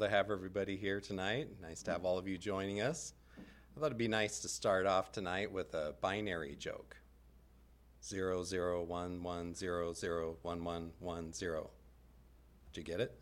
To 0.00 0.08
have 0.08 0.32
everybody 0.32 0.76
here 0.76 1.00
tonight. 1.00 1.48
Nice 1.62 1.80
to 1.84 1.92
have 1.92 2.04
all 2.04 2.18
of 2.18 2.26
you 2.26 2.36
joining 2.36 2.80
us. 2.80 3.14
I 3.38 3.78
thought 3.78 3.86
it'd 3.86 3.96
be 3.96 4.08
nice 4.08 4.40
to 4.40 4.48
start 4.48 4.86
off 4.86 5.12
tonight 5.12 5.52
with 5.52 5.72
a 5.74 5.94
binary 6.00 6.56
joke. 6.56 6.96
Zero 8.02 8.42
zero 8.42 8.82
one 8.82 9.22
one 9.22 9.54
zero 9.54 9.92
zero 9.92 10.36
one 10.42 10.64
one 10.64 10.90
one 10.98 11.32
zero. 11.32 11.70
Did 12.72 12.80
you 12.80 12.84
get 12.92 13.00
it? 13.00 13.16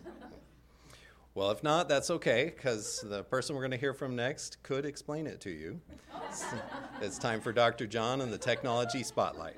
well, 1.34 1.50
if 1.50 1.62
not, 1.62 1.86
that's 1.86 2.08
okay, 2.12 2.46
because 2.56 3.04
the 3.06 3.24
person 3.24 3.54
we're 3.54 3.62
going 3.62 3.70
to 3.72 3.76
hear 3.76 3.92
from 3.92 4.16
next 4.16 4.62
could 4.62 4.86
explain 4.86 5.26
it 5.26 5.38
to 5.42 5.50
you. 5.50 5.78
it's 7.02 7.18
time 7.18 7.42
for 7.42 7.52
Dr. 7.52 7.86
John 7.86 8.22
and 8.22 8.32
the 8.32 8.38
Technology 8.38 9.02
Spotlight. 9.02 9.56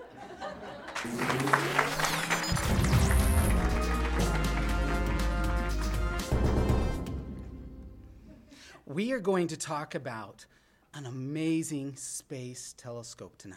We 8.93 9.13
are 9.13 9.21
going 9.21 9.47
to 9.47 9.57
talk 9.57 9.95
about 9.95 10.47
an 10.95 11.07
amazing 11.07 11.95
space 11.95 12.75
telescope 12.77 13.39
tonight. 13.39 13.57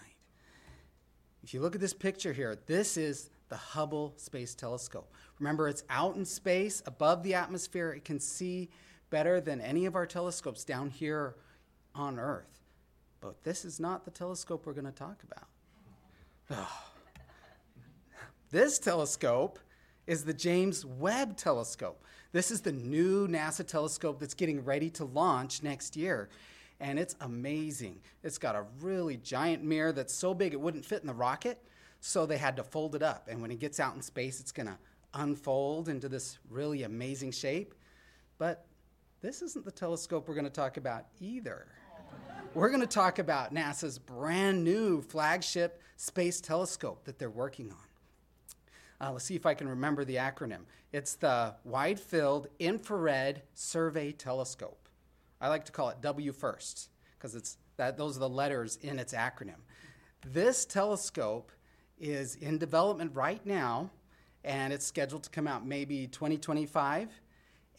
If 1.41 1.55
you 1.55 1.59
look 1.59 1.73
at 1.73 1.81
this 1.81 1.91
picture 1.91 2.33
here, 2.33 2.55
this 2.67 2.97
is 2.97 3.31
the 3.49 3.55
Hubble 3.55 4.13
Space 4.17 4.53
Telescope. 4.53 5.11
Remember, 5.39 5.67
it's 5.67 5.85
out 5.89 6.15
in 6.17 6.23
space, 6.23 6.83
above 6.85 7.23
the 7.23 7.33
atmosphere. 7.33 7.93
It 7.93 8.05
can 8.05 8.19
see 8.19 8.69
better 9.09 9.41
than 9.41 9.59
any 9.59 9.87
of 9.87 9.95
our 9.95 10.05
telescopes 10.05 10.63
down 10.63 10.91
here 10.91 11.33
on 11.95 12.19
Earth. 12.19 12.61
But 13.19 13.43
this 13.43 13.65
is 13.65 13.79
not 13.79 14.05
the 14.05 14.11
telescope 14.11 14.67
we're 14.67 14.73
going 14.73 14.85
to 14.85 14.91
talk 14.91 15.23
about. 15.23 15.47
Oh. 16.51 16.83
This 18.51 18.77
telescope 18.77 19.57
is 20.05 20.25
the 20.25 20.33
James 20.33 20.85
Webb 20.85 21.37
Telescope. 21.37 22.03
This 22.33 22.49
is 22.49 22.61
the 22.61 22.71
new 22.71 23.27
NASA 23.27 23.65
telescope 23.65 24.19
that's 24.19 24.33
getting 24.33 24.65
ready 24.65 24.89
to 24.91 25.05
launch 25.05 25.61
next 25.61 25.95
year. 25.95 26.29
And 26.79 26.97
it's 26.97 27.15
amazing. 27.21 27.99
It's 28.23 28.39
got 28.39 28.55
a 28.55 28.65
really 28.81 29.17
giant 29.17 29.63
mirror 29.63 29.91
that's 29.91 30.15
so 30.15 30.33
big 30.33 30.51
it 30.51 30.59
wouldn't 30.59 30.83
fit 30.83 31.01
in 31.01 31.07
the 31.07 31.13
rocket, 31.13 31.63
so 32.01 32.25
they 32.25 32.37
had 32.37 32.55
to 32.55 32.63
fold 32.63 32.95
it 32.95 33.03
up. 33.03 33.27
And 33.29 33.39
when 33.39 33.51
it 33.51 33.59
gets 33.59 33.79
out 33.79 33.93
in 33.93 34.01
space, 34.01 34.39
it's 34.39 34.51
going 34.51 34.65
to 34.65 34.77
unfold 35.13 35.89
into 35.89 36.09
this 36.09 36.39
really 36.49 36.83
amazing 36.83 37.31
shape. 37.31 37.75
But 38.39 38.65
this 39.21 39.43
isn't 39.43 39.63
the 39.63 39.71
telescope 39.71 40.27
we're 40.27 40.33
going 40.33 40.45
to 40.45 40.49
talk 40.49 40.77
about 40.77 41.05
either. 41.21 41.67
We're 42.55 42.69
going 42.69 42.81
to 42.81 42.87
talk 42.87 43.19
about 43.19 43.53
NASA's 43.53 43.99
brand 43.99 44.63
new 44.63 45.03
flagship 45.03 45.83
space 45.97 46.41
telescope 46.41 47.05
that 47.05 47.19
they're 47.19 47.29
working 47.29 47.69
on. 47.69 47.92
Uh, 49.01 49.11
let's 49.11 49.25
see 49.25 49.35
if 49.35 49.45
I 49.45 49.53
can 49.53 49.67
remember 49.67 50.05
the 50.05 50.15
acronym. 50.15 50.61
It's 50.91 51.15
the 51.15 51.55
Wide 51.63 51.99
Field 51.99 52.47
Infrared 52.59 53.43
Survey 53.53 54.11
Telescope. 54.11 54.87
I 55.41 55.49
like 55.49 55.65
to 55.65 55.71
call 55.71 55.89
it 55.89 56.01
W 56.01 56.31
first 56.31 56.89
because 57.17 57.35
it's 57.35 57.57
that 57.77 57.97
those 57.97 58.17
are 58.17 58.21
the 58.21 58.29
letters 58.29 58.77
in 58.81 58.99
its 58.99 59.13
acronym. 59.13 59.61
This 60.25 60.65
telescope 60.65 61.51
is 61.99 62.35
in 62.35 62.57
development 62.57 63.11
right 63.13 63.43
now, 63.45 63.89
and 64.43 64.71
it's 64.71 64.85
scheduled 64.85 65.23
to 65.23 65.29
come 65.29 65.47
out 65.47 65.65
maybe 65.65 66.07
2025. 66.07 67.09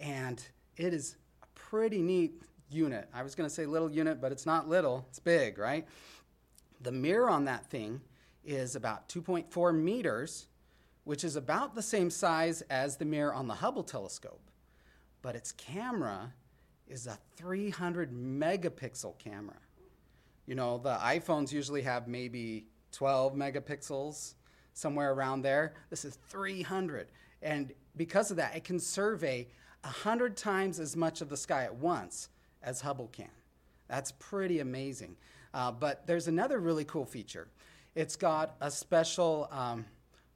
And 0.00 0.44
it 0.76 0.92
is 0.92 1.16
a 1.42 1.46
pretty 1.54 2.02
neat 2.02 2.42
unit. 2.70 3.08
I 3.14 3.22
was 3.22 3.34
going 3.34 3.48
to 3.48 3.54
say 3.54 3.66
little 3.66 3.90
unit, 3.90 4.20
but 4.20 4.32
it's 4.32 4.46
not 4.46 4.68
little, 4.68 5.06
it's 5.08 5.18
big, 5.18 5.58
right? 5.58 5.86
The 6.80 6.92
mirror 6.92 7.30
on 7.30 7.44
that 7.44 7.66
thing 7.70 8.00
is 8.44 8.76
about 8.76 9.08
2.4 9.08 9.74
meters 9.74 10.48
which 11.04 11.24
is 11.24 11.36
about 11.36 11.74
the 11.74 11.82
same 11.82 12.10
size 12.10 12.62
as 12.62 12.96
the 12.96 13.04
mirror 13.04 13.32
on 13.32 13.46
the 13.46 13.54
Hubble 13.54 13.84
telescope, 13.84 14.50
but 15.22 15.36
its 15.36 15.52
camera 15.52 16.32
is 16.88 17.06
a 17.06 17.18
300 17.36 18.12
megapixel 18.12 19.18
camera. 19.18 19.56
You 20.46 20.54
know, 20.54 20.78
the 20.78 20.96
iPhones 20.96 21.52
usually 21.52 21.82
have 21.82 22.08
maybe 22.08 22.66
12 22.92 23.34
megapixels, 23.34 24.34
somewhere 24.74 25.12
around 25.12 25.42
there. 25.42 25.74
This 25.88 26.04
is 26.04 26.18
300. 26.28 27.08
And 27.42 27.72
because 27.96 28.30
of 28.30 28.36
that, 28.36 28.54
it 28.54 28.64
can 28.64 28.78
survey 28.78 29.48
100 29.82 30.36
times 30.36 30.80
as 30.80 30.96
much 30.96 31.20
of 31.20 31.28
the 31.28 31.36
sky 31.36 31.64
at 31.64 31.74
once 31.74 32.28
as 32.62 32.80
Hubble 32.80 33.08
can. 33.08 33.30
That's 33.88 34.12
pretty 34.12 34.60
amazing. 34.60 35.16
Uh, 35.52 35.70
but 35.70 36.06
there's 36.06 36.26
another 36.26 36.58
really 36.58 36.84
cool 36.84 37.04
feature. 37.04 37.48
It's 37.94 38.16
got 38.16 38.56
a 38.60 38.70
special 38.70 39.48
um, 39.52 39.84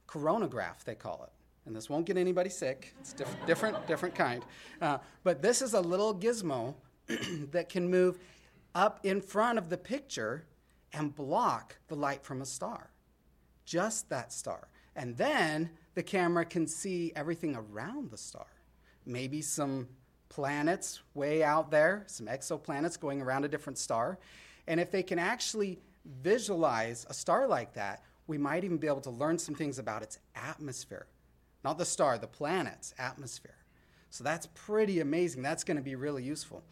coronagraph, 0.09 0.83
they 0.83 0.95
call 0.95 1.23
it. 1.23 1.31
And 1.65 1.75
this 1.75 1.89
won't 1.89 2.05
get 2.05 2.17
anybody 2.17 2.49
sick. 2.49 2.95
It's 2.99 3.13
diff- 3.13 3.45
different, 3.45 3.85
different 3.87 4.15
kind. 4.15 4.43
Uh, 4.81 4.97
but 5.23 5.41
this 5.41 5.61
is 5.61 5.73
a 5.73 5.81
little 5.81 6.15
gizmo 6.15 6.73
that 7.51 7.69
can 7.69 7.89
move 7.89 8.17
up 8.73 8.99
in 9.03 9.21
front 9.21 9.57
of 9.57 9.69
the 9.69 9.77
picture 9.77 10.45
and 10.93 11.15
block 11.15 11.75
the 11.87 11.95
light 11.95 12.23
from 12.23 12.41
a 12.41 12.45
star. 12.45 12.89
Just 13.65 14.09
that 14.09 14.33
star. 14.33 14.69
And 14.95 15.15
then 15.15 15.69
the 15.93 16.01
camera 16.01 16.45
can 16.45 16.65
see 16.65 17.11
everything 17.15 17.55
around 17.55 18.09
the 18.09 18.17
star. 18.17 18.47
Maybe 19.05 19.41
some 19.41 19.87
planets 20.29 21.01
way 21.13 21.43
out 21.43 21.69
there, 21.69 22.03
some 22.07 22.27
exoplanets 22.27 22.99
going 22.99 23.21
around 23.21 23.45
a 23.45 23.47
different 23.47 23.77
star. 23.77 24.17
And 24.67 24.79
if 24.79 24.89
they 24.89 25.03
can 25.03 25.19
actually 25.19 25.79
visualize 26.23 27.05
a 27.09 27.13
star 27.13 27.47
like 27.47 27.73
that, 27.73 28.03
we 28.29 28.37
might 28.37 28.63
even 28.63 28.77
be 28.77 28.85
able 28.85 29.01
to 29.01 29.09
learn 29.09 29.39
some 29.39 29.55
things 29.55 29.79
about 29.79 30.03
its 30.03 30.19
atmosphere. 30.35 31.07
Not 31.63 31.79
the 31.79 31.85
star, 31.85 32.19
the 32.19 32.27
planet's 32.27 32.93
atmosphere. 32.99 33.57
So 34.11 34.23
that's 34.23 34.47
pretty 34.53 34.99
amazing. 34.99 35.41
That's 35.41 35.63
going 35.63 35.77
to 35.77 35.83
be 35.83 35.95
really 35.95 36.23
useful. 36.23 36.63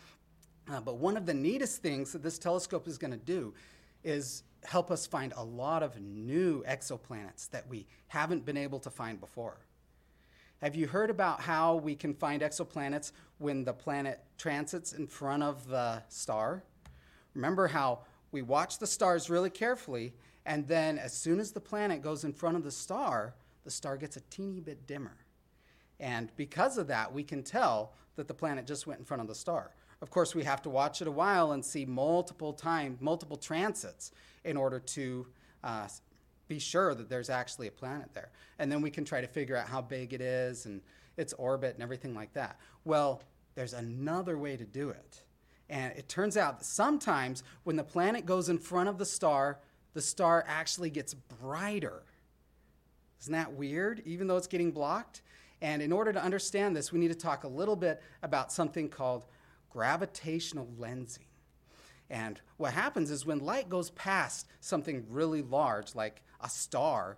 Uh, 0.72 0.81
but 0.81 0.97
one 0.97 1.18
of 1.18 1.25
the 1.25 1.34
neatest 1.34 1.81
things 1.81 2.12
that 2.13 2.22
this 2.22 2.38
telescope 2.38 2.88
is 2.88 3.00
going 3.00 3.12
to 3.12 3.18
do 3.18 3.56
is 4.03 4.44
help 4.66 4.91
us 4.91 5.07
find 5.07 5.34
a 5.35 5.44
lot 5.44 5.81
of 5.81 6.00
new 6.00 6.63
exoplanets 6.68 7.50
that 7.50 7.68
we 7.68 7.88
haven't 8.07 8.45
been 8.45 8.57
able 8.57 8.79
to 8.79 8.91
find 8.91 9.19
before. 9.19 9.57
Have 10.62 10.75
you 10.75 10.88
heard 10.88 11.09
about 11.09 11.41
how 11.41 11.78
we 11.78 11.95
can 11.95 12.13
find 12.13 12.44
exoplanets 12.44 13.13
when 13.39 13.63
the 13.63 13.74
planet 13.74 14.19
transits 14.38 14.94
in 14.94 15.07
front 15.07 15.41
of 15.41 15.68
the 15.68 16.03
star? 16.07 16.63
Remember 17.34 17.68
how 17.68 18.00
we 18.31 18.44
watch 18.44 18.78
the 18.78 18.88
stars 18.88 19.28
really 19.29 19.50
carefully 19.50 20.13
and 20.47 20.66
then, 20.66 20.97
as 20.97 21.13
soon 21.13 21.41
as 21.41 21.52
the 21.52 21.59
planet 21.59 22.02
goes 22.02 22.24
in 22.24 22.31
front 22.31 22.56
of 22.56 22.63
the 22.63 22.72
star, 22.72 23.35
the 23.66 23.69
star 23.69 23.97
gets 23.97 24.16
a 24.16 24.22
teeny 24.22 24.62
bit 24.62 24.88
dimmer. 24.88 25.18
And 26.00 26.31
because 26.38 26.78
of 26.78 26.88
that, 26.88 27.13
we 27.13 27.22
can 27.22 27.44
tell 27.44 27.94
that 28.16 28.30
the 28.30 28.34
planet 28.34 28.66
just 28.66 28.88
went 28.88 29.00
in 29.00 29.06
front 29.06 29.19
of 29.22 29.28
the 29.28 29.36
star. 29.36 29.72
Of 30.02 30.09
course, 30.09 30.34
we 30.34 30.46
have 30.46 30.62
to 30.62 30.69
watch 30.69 31.02
it 31.02 31.07
a 31.07 31.12
while 31.12 31.52
and 31.52 31.66
see 31.66 31.86
multiple 31.86 32.53
times, 32.53 33.02
multiple 33.02 33.36
transits 33.36 34.12
in 34.46 34.56
order 34.56 34.80
to 34.80 35.28
uh, 35.66 35.90
be 36.47 36.59
sure 36.59 36.96
that 36.96 37.09
there's 37.09 37.30
actually 37.30 37.68
a 37.68 37.72
planet 37.72 38.13
there. 38.13 38.31
And 38.57 38.72
then 38.72 38.81
we 38.81 38.90
can 38.90 39.03
try 39.03 39.19
to 39.19 39.28
figure 39.28 39.57
out 39.57 39.68
how 39.68 39.81
big 39.81 40.13
it 40.13 40.22
is 40.22 40.66
and 40.66 40.81
its 41.18 41.34
orbit 41.34 41.74
and 41.74 41.84
everything 41.84 42.16
like 42.16 42.31
that. 42.34 42.57
Well, 42.86 43.22
there's 43.56 43.74
another 43.74 44.38
way 44.38 44.56
to 44.56 44.63
do 44.63 44.91
it. 44.91 45.24
And 45.69 45.91
it 45.97 46.07
turns 46.07 46.38
out 46.38 46.59
that 46.59 46.66
sometimes 46.66 47.44
when 47.66 47.75
the 47.75 47.84
planet 47.84 48.25
goes 48.25 48.47
in 48.47 48.59
front 48.59 48.88
of 48.88 48.97
the 48.97 49.06
star, 49.06 49.59
the 49.97 50.02
star 50.03 50.46
actually 50.47 50.91
gets 50.91 51.16
brighter. 51.16 52.04
Isn't 53.19 53.33
that 53.33 53.54
weird, 53.54 54.04
even 54.06 54.27
though 54.27 54.38
it's 54.38 54.45
getting 54.45 54.69
blocked? 54.69 55.24
And 55.60 55.81
in 55.81 55.92
order 55.92 56.13
to 56.13 56.24
understand 56.24 56.75
this, 56.75 56.92
we 56.92 57.00
need 57.00 57.07
to 57.07 57.16
talk 57.16 57.45
a 57.45 57.48
little 57.48 57.75
bit 57.75 58.00
about 58.21 58.51
something 58.51 58.89
called 58.89 59.25
gravitational 59.71 60.69
lensing. 60.80 61.25
And 62.12 62.39
what 62.57 62.74
happens 62.74 63.10
is 63.10 63.25
when 63.25 63.39
light 63.39 63.69
goes 63.69 63.89
past 63.89 64.45
something 64.60 65.04
really 65.10 65.42
large, 65.42 65.95
like 65.95 66.21
a 66.42 66.48
star, 66.48 67.18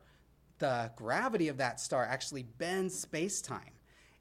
the 0.59 0.89
gravity 0.95 1.49
of 1.49 1.57
that 1.57 1.81
star 1.81 2.05
actually 2.05 2.43
bends 2.43 2.97
space 2.97 3.41
time. 3.41 3.73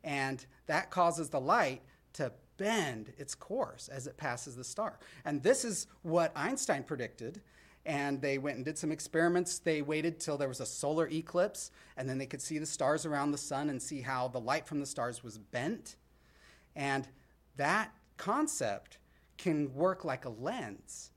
And 0.02 0.44
that 0.66 0.90
causes 0.90 1.28
the 1.28 1.40
light 1.40 1.82
to 2.14 2.32
bend 2.56 3.12
its 3.18 3.36
course 3.36 3.86
as 3.86 4.08
it 4.08 4.16
passes 4.16 4.56
the 4.56 4.64
star. 4.64 4.98
And 5.24 5.44
this 5.44 5.64
is 5.64 5.86
what 6.02 6.32
Einstein 6.34 6.82
predicted 6.82 7.40
and 7.86 8.20
they 8.20 8.38
went 8.38 8.56
and 8.56 8.64
did 8.64 8.78
some 8.78 8.92
experiments. 8.92 9.58
They 9.58 9.82
waited 9.82 10.20
till 10.20 10.36
there 10.36 10.48
was 10.48 10.60
a 10.60 10.66
solar 10.66 11.08
eclipse, 11.08 11.70
and 11.96 12.08
then 12.08 12.18
they 12.18 12.26
could 12.26 12.42
see 12.42 12.58
the 12.58 12.66
stars 12.66 13.06
around 13.06 13.30
the 13.30 13.38
sun 13.38 13.70
and 13.70 13.80
see 13.80 14.02
how 14.02 14.28
the 14.28 14.40
light 14.40 14.66
from 14.66 14.80
the 14.80 14.86
stars 14.86 15.22
was 15.24 15.38
bent. 15.38 15.96
And 16.76 17.08
that 17.56 17.92
concept 18.16 18.98
can 19.36 19.72
work 19.74 20.04
like 20.04 20.24
a 20.24 20.30
lens. 20.30 21.12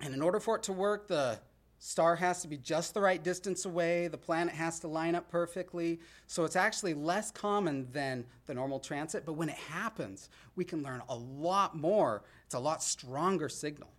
And 0.00 0.14
in 0.14 0.22
order 0.22 0.40
for 0.40 0.56
it 0.56 0.62
to 0.64 0.72
work, 0.72 1.06
the 1.06 1.38
star 1.78 2.16
has 2.16 2.42
to 2.42 2.48
be 2.48 2.56
just 2.56 2.94
the 2.94 3.00
right 3.00 3.22
distance 3.22 3.64
away, 3.64 4.08
the 4.08 4.18
planet 4.18 4.54
has 4.54 4.80
to 4.80 4.88
line 4.88 5.14
up 5.14 5.30
perfectly. 5.30 6.00
So 6.26 6.44
it's 6.44 6.56
actually 6.56 6.94
less 6.94 7.30
common 7.30 7.88
than 7.92 8.24
the 8.46 8.54
normal 8.54 8.80
transit, 8.80 9.24
but 9.24 9.34
when 9.34 9.48
it 9.48 9.56
happens, 9.56 10.28
we 10.56 10.64
can 10.64 10.82
learn 10.82 11.02
a 11.08 11.14
lot 11.14 11.76
more. 11.76 12.22
It's 12.44 12.54
a 12.54 12.58
lot 12.58 12.82
stronger 12.82 13.48
signal. 13.48 13.90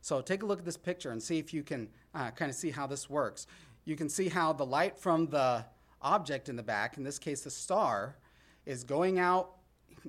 So 0.00 0.20
take 0.20 0.42
a 0.42 0.46
look 0.46 0.60
at 0.60 0.64
this 0.64 0.76
picture 0.76 1.10
and 1.10 1.22
see 1.22 1.38
if 1.38 1.52
you 1.52 1.62
can 1.62 1.88
uh, 2.14 2.30
kind 2.30 2.50
of 2.50 2.56
see 2.56 2.70
how 2.70 2.86
this 2.86 3.10
works. 3.10 3.46
You 3.84 3.96
can 3.96 4.08
see 4.08 4.28
how 4.28 4.52
the 4.52 4.66
light 4.66 4.98
from 4.98 5.26
the 5.28 5.64
object 6.02 6.48
in 6.48 6.56
the 6.56 6.62
back, 6.62 6.96
in 6.96 7.04
this 7.04 7.18
case 7.18 7.42
the 7.42 7.50
star, 7.50 8.16
is 8.66 8.84
going 8.84 9.18
out 9.18 9.56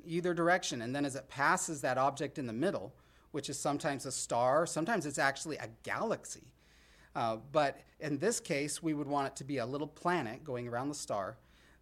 either 0.06 0.34
direction, 0.34 0.82
and 0.82 0.96
then 0.96 1.06
as 1.06 1.16
it 1.16 1.28
passes 1.30 1.82
that 1.82 1.98
object 1.98 2.38
in 2.38 2.46
the 2.46 2.54
middle, 2.54 2.94
which 3.32 3.50
is 3.50 3.60
sometimes 3.60 4.06
a 4.06 4.12
star, 4.12 4.66
sometimes 4.66 5.06
it's 5.06 5.20
actually 5.20 5.58
a 5.58 5.70
galaxy. 5.84 6.52
Uh, 7.16 7.38
but 7.52 7.80
in 8.00 8.18
this 8.20 8.40
case, 8.40 8.84
we 8.84 8.94
would 8.94 9.08
want 9.08 9.28
it 9.28 9.36
to 9.36 9.44
be 9.44 9.58
a 9.58 9.66
little 9.66 9.88
planet 9.88 10.44
going 10.44 10.68
around 10.68 10.90
the 10.90 10.96
star. 10.96 11.38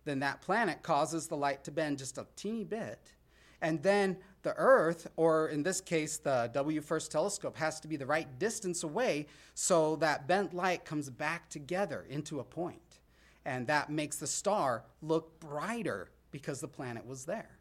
Then 0.06 0.20
that 0.20 0.42
planet 0.42 0.84
causes 0.84 1.28
the 1.28 1.36
light 1.36 1.64
to 1.66 1.72
bend 1.72 1.98
just 1.98 2.18
a 2.18 2.26
teeny 2.36 2.64
bit. 2.64 3.12
And 3.62 3.84
then 3.84 4.18
the 4.48 4.56
Earth, 4.56 5.10
or 5.18 5.50
in 5.50 5.62
this 5.62 5.82
case, 5.82 6.16
the 6.16 6.50
W 6.54 6.80
First 6.80 7.12
telescope, 7.12 7.58
has 7.58 7.82
to 7.82 7.88
be 7.90 7.98
the 7.98 8.06
right 8.06 8.40
distance 8.40 8.84
away 8.84 9.28
so 9.56 9.98
that 9.98 10.26
bent 10.26 10.54
light 10.54 10.86
comes 10.86 11.10
back 11.10 11.50
together 11.50 12.06
into 12.10 12.40
a 12.40 12.46
point. 12.46 13.00
And 13.44 13.68
that 13.68 13.90
makes 13.90 14.18
the 14.18 14.28
star 14.28 14.86
look 15.02 15.38
brighter 15.42 16.12
because 16.32 16.62
the 16.62 16.68
planet 16.70 17.06
was 17.06 17.26
there 17.26 17.58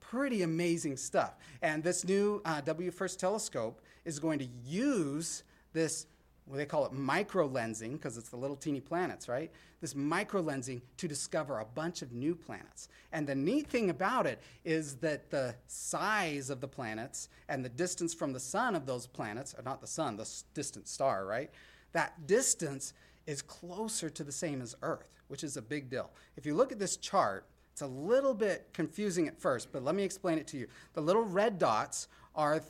pretty 0.00 0.42
amazing 0.42 0.96
stuff. 0.96 1.36
And 1.62 1.84
this 1.84 2.04
new 2.04 2.42
uh, 2.44 2.60
W 2.62 2.90
First 2.90 3.20
telescope 3.20 3.80
is 4.04 4.18
going 4.18 4.40
to 4.40 4.48
use 4.64 5.44
this, 5.72 6.06
what 6.50 6.56
they 6.56 6.66
call 6.66 6.84
it 6.84 6.92
micro 6.92 7.48
lensing, 7.48 7.92
because 7.92 8.18
it's 8.18 8.28
the 8.28 8.36
little 8.36 8.56
teeny 8.56 8.80
planets, 8.80 9.28
right? 9.28 9.52
This 9.80 9.94
micro 9.94 10.42
lensing 10.42 10.80
to 10.96 11.06
discover 11.06 11.60
a 11.60 11.64
bunch 11.64 12.02
of 12.02 12.12
new 12.12 12.34
planets. 12.34 12.88
And 13.12 13.24
the 13.24 13.36
neat 13.36 13.68
thing 13.68 13.88
about 13.88 14.26
it 14.26 14.40
is 14.64 14.96
that 14.96 15.30
the 15.30 15.54
size 15.68 16.50
of 16.50 16.60
the 16.60 16.66
planets 16.66 17.28
and 17.48 17.64
the 17.64 17.68
distance 17.68 18.12
from 18.12 18.32
the 18.32 18.40
sun 18.40 18.74
of 18.74 18.84
those 18.84 19.06
planets, 19.06 19.54
or 19.56 19.62
not 19.62 19.80
the 19.80 19.86
sun, 19.86 20.16
the 20.16 20.28
distant 20.52 20.88
star, 20.88 21.24
right? 21.24 21.50
That 21.92 22.26
distance 22.26 22.94
is 23.26 23.42
closer 23.42 24.10
to 24.10 24.24
the 24.24 24.32
same 24.32 24.60
as 24.60 24.74
Earth, 24.82 25.12
which 25.28 25.44
is 25.44 25.56
a 25.56 25.62
big 25.62 25.88
deal. 25.88 26.10
If 26.36 26.46
you 26.46 26.56
look 26.56 26.72
at 26.72 26.80
this 26.80 26.96
chart, 26.96 27.46
it's 27.70 27.82
a 27.82 27.86
little 27.86 28.34
bit 28.34 28.68
confusing 28.72 29.28
at 29.28 29.40
first, 29.40 29.70
but 29.70 29.84
let 29.84 29.94
me 29.94 30.02
explain 30.02 30.38
it 30.38 30.48
to 30.48 30.56
you. 30.56 30.66
The 30.94 31.00
little 31.00 31.22
red 31.22 31.58
dots 31.60 32.08
are 32.34 32.60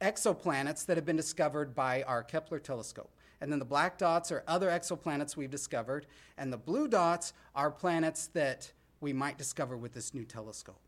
exoplanets 0.00 0.86
that 0.86 0.96
have 0.96 1.06
been 1.06 1.16
discovered 1.16 1.74
by 1.74 2.02
our 2.04 2.22
Kepler 2.22 2.58
telescope. 2.58 3.10
And 3.40 3.52
then 3.52 3.58
the 3.58 3.64
black 3.64 3.98
dots 3.98 4.32
are 4.32 4.42
other 4.46 4.68
exoplanets 4.68 5.36
we've 5.36 5.50
discovered. 5.50 6.06
And 6.38 6.52
the 6.52 6.56
blue 6.56 6.88
dots 6.88 7.32
are 7.54 7.70
planets 7.70 8.28
that 8.28 8.72
we 9.00 9.12
might 9.12 9.38
discover 9.38 9.76
with 9.76 9.92
this 9.92 10.14
new 10.14 10.24
telescope. 10.24 10.80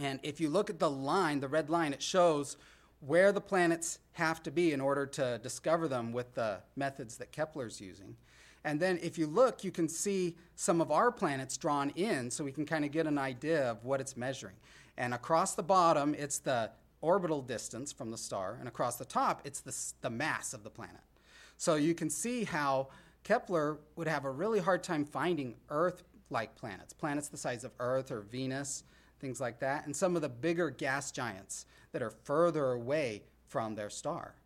And 0.00 0.20
if 0.22 0.40
you 0.40 0.50
look 0.50 0.70
at 0.70 0.78
the 0.78 0.90
line, 0.90 1.40
the 1.40 1.48
red 1.48 1.70
line, 1.70 1.92
it 1.92 2.02
shows 2.02 2.56
where 3.00 3.32
the 3.32 3.40
planets 3.40 3.98
have 4.12 4.42
to 4.42 4.50
be 4.50 4.72
in 4.72 4.80
order 4.80 5.06
to 5.06 5.38
discover 5.42 5.88
them 5.88 6.12
with 6.12 6.34
the 6.34 6.60
methods 6.76 7.16
that 7.16 7.32
Kepler's 7.32 7.80
using. 7.80 8.16
And 8.64 8.78
then 8.78 8.98
if 9.02 9.16
you 9.16 9.26
look, 9.26 9.64
you 9.64 9.70
can 9.70 9.88
see 9.88 10.36
some 10.54 10.80
of 10.80 10.90
our 10.90 11.10
planets 11.10 11.56
drawn 11.56 11.90
in 11.90 12.30
so 12.30 12.44
we 12.44 12.52
can 12.52 12.66
kind 12.66 12.84
of 12.84 12.90
get 12.90 13.06
an 13.06 13.16
idea 13.16 13.70
of 13.70 13.84
what 13.84 14.00
it's 14.00 14.16
measuring. 14.16 14.56
And 14.98 15.14
across 15.14 15.54
the 15.54 15.62
bottom, 15.62 16.14
it's 16.14 16.38
the 16.38 16.70
orbital 17.00 17.40
distance 17.40 17.90
from 17.90 18.10
the 18.10 18.18
star, 18.18 18.56
and 18.58 18.68
across 18.68 18.96
the 18.96 19.04
top, 19.06 19.40
it's 19.44 19.60
the, 19.60 19.74
the 20.02 20.10
mass 20.10 20.52
of 20.52 20.62
the 20.62 20.70
planet. 20.70 21.00
So 21.60 21.74
you 21.74 21.94
can 21.94 22.08
see 22.08 22.44
how 22.44 22.88
Kepler 23.22 23.80
would 23.94 24.08
have 24.08 24.24
a 24.24 24.30
really 24.30 24.60
hard 24.60 24.82
time 24.82 25.04
finding 25.04 25.56
Earth 25.68 26.04
like 26.30 26.56
planets, 26.56 26.94
planets 26.94 27.28
the 27.28 27.36
size 27.36 27.64
of 27.64 27.72
Earth 27.78 28.10
or 28.10 28.22
Venus, 28.22 28.82
things 29.20 29.42
like 29.42 29.60
that, 29.60 29.84
and 29.84 29.94
some 29.94 30.16
of 30.16 30.22
the 30.22 30.28
bigger 30.30 30.70
gas 30.70 31.12
giants 31.12 31.66
that 31.92 32.00
are 32.00 32.14
further 32.24 32.72
away 32.72 33.24
from 33.46 33.74
their 33.74 33.90
star. 33.90 34.36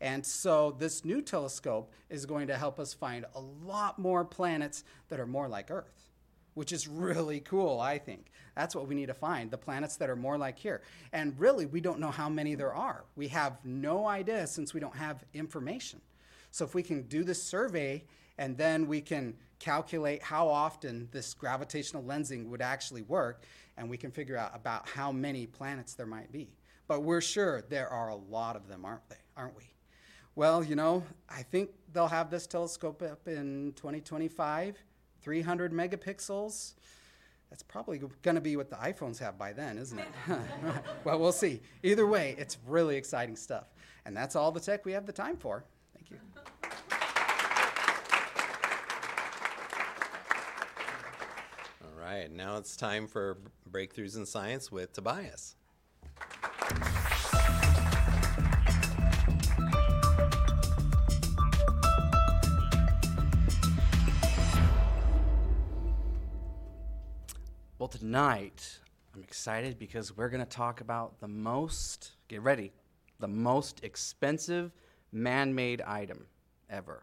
And 0.00 0.24
so 0.24 0.76
this 0.78 1.04
new 1.04 1.22
telescope 1.22 1.90
is 2.08 2.24
going 2.24 2.46
to 2.46 2.56
help 2.56 2.78
us 2.78 2.94
find 2.94 3.24
a 3.34 3.40
lot 3.40 3.98
more 3.98 4.24
planets 4.24 4.84
that 5.08 5.18
are 5.18 5.26
more 5.26 5.48
like 5.48 5.72
Earth, 5.72 6.12
which 6.54 6.70
is 6.70 6.86
really 6.86 7.40
cool, 7.40 7.80
I 7.80 7.98
think. 7.98 8.26
That's 8.54 8.76
what 8.76 8.86
we 8.86 8.94
need 8.94 9.06
to 9.06 9.14
find 9.14 9.50
the 9.50 9.58
planets 9.58 9.96
that 9.96 10.08
are 10.08 10.14
more 10.14 10.38
like 10.38 10.56
here. 10.56 10.82
And 11.12 11.36
really, 11.36 11.66
we 11.66 11.80
don't 11.80 11.98
know 11.98 12.12
how 12.12 12.28
many 12.28 12.54
there 12.54 12.72
are. 12.72 13.06
We 13.16 13.26
have 13.26 13.58
no 13.64 14.06
idea 14.06 14.46
since 14.46 14.72
we 14.72 14.78
don't 14.78 14.94
have 14.94 15.24
information. 15.34 16.00
So 16.50 16.64
if 16.64 16.74
we 16.74 16.82
can 16.82 17.02
do 17.02 17.22
this 17.24 17.42
survey 17.42 18.04
and 18.38 18.56
then 18.56 18.86
we 18.86 19.00
can 19.00 19.34
calculate 19.58 20.22
how 20.22 20.48
often 20.48 21.08
this 21.12 21.34
gravitational 21.34 22.02
lensing 22.02 22.46
would 22.46 22.62
actually 22.62 23.02
work, 23.02 23.44
and 23.76 23.88
we 23.88 23.96
can 23.96 24.10
figure 24.10 24.36
out 24.36 24.50
about 24.54 24.88
how 24.88 25.12
many 25.12 25.46
planets 25.46 25.94
there 25.94 26.06
might 26.06 26.32
be. 26.32 26.48
But 26.88 27.02
we're 27.02 27.20
sure 27.20 27.62
there 27.68 27.88
are 27.88 28.08
a 28.08 28.16
lot 28.16 28.56
of 28.56 28.66
them, 28.66 28.84
aren't 28.84 29.08
they? 29.08 29.16
Aren't 29.36 29.56
we? 29.56 29.64
Well, 30.34 30.64
you 30.64 30.74
know, 30.74 31.04
I 31.28 31.42
think 31.42 31.70
they'll 31.92 32.08
have 32.08 32.30
this 32.30 32.46
telescope 32.46 33.02
up 33.02 33.28
in 33.28 33.72
2025, 33.76 34.76
300 35.22 35.72
megapixels. 35.72 36.74
That's 37.50 37.62
probably 37.62 38.00
going 38.22 38.36
to 38.36 38.40
be 38.40 38.56
what 38.56 38.70
the 38.70 38.76
iPhones 38.76 39.18
have 39.18 39.36
by 39.36 39.52
then, 39.52 39.76
isn't 39.76 39.98
it? 39.98 40.08
well, 41.04 41.18
we'll 41.18 41.32
see. 41.32 41.60
Either 41.82 42.06
way, 42.06 42.36
it's 42.38 42.58
really 42.66 42.96
exciting 42.96 43.36
stuff. 43.36 43.66
And 44.06 44.16
that's 44.16 44.34
all 44.34 44.50
the 44.50 44.60
tech 44.60 44.84
we 44.84 44.92
have 44.92 45.04
the 45.04 45.12
time 45.12 45.36
for. 45.36 45.64
Thank 46.10 46.22
you. 46.22 46.40
All 51.84 52.00
right, 52.00 52.30
now 52.30 52.56
it's 52.56 52.76
time 52.76 53.06
for 53.06 53.38
Breakthroughs 53.70 54.16
in 54.16 54.26
Science 54.26 54.72
with 54.72 54.92
Tobias. 54.92 55.54
Well, 67.78 67.88
tonight 67.88 68.80
I'm 69.14 69.22
excited 69.22 69.78
because 69.78 70.16
we're 70.16 70.28
going 70.28 70.44
to 70.44 70.48
talk 70.48 70.80
about 70.80 71.18
the 71.20 71.28
most, 71.28 72.12
get 72.28 72.42
ready, 72.42 72.72
the 73.20 73.28
most 73.28 73.82
expensive 73.82 74.72
man 75.12 75.54
made 75.54 75.80
item 75.82 76.26
ever. 76.68 77.02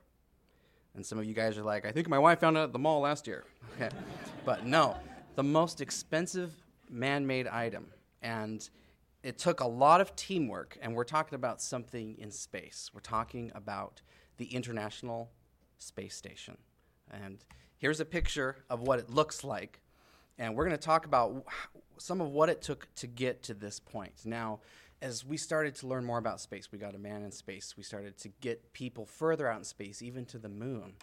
And 0.96 1.06
some 1.06 1.20
of 1.20 1.26
you 1.26 1.34
guys 1.34 1.58
are 1.58 1.64
like, 1.64 1.86
I 1.86 1.92
think 1.92 2.10
my 2.10 2.20
wife 2.20 2.40
found 2.40 2.58
it 2.58 2.62
at 2.62 2.74
the 2.74 2.80
mall 2.80 3.02
last 3.02 3.28
year. 3.28 3.44
Okay. 3.80 3.96
but 4.44 4.66
no, 4.66 4.96
the 5.36 5.44
most 5.44 5.82
expensive 5.82 6.52
man 6.90 7.28
made 7.28 7.46
item. 7.48 7.86
And 8.24 8.68
it 9.22 9.38
took 9.38 9.60
a 9.60 9.68
lot 9.68 10.02
of 10.02 10.16
teamwork, 10.16 10.80
and 10.82 10.96
we're 10.96 11.04
talking 11.04 11.36
about 11.36 11.62
something 11.62 12.16
in 12.18 12.32
space. 12.32 12.90
We're 12.92 13.02
talking 13.02 13.52
about 13.54 14.02
the 14.38 14.46
International 14.46 15.30
Space 15.78 16.16
Station. 16.16 16.58
And 17.12 17.46
here's 17.78 18.00
a 18.00 18.06
picture 18.06 18.56
of 18.68 18.82
what 18.82 18.98
it 18.98 19.12
looks 19.12 19.44
like 19.44 19.80
and 20.40 20.56
we're 20.56 20.66
going 20.66 20.78
to 20.78 20.84
talk 20.84 21.06
about 21.06 21.46
some 21.98 22.22
of 22.22 22.30
what 22.30 22.50
it 22.50 22.62
took 22.62 22.88
to 22.96 23.08
get 23.08 23.44
to 23.44 23.54
this 23.54 23.80
point. 23.80 24.14
Now, 24.26 24.60
as 25.02 25.26
we 25.26 25.38
started 25.38 25.76
to 25.76 25.88
learn 25.88 26.06
more 26.06 26.18
about 26.18 26.42
space, 26.42 26.72
we 26.72 26.78
got 26.78 26.96
a 26.96 27.00
man 27.00 27.24
in 27.24 27.32
space, 27.32 27.76
we 27.78 27.84
started 27.84 28.18
to 28.20 28.30
get 28.42 28.74
people 28.74 29.06
further 29.06 29.48
out 29.48 29.60
in 29.60 29.64
space, 29.64 30.02
even 30.02 30.26
to 30.26 30.38
the 30.38 30.50
moon. 30.50 30.94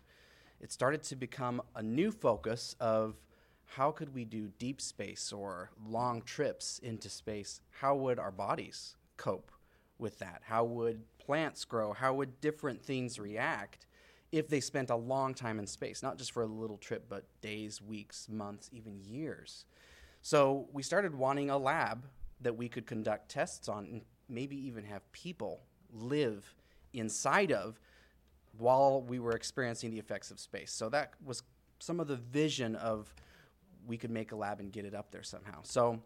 It 0.61 0.73
started 0.73 1.03
to 1.05 1.17
become 1.17 1.63
a 1.75 1.83
new 1.83 2.11
focus 2.11 2.75
of 2.81 3.17
how 3.67 3.91
could 3.91 4.15
we 4.15 4.25
do 4.25 4.51
deep 4.59 4.81
space 4.81 5.33
or 5.33 5.71
long 5.87 6.23
trips 6.23 6.79
into 6.79 7.09
space? 7.09 7.61
How 7.71 7.95
would 7.95 8.19
our 8.19 8.31
bodies 8.31 8.97
cope 9.17 9.51
with 9.99 10.19
that? 10.19 10.43
How 10.45 10.65
would 10.65 11.03
plants 11.19 11.65
grow? 11.65 11.93
How 11.93 12.15
would 12.15 12.41
different 12.41 12.83
things 12.83 13.19
react? 13.19 13.87
if 14.35 14.49
they 14.49 14.59
spent 14.59 14.91
a 14.91 14.97
long 14.97 15.33
time 15.33 15.61
in 15.61 15.67
space, 15.67 16.03
not 16.03 16.19
just 16.19 16.33
for 16.33 16.43
a 16.43 16.47
little 16.47 16.77
trip, 16.77 17.07
but 17.09 17.25
days, 17.41 17.81
weeks, 17.81 18.27
months, 18.29 18.69
even 18.73 18.99
years. 19.01 19.65
So 20.23 20.67
we 20.73 20.83
started 20.83 21.15
wanting 21.15 21.51
a 21.51 21.57
lab 21.57 22.07
that 22.41 22.57
we 22.57 22.69
could 22.69 22.87
conduct 22.87 23.31
tests 23.31 23.69
on 23.69 23.85
and 23.85 24.03
maybe 24.29 24.57
even 24.67 24.85
have 24.85 25.11
people 25.13 25.63
live 25.93 26.55
inside 26.93 27.53
of 27.53 27.81
while 28.59 29.03
we 29.03 29.19
were 29.19 29.33
experiencing 29.33 29.91
the 29.91 29.99
effects 29.99 30.31
of 30.31 30.39
space. 30.39 30.73
So 30.73 30.89
that 30.91 31.13
was 31.25 31.43
some 31.79 32.01
of 32.01 32.07
the 32.07 32.17
vision 32.17 32.77
of 32.77 33.15
we 33.87 33.97
could 33.97 34.11
make 34.11 34.33
a 34.33 34.37
lab 34.37 34.61
and 34.61 34.73
get 34.73 34.85
it 34.85 34.95
up 34.95 35.11
there 35.11 35.23
somehow. 35.23 35.61
So 35.63 36.01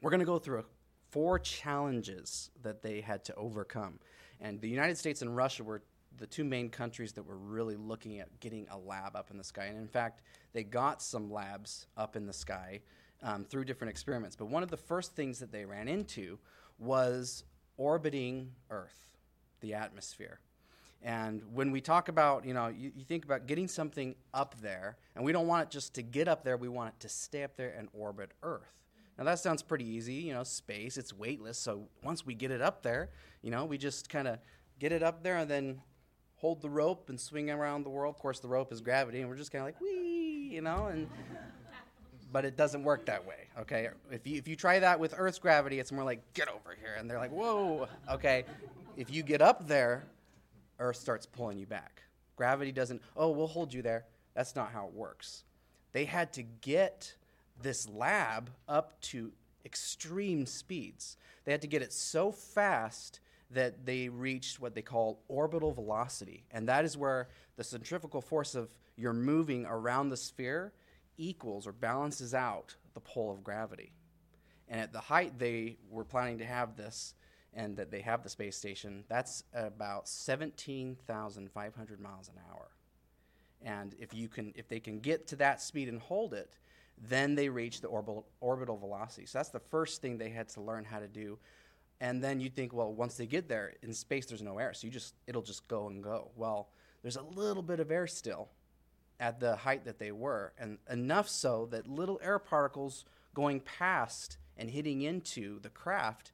we're 0.00 0.10
going 0.10 0.20
to 0.20 0.26
go 0.26 0.38
through 0.38 0.64
four 1.10 1.38
challenges 1.38 2.50
that 2.62 2.82
they 2.82 3.00
had 3.00 3.24
to 3.24 3.34
overcome. 3.36 4.00
And 4.40 4.60
the 4.60 4.68
United 4.68 4.98
States 4.98 5.22
and 5.22 5.36
Russia 5.36 5.62
were 5.62 5.82
the 6.16 6.26
two 6.26 6.44
main 6.44 6.70
countries 6.70 7.12
that 7.12 7.24
were 7.24 7.36
really 7.36 7.76
looking 7.76 8.18
at 8.20 8.40
getting 8.40 8.66
a 8.70 8.78
lab 8.78 9.16
up 9.16 9.30
in 9.30 9.36
the 9.36 9.44
sky. 9.44 9.66
And 9.66 9.78
in 9.78 9.88
fact, 9.88 10.22
they 10.52 10.64
got 10.64 11.02
some 11.02 11.30
labs 11.30 11.86
up 11.96 12.16
in 12.16 12.26
the 12.26 12.32
sky 12.32 12.80
um, 13.24 13.44
through 13.44 13.64
different 13.64 13.90
experiments. 13.90 14.36
But 14.36 14.46
one 14.46 14.62
of 14.62 14.70
the 14.70 14.76
first 14.76 15.16
things 15.16 15.40
that 15.40 15.50
they 15.50 15.64
ran 15.64 15.88
into 15.88 16.38
was 16.78 17.42
orbiting 17.76 18.52
Earth, 18.70 19.16
the 19.60 19.74
atmosphere. 19.74 20.38
And 21.02 21.42
when 21.52 21.70
we 21.70 21.80
talk 21.80 22.08
about, 22.08 22.46
you 22.46 22.54
know, 22.54 22.68
you, 22.68 22.92
you, 22.94 23.04
think 23.04 23.24
about 23.24 23.46
getting 23.46 23.68
something 23.68 24.14
up 24.32 24.54
there, 24.62 24.96
and 25.14 25.24
we 25.24 25.32
don't 25.32 25.46
want 25.46 25.68
it 25.68 25.70
just 25.70 25.94
to 25.94 26.02
get 26.02 26.28
up 26.28 26.44
there, 26.44 26.56
we 26.56 26.68
want 26.68 26.94
it 26.94 27.00
to 27.00 27.08
stay 27.08 27.42
up 27.42 27.56
there 27.56 27.74
and 27.76 27.88
orbit 27.92 28.30
Earth. 28.42 28.72
Now 29.18 29.24
that 29.24 29.38
sounds 29.38 29.62
pretty 29.62 29.86
easy, 29.86 30.14
you 30.14 30.32
know, 30.32 30.44
space, 30.44 30.96
it's 30.96 31.12
weightless. 31.12 31.58
So 31.58 31.88
once 32.02 32.24
we 32.24 32.34
get 32.34 32.50
it 32.50 32.62
up 32.62 32.82
there, 32.82 33.10
you 33.42 33.50
know, 33.50 33.64
we 33.64 33.76
just 33.76 34.08
kind 34.08 34.26
of 34.26 34.38
get 34.78 34.92
it 34.92 35.02
up 35.02 35.22
there 35.22 35.36
and 35.36 35.50
then 35.50 35.80
hold 36.36 36.62
the 36.62 36.70
rope 36.70 37.10
and 37.10 37.20
swing 37.20 37.50
around 37.50 37.84
the 37.84 37.90
world. 37.90 38.14
Of 38.14 38.20
course, 38.20 38.40
the 38.40 38.48
rope 38.48 38.72
is 38.72 38.80
gravity, 38.80 39.20
and 39.20 39.28
we're 39.28 39.36
just 39.36 39.52
kind 39.52 39.60
of 39.60 39.66
like, 39.66 39.80
wee, 39.80 40.48
you 40.52 40.62
know. 40.62 40.86
And 40.86 41.08
but 42.34 42.44
it 42.44 42.56
doesn't 42.56 42.82
work 42.82 43.06
that 43.06 43.24
way. 43.24 43.46
Okay, 43.60 43.88
if 44.10 44.26
you 44.26 44.36
if 44.36 44.48
you 44.48 44.56
try 44.56 44.80
that 44.80 44.98
with 44.98 45.14
Earth's 45.16 45.38
gravity, 45.38 45.78
it's 45.78 45.92
more 45.92 46.02
like 46.02 46.20
get 46.34 46.48
over 46.48 46.76
here, 46.80 46.96
and 46.98 47.08
they're 47.08 47.20
like, 47.20 47.30
whoa. 47.30 47.86
Okay, 48.10 48.44
if 48.96 49.08
you 49.08 49.22
get 49.22 49.40
up 49.40 49.68
there, 49.68 50.04
Earth 50.80 50.96
starts 50.96 51.26
pulling 51.26 51.58
you 51.58 51.66
back. 51.66 52.02
Gravity 52.34 52.72
doesn't. 52.72 53.00
Oh, 53.16 53.30
we'll 53.30 53.46
hold 53.46 53.72
you 53.72 53.82
there. 53.82 54.04
That's 54.34 54.56
not 54.56 54.72
how 54.72 54.88
it 54.88 54.92
works. 54.94 55.44
They 55.92 56.06
had 56.06 56.32
to 56.32 56.42
get 56.42 57.14
this 57.62 57.88
lab 57.88 58.50
up 58.68 59.00
to 59.02 59.30
extreme 59.64 60.44
speeds. 60.44 61.16
They 61.44 61.52
had 61.52 61.62
to 61.62 61.68
get 61.68 61.82
it 61.82 61.92
so 61.92 62.32
fast 62.32 63.20
that 63.52 63.86
they 63.86 64.08
reached 64.08 64.58
what 64.58 64.74
they 64.74 64.82
call 64.82 65.20
orbital 65.28 65.70
velocity. 65.70 66.42
And 66.50 66.68
that 66.68 66.84
is 66.84 66.96
where 66.96 67.28
the 67.54 67.62
centrifugal 67.62 68.20
force 68.20 68.56
of 68.56 68.74
you're 68.96 69.12
moving 69.12 69.66
around 69.66 70.08
the 70.08 70.16
sphere 70.16 70.72
equals 71.16 71.66
or 71.66 71.72
balances 71.72 72.34
out 72.34 72.76
the 72.94 73.00
pull 73.00 73.30
of 73.32 73.44
gravity. 73.44 73.92
And 74.68 74.80
at 74.80 74.92
the 74.92 75.00
height 75.00 75.38
they 75.38 75.76
were 75.90 76.04
planning 76.04 76.38
to 76.38 76.44
have 76.44 76.76
this, 76.76 77.14
and 77.56 77.76
that 77.76 77.90
they 77.90 78.00
have 78.00 78.22
the 78.22 78.28
space 78.28 78.56
station, 78.56 79.04
that's 79.08 79.44
about 79.52 80.08
17,500 80.08 82.00
miles 82.00 82.28
an 82.28 82.34
hour. 82.50 82.68
And 83.62 83.94
if 83.98 84.12
you 84.12 84.28
can, 84.28 84.52
if 84.56 84.68
they 84.68 84.80
can 84.80 85.00
get 85.00 85.28
to 85.28 85.36
that 85.36 85.62
speed 85.62 85.88
and 85.88 86.00
hold 86.00 86.34
it, 86.34 86.56
then 86.98 87.34
they 87.34 87.48
reach 87.48 87.80
the 87.80 87.88
orbital, 87.88 88.26
orbital 88.40 88.76
velocity. 88.76 89.26
So 89.26 89.38
that's 89.38 89.50
the 89.50 89.60
first 89.60 90.02
thing 90.02 90.18
they 90.18 90.30
had 90.30 90.48
to 90.50 90.60
learn 90.60 90.84
how 90.84 90.98
to 90.98 91.08
do. 91.08 91.38
And 92.00 92.22
then 92.22 92.40
you 92.40 92.50
think, 92.50 92.72
well, 92.72 92.92
once 92.92 93.16
they 93.16 93.26
get 93.26 93.48
there 93.48 93.74
in 93.82 93.92
space, 93.92 94.26
there's 94.26 94.42
no 94.42 94.58
air, 94.58 94.74
so 94.74 94.86
you 94.86 94.92
just 94.92 95.14
it'll 95.26 95.42
just 95.42 95.66
go 95.68 95.86
and 95.86 96.02
go. 96.02 96.30
Well, 96.36 96.68
there's 97.02 97.16
a 97.16 97.22
little 97.22 97.62
bit 97.62 97.80
of 97.80 97.90
air 97.90 98.06
still 98.06 98.48
at 99.24 99.40
the 99.40 99.56
height 99.56 99.86
that 99.86 99.98
they 99.98 100.12
were, 100.12 100.52
and 100.58 100.76
enough 100.90 101.30
so 101.30 101.66
that 101.70 101.88
little 101.88 102.20
air 102.22 102.38
particles 102.38 103.06
going 103.32 103.58
past 103.58 104.36
and 104.58 104.68
hitting 104.68 105.00
into 105.00 105.58
the 105.60 105.70
craft 105.70 106.32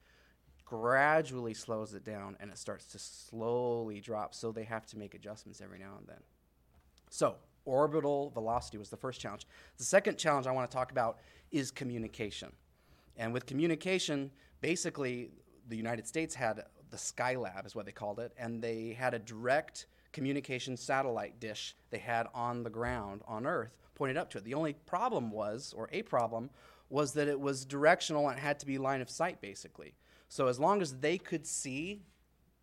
gradually 0.64 1.54
slows 1.54 1.94
it 1.94 2.02
down 2.04 2.37
and 2.40 2.50
it 2.50 2.59
starts 2.59 2.87
to 2.87 2.99
slowly 2.99 4.00
drop. 4.00 4.35
So 4.35 4.50
they 4.50 4.64
have 4.64 4.87
to 4.87 4.99
make 4.99 5.14
adjustments 5.14 5.61
every 5.61 5.78
now 5.78 5.94
and 5.99 6.09
then. 6.09 6.18
So, 7.11 7.37
orbital 7.64 8.30
velocity 8.30 8.76
was 8.76 8.90
the 8.90 8.97
first 8.97 9.20
challenge. 9.20 9.47
The 9.78 9.85
second 9.85 10.18
challenge 10.18 10.49
I 10.49 10.50
want 10.50 10.68
to 10.68 10.76
talk 10.76 10.90
about 10.90 11.18
is 11.52 11.70
communication. 11.70 12.50
And 13.16 13.32
with 13.32 13.47
communication, 13.47 14.32
basically, 14.61 15.30
the 15.68 15.76
United 15.76 16.09
States 16.09 16.35
had 16.35 16.64
the 16.90 16.97
Skylab, 16.97 17.66
is 17.66 17.76
what 17.76 17.87
they 17.87 17.92
called 17.92 18.18
it, 18.18 18.32
and 18.37 18.61
they 18.61 18.97
had 18.99 19.14
a 19.14 19.20
direct 19.20 19.87
communication 20.12 20.76
satellite 20.76 21.40
dish 21.40 21.76
they 21.90 21.99
had 21.99 22.26
on 22.35 22.62
the 22.62 22.71
ground 22.71 23.23
on 23.26 23.47
Earth 23.47 23.76
pointed 23.95 24.17
up 24.17 24.31
to 24.31 24.38
it. 24.38 24.45
The 24.45 24.55
only 24.55 24.73
problem 24.87 25.31
was, 25.31 25.75
or 25.76 25.88
a 25.93 26.02
problem, 26.02 26.49
was 26.88 27.12
that 27.12 27.29
it 27.29 27.38
was 27.38 27.64
directional 27.64 28.29
and 28.29 28.38
it 28.38 28.40
had 28.40 28.59
to 28.61 28.67
be 28.67 28.79
line 28.79 29.00
of 29.00 29.11
sight, 29.11 29.40
basically. 29.40 29.95
So 30.29 30.47
as 30.47 30.59
long 30.59 30.81
as 30.81 30.95
they 30.97 31.19
could 31.19 31.47
see 31.47 32.02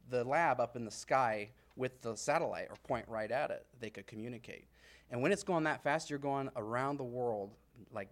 the 0.10 0.24
lab 0.24 0.60
up 0.60 0.76
in 0.76 0.84
the 0.84 0.92
sky 0.92 1.52
with 1.76 2.02
the 2.02 2.16
satellite 2.16 2.68
or 2.70 2.76
point 2.88 3.06
right 3.08 3.32
at 3.32 3.52
it, 3.52 3.66
they 3.80 3.90
could 3.90 4.08
communicate. 4.08 4.68
And 5.12 5.22
when 5.22 5.32
it's 5.32 5.44
going 5.44 5.64
that 5.66 5.84
fast, 5.84 6.10
you're 6.10 6.20
going 6.20 6.50
around 6.56 6.98
the 6.98 7.04
world 7.04 7.54
like 7.94 8.10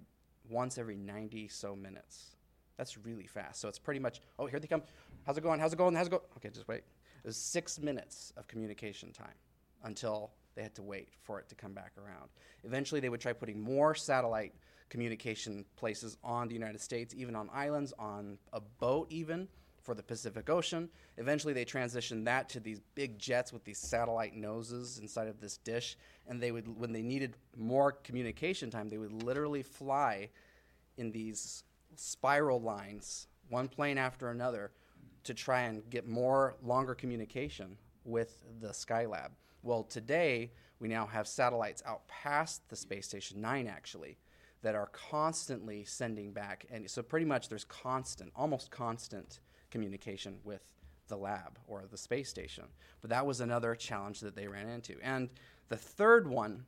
once 0.50 0.77
every 0.77 0.96
90 0.96 1.48
so 1.48 1.75
minutes. 1.75 2.36
That's 2.77 2.98
really 2.98 3.25
fast. 3.25 3.60
So 3.60 3.68
it's 3.68 3.80
pretty 3.80 4.00
much, 4.00 4.22
oh, 4.38 4.46
here 4.46 4.60
they 4.60 4.68
come. 4.68 4.84
How's 5.25 5.38
it 5.38 5.42
going? 5.42 5.60
How's 5.60 5.74
it 5.74 5.77
going? 5.77 5.96
How's 5.96 6.08
it 6.08 6.12
going? 6.12 6.24
Okay, 6.38 6.50
just 6.50 6.68
wait. 6.68 6.84
It 7.25 7.29
was 7.29 7.38
six 7.38 7.79
minutes 7.79 8.32
of 8.38 8.48
communication 8.48 9.12
time 9.12 9.34
until 9.84 10.29
they 10.53 10.62
had 10.62 10.75
to 10.75 10.84
wait 10.84 11.10
for 11.24 11.39
it 11.39 11.50
to 11.50 11.55
come 11.55 11.74
back 11.74 11.94
around. 11.98 12.29
Eventually, 12.63 13.01
they 13.01 13.10
would 13.10 13.20
try 13.20 13.34
putting 13.34 13.60
more 13.60 13.96
satellite 13.96 14.53
communication 14.89 15.65
places 15.75 16.17
on 16.24 16.48
the 16.48 16.53
United 16.53 16.79
States, 16.79 17.15
even 17.17 17.36
on 17.36 17.50
islands, 17.51 17.96
on 17.98 18.38
a 18.53 18.60
boat, 18.62 19.08
even 19.10 19.48
for 19.82 19.96
the 19.96 20.03
Pacific 20.03 20.51
Ocean. 20.51 20.88
Eventually, 21.17 21.51
they 21.51 21.65
transitioned 21.65 22.25
that 22.25 22.48
to 22.50 22.60
these 22.60 22.79
big 22.94 23.17
jets 23.17 23.51
with 23.51 23.63
these 23.63 23.79
satellite 23.79 24.36
noses 24.36 25.00
inside 25.00 25.27
of 25.27 25.41
this 25.41 25.58
dish. 25.58 25.98
And 26.27 26.39
they 26.39 26.51
would, 26.51 26.79
when 26.79 26.91
they 26.91 27.01
needed 27.01 27.38
more 27.58 27.91
communication 27.91 28.70
time, 28.70 28.88
they 28.88 29.00
would 29.00 29.24
literally 29.24 29.63
fly 29.63 30.29
in 30.96 31.12
these 31.12 31.63
spiral 31.96 32.62
lines, 32.62 33.25
one 33.50 33.67
plane 33.67 33.98
after 33.98 34.29
another, 34.29 34.70
to 35.25 35.34
try 35.34 35.62
and 35.62 35.88
get 35.89 36.08
more 36.08 36.55
longer 36.63 36.96
communication 36.96 37.77
with 38.03 38.44
the 38.62 38.70
Skylab. 38.70 39.29
Well, 39.63 39.84
today 39.84 40.51
we 40.79 40.88
now 40.88 41.05
have 41.08 41.27
satellites 41.27 41.84
out 41.86 42.08
past 42.08 42.67
the 42.70 42.75
space 42.75 43.08
station, 43.08 43.41
nine 43.41 43.67
actually, 43.67 44.17
that 44.62 44.75
are 44.75 44.88
constantly 44.88 45.84
sending 45.84 46.32
back. 46.32 46.65
And 46.72 46.89
so, 46.89 47.01
pretty 47.01 47.25
much, 47.25 47.50
there's 47.50 47.65
constant, 47.65 48.32
almost 48.36 48.72
constant 48.72 49.39
communication 49.70 50.38
with 50.44 50.62
the 51.08 51.17
lab 51.17 51.60
or 51.67 51.84
the 51.89 51.98
space 51.98 52.29
station. 52.29 52.65
But 53.01 53.10
that 53.10 53.25
was 53.25 53.41
another 53.41 53.75
challenge 53.75 54.20
that 54.22 54.36
they 54.36 54.48
ran 54.48 54.70
into. 54.70 54.96
And 55.01 55.29
the 55.70 55.77
third 55.77 56.27
one, 56.27 56.65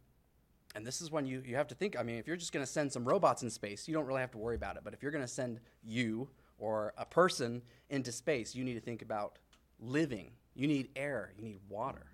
and 0.76 0.86
this 0.86 1.02
is 1.02 1.12
when 1.12 1.26
you, 1.26 1.42
you 1.46 1.56
have 1.56 1.68
to 1.68 1.76
think 1.76 1.98
I 1.98 2.04
mean, 2.04 2.18
if 2.18 2.28
you're 2.28 2.36
just 2.36 2.52
going 2.52 2.66
to 2.66 2.72
send 2.72 2.92
some 2.92 3.06
robots 3.06 3.44
in 3.44 3.50
space, 3.50 3.88
you 3.88 3.94
don't 3.94 4.06
really 4.06 4.22
have 4.22 4.32
to 4.32 4.38
worry 4.38 4.56
about 4.56 4.78
it. 4.78 4.84
But 4.84 4.94
if 4.94 5.02
you're 5.02 5.12
going 5.12 5.24
to 5.24 5.28
send 5.28 5.60
you 5.84 6.30
or 6.58 6.94
a 6.98 7.06
person 7.06 7.62
into 7.90 8.12
space, 8.12 8.56
you 8.56 8.64
need 8.64 8.74
to 8.74 8.80
think 8.80 9.02
about 9.02 9.38
living. 9.80 10.32
You 10.56 10.68
need 10.68 10.90
air, 10.96 11.34
you 11.38 11.44
need 11.44 11.60
water. 11.70 12.08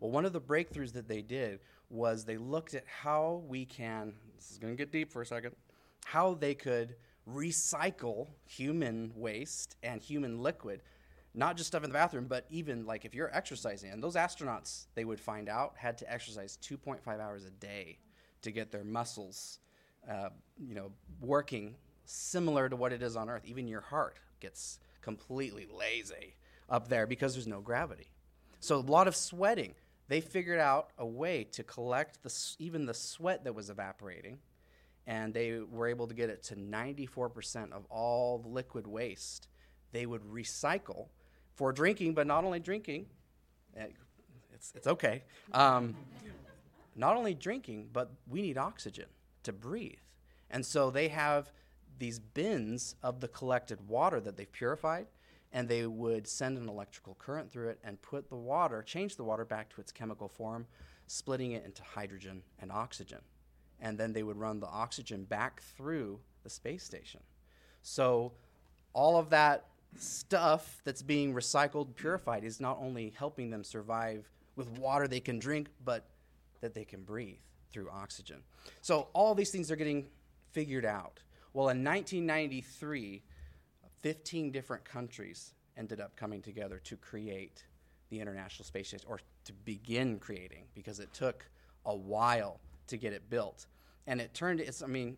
Well, 0.00 0.10
one 0.10 0.24
of 0.24 0.32
the 0.32 0.40
breakthroughs 0.40 0.92
that 0.94 1.08
they 1.08 1.22
did 1.22 1.60
was 1.90 2.24
they 2.24 2.38
looked 2.38 2.74
at 2.74 2.84
how 2.86 3.42
we 3.46 3.64
can, 3.64 4.14
this 4.36 4.50
is 4.50 4.58
going 4.58 4.72
to 4.72 4.76
get 4.76 4.90
deep 4.90 5.12
for 5.12 5.22
a 5.22 5.26
second, 5.26 5.54
how 6.04 6.34
they 6.34 6.54
could 6.54 6.96
recycle 7.28 8.28
human 8.44 9.12
waste 9.14 9.76
and 9.82 10.02
human 10.02 10.42
liquid 10.42 10.82
not 11.34 11.56
just 11.56 11.68
stuff 11.68 11.84
in 11.84 11.90
the 11.90 11.94
bathroom 11.94 12.26
but 12.28 12.46
even 12.50 12.84
like 12.84 13.04
if 13.04 13.14
you're 13.14 13.34
exercising 13.34 13.90
and 13.90 14.02
those 14.02 14.16
astronauts 14.16 14.86
they 14.94 15.04
would 15.04 15.20
find 15.20 15.48
out 15.48 15.74
had 15.76 15.96
to 15.96 16.12
exercise 16.12 16.58
2.5 16.62 17.20
hours 17.20 17.44
a 17.44 17.50
day 17.50 17.98
to 18.42 18.50
get 18.50 18.70
their 18.70 18.84
muscles 18.84 19.60
uh, 20.10 20.28
you 20.58 20.74
know 20.74 20.90
working 21.20 21.74
similar 22.04 22.68
to 22.68 22.76
what 22.76 22.92
it 22.92 23.02
is 23.02 23.16
on 23.16 23.28
earth 23.28 23.44
even 23.44 23.68
your 23.68 23.80
heart 23.80 24.18
gets 24.40 24.78
completely 25.00 25.66
lazy 25.76 26.34
up 26.68 26.88
there 26.88 27.06
because 27.06 27.34
there's 27.34 27.46
no 27.46 27.60
gravity 27.60 28.10
so 28.60 28.76
a 28.76 28.80
lot 28.80 29.08
of 29.08 29.16
sweating 29.16 29.74
they 30.08 30.20
figured 30.20 30.58
out 30.58 30.90
a 30.98 31.06
way 31.06 31.44
to 31.44 31.62
collect 31.62 32.22
the, 32.22 32.54
even 32.58 32.86
the 32.86 32.94
sweat 32.94 33.44
that 33.44 33.54
was 33.54 33.70
evaporating 33.70 34.38
and 35.06 35.34
they 35.34 35.58
were 35.58 35.88
able 35.88 36.06
to 36.06 36.14
get 36.14 36.30
it 36.30 36.42
to 36.44 36.54
94% 36.54 37.72
of 37.72 37.84
all 37.90 38.38
the 38.38 38.48
liquid 38.48 38.86
waste 38.86 39.48
they 39.92 40.06
would 40.06 40.22
recycle 40.22 41.08
for 41.54 41.72
drinking, 41.72 42.14
but 42.14 42.26
not 42.26 42.44
only 42.44 42.60
drinking, 42.60 43.06
eh, 43.76 43.86
it's, 44.52 44.72
it's 44.74 44.86
okay. 44.86 45.22
Um, 45.52 45.94
not 46.96 47.16
only 47.16 47.34
drinking, 47.34 47.88
but 47.92 48.10
we 48.28 48.42
need 48.42 48.58
oxygen 48.58 49.06
to 49.44 49.52
breathe. 49.52 49.98
And 50.50 50.64
so 50.64 50.90
they 50.90 51.08
have 51.08 51.52
these 51.98 52.18
bins 52.18 52.96
of 53.02 53.20
the 53.20 53.28
collected 53.28 53.88
water 53.88 54.20
that 54.20 54.36
they've 54.36 54.50
purified, 54.50 55.06
and 55.52 55.68
they 55.68 55.86
would 55.86 56.26
send 56.26 56.56
an 56.58 56.68
electrical 56.68 57.14
current 57.18 57.50
through 57.50 57.68
it 57.68 57.78
and 57.84 58.00
put 58.02 58.28
the 58.28 58.36
water, 58.36 58.82
change 58.82 59.16
the 59.16 59.24
water 59.24 59.44
back 59.44 59.68
to 59.74 59.80
its 59.80 59.92
chemical 59.92 60.28
form, 60.28 60.66
splitting 61.06 61.52
it 61.52 61.64
into 61.64 61.82
hydrogen 61.82 62.42
and 62.60 62.72
oxygen 62.72 63.20
and 63.82 63.98
then 63.98 64.12
they 64.14 64.22
would 64.22 64.38
run 64.38 64.60
the 64.60 64.68
oxygen 64.68 65.24
back 65.24 65.60
through 65.76 66.20
the 66.44 66.48
space 66.48 66.84
station. 66.84 67.20
So 67.82 68.32
all 68.94 69.18
of 69.18 69.28
that 69.30 69.66
stuff 69.98 70.80
that's 70.84 71.02
being 71.02 71.34
recycled, 71.34 71.94
purified, 71.96 72.44
is 72.44 72.60
not 72.60 72.78
only 72.80 73.12
helping 73.18 73.50
them 73.50 73.64
survive 73.64 74.30
with 74.56 74.70
water 74.78 75.08
they 75.08 75.20
can 75.20 75.38
drink, 75.38 75.68
but 75.84 76.06
that 76.60 76.72
they 76.74 76.84
can 76.84 77.02
breathe 77.02 77.40
through 77.72 77.90
oxygen. 77.90 78.38
So 78.80 79.08
all 79.12 79.34
these 79.34 79.50
things 79.50 79.70
are 79.70 79.76
getting 79.76 80.06
figured 80.52 80.84
out. 80.84 81.20
Well, 81.54 81.68
in 81.68 81.84
1993, 81.84 83.22
15 84.00 84.50
different 84.50 84.84
countries 84.84 85.54
ended 85.76 86.00
up 86.00 86.16
coming 86.16 86.42
together 86.42 86.80
to 86.84 86.96
create 86.96 87.64
the 88.10 88.20
International 88.20 88.64
Space 88.64 88.88
Station, 88.88 89.06
or 89.08 89.20
to 89.44 89.52
begin 89.52 90.18
creating, 90.18 90.64
because 90.74 91.00
it 91.00 91.12
took 91.12 91.46
a 91.86 91.94
while 91.94 92.60
to 92.88 92.96
get 92.96 93.12
it 93.12 93.28
built. 93.30 93.66
And 94.06 94.20
it 94.20 94.34
turned 94.34 94.60
it's 94.60 94.82
i 94.82 94.86
mean 94.86 95.16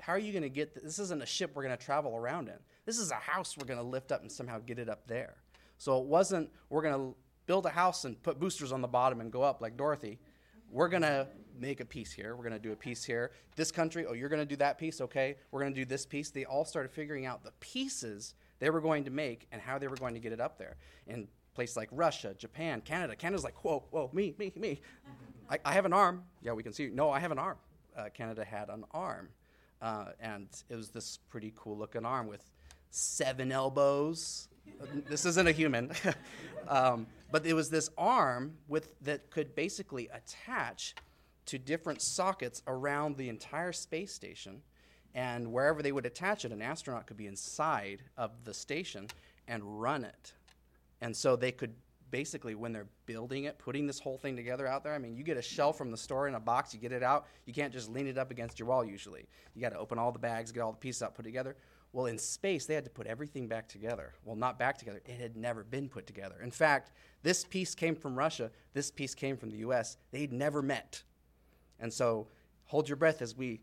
how 0.00 0.12
are 0.12 0.18
you 0.18 0.32
going 0.32 0.42
to 0.42 0.48
get 0.48 0.74
th- 0.74 0.84
this 0.84 0.98
isn't 0.98 1.22
a 1.22 1.26
ship 1.26 1.52
we're 1.54 1.64
going 1.64 1.76
to 1.76 1.84
travel 1.84 2.14
around 2.14 2.48
in. 2.48 2.54
This 2.84 2.98
is 2.98 3.10
a 3.10 3.16
house 3.16 3.56
we're 3.56 3.66
going 3.66 3.80
to 3.80 3.84
lift 3.84 4.12
up 4.12 4.22
and 4.22 4.30
somehow 4.30 4.60
get 4.60 4.78
it 4.78 4.88
up 4.88 5.06
there. 5.08 5.34
So 5.78 5.98
it 5.98 6.06
wasn't 6.06 6.50
we're 6.70 6.82
going 6.82 6.94
to 6.94 7.16
build 7.46 7.66
a 7.66 7.70
house 7.70 8.04
and 8.04 8.20
put 8.22 8.38
boosters 8.38 8.72
on 8.72 8.80
the 8.80 8.88
bottom 8.88 9.20
and 9.20 9.32
go 9.32 9.42
up 9.42 9.60
like 9.60 9.76
dorothy. 9.76 10.18
We're 10.70 10.88
going 10.88 11.02
to 11.02 11.26
make 11.60 11.80
a 11.80 11.84
piece 11.84 12.12
here. 12.12 12.34
We're 12.36 12.42
going 12.42 12.54
to 12.54 12.58
do 12.58 12.72
a 12.72 12.76
piece 12.76 13.04
here. 13.04 13.30
This 13.56 13.70
country 13.70 14.06
oh 14.06 14.12
you're 14.12 14.28
going 14.28 14.40
to 14.40 14.46
do 14.46 14.56
that 14.56 14.78
piece? 14.78 15.00
Okay. 15.00 15.36
We're 15.50 15.60
going 15.60 15.74
to 15.74 15.80
do 15.80 15.84
this 15.84 16.06
piece. 16.06 16.30
They 16.30 16.44
all 16.44 16.64
started 16.64 16.90
figuring 16.90 17.26
out 17.26 17.44
the 17.44 17.52
pieces 17.60 18.34
they 18.58 18.70
were 18.70 18.80
going 18.80 19.04
to 19.04 19.10
make 19.10 19.46
and 19.52 19.62
how 19.62 19.78
they 19.78 19.88
were 19.88 19.96
going 19.96 20.14
to 20.14 20.20
get 20.20 20.32
it 20.32 20.40
up 20.40 20.58
there. 20.58 20.76
In 21.06 21.28
places 21.54 21.76
like 21.76 21.88
russia 21.92 22.34
japan 22.38 22.80
canada. 22.80 23.16
Canada's 23.16 23.44
like 23.44 23.64
whoa 23.64 23.82
whoa 23.90 24.10
me 24.12 24.34
me 24.38 24.52
me. 24.56 24.80
I, 25.50 25.58
I 25.64 25.72
have 25.72 25.84
an 25.86 25.92
arm. 25.92 26.22
Yeah 26.42 26.52
we 26.52 26.62
can 26.62 26.72
see. 26.72 26.88
No 26.88 27.10
i 27.10 27.18
have 27.18 27.32
an 27.32 27.38
arm. 27.38 27.56
Uh, 27.96 28.08
Canada 28.14 28.44
had 28.44 28.68
an 28.68 28.84
arm. 28.92 29.28
uh, 29.82 30.06
and 30.20 30.48
it 30.68 30.76
was 30.76 30.90
this 30.90 31.18
pretty 31.28 31.52
cool 31.56 31.76
looking 31.76 32.04
arm 32.04 32.26
with 32.28 32.48
seven 32.90 33.52
elbows. 33.52 34.48
this 35.08 35.24
isn't 35.24 35.48
a 35.48 35.52
human, 35.52 35.90
um, 36.68 37.06
but 37.30 37.46
it 37.46 37.54
was 37.54 37.70
this 37.70 37.90
arm 37.96 38.54
with 38.68 38.90
that 39.02 39.30
could 39.30 39.54
basically 39.54 40.08
attach 40.12 40.94
to 41.48 41.58
different 41.58 42.00
sockets 42.00 42.62
around 42.66 43.16
the 43.16 43.28
entire 43.28 43.72
space 43.72 44.12
station, 44.14 44.62
and 45.14 45.52
wherever 45.52 45.82
they 45.82 45.92
would 45.92 46.06
attach 46.06 46.44
it, 46.44 46.52
an 46.52 46.62
astronaut 46.62 47.06
could 47.06 47.16
be 47.16 47.26
inside 47.26 48.02
of 48.16 48.44
the 48.44 48.54
station 48.54 49.08
and 49.46 49.80
run 49.80 50.04
it, 50.04 50.32
and 51.00 51.16
so 51.16 51.36
they 51.36 51.52
could 51.52 51.74
basically 52.10 52.54
when 52.54 52.72
they're 52.72 52.88
building 53.06 53.44
it, 53.44 53.58
putting 53.58 53.86
this 53.86 53.98
whole 53.98 54.18
thing 54.18 54.36
together 54.36 54.66
out 54.66 54.82
there. 54.84 54.94
I 54.94 54.98
mean, 54.98 55.16
you 55.16 55.22
get 55.22 55.36
a 55.36 55.42
shell 55.42 55.72
from 55.72 55.90
the 55.90 55.96
store 55.96 56.28
in 56.28 56.34
a 56.34 56.40
box, 56.40 56.72
you 56.72 56.80
get 56.80 56.92
it 56.92 57.02
out. 57.02 57.26
You 57.44 57.52
can't 57.52 57.72
just 57.72 57.90
lean 57.90 58.06
it 58.06 58.18
up 58.18 58.30
against 58.30 58.58
your 58.58 58.68
wall 58.68 58.84
usually. 58.84 59.28
You 59.54 59.60
got 59.60 59.70
to 59.70 59.78
open 59.78 59.98
all 59.98 60.12
the 60.12 60.18
bags, 60.18 60.52
get 60.52 60.60
all 60.60 60.72
the 60.72 60.78
pieces 60.78 61.02
out, 61.02 61.14
put 61.14 61.24
together. 61.24 61.56
Well, 61.92 62.06
in 62.06 62.18
space, 62.18 62.66
they 62.66 62.74
had 62.74 62.84
to 62.84 62.90
put 62.90 63.06
everything 63.06 63.48
back 63.48 63.68
together. 63.68 64.12
Well, 64.24 64.36
not 64.36 64.58
back 64.58 64.76
together. 64.76 65.00
It 65.06 65.20
had 65.20 65.36
never 65.36 65.64
been 65.64 65.88
put 65.88 66.06
together. 66.06 66.36
In 66.42 66.50
fact, 66.50 66.92
this 67.22 67.44
piece 67.44 67.74
came 67.74 67.94
from 67.94 68.14
Russia. 68.14 68.50
This 68.74 68.90
piece 68.90 69.14
came 69.14 69.36
from 69.36 69.50
the 69.50 69.58
U.S. 69.58 69.96
They'd 70.10 70.32
never 70.32 70.60
met. 70.60 71.02
And 71.80 71.92
so, 71.92 72.26
hold 72.66 72.88
your 72.88 72.96
breath 72.96 73.22
as 73.22 73.36
we 73.36 73.60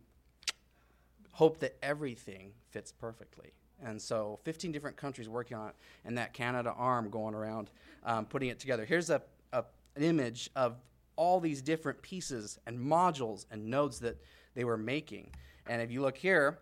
hope 1.32 1.60
that 1.60 1.76
everything 1.84 2.52
fits 2.70 2.92
perfectly. 2.92 3.52
And 3.84 4.02
so 4.02 4.40
15 4.44 4.72
different 4.72 4.96
countries 4.96 5.28
working 5.28 5.58
on 5.58 5.70
it, 5.70 5.76
and 6.06 6.18
that 6.18 6.34
Canada 6.34 6.74
arm 6.78 7.10
going 7.10 7.36
around 7.36 7.70
um, 8.06 8.26
putting 8.26 8.50
it 8.50 8.60
together. 8.60 8.86
Here's 8.86 9.10
a, 9.10 9.22
a, 9.52 9.64
an 9.96 10.04
image 10.04 10.50
of 10.56 10.78
all 11.18 11.40
these 11.40 11.62
different 11.62 12.02
pieces 12.02 12.60
and 12.66 12.80
modules 12.80 13.46
and 13.52 13.66
nodes 13.70 14.00
that 14.00 14.18
they 14.54 14.64
were 14.64 14.78
making. 14.78 15.30
And 15.68 15.82
if 15.82 15.92
you 15.92 16.02
look 16.02 16.18
here, 16.18 16.58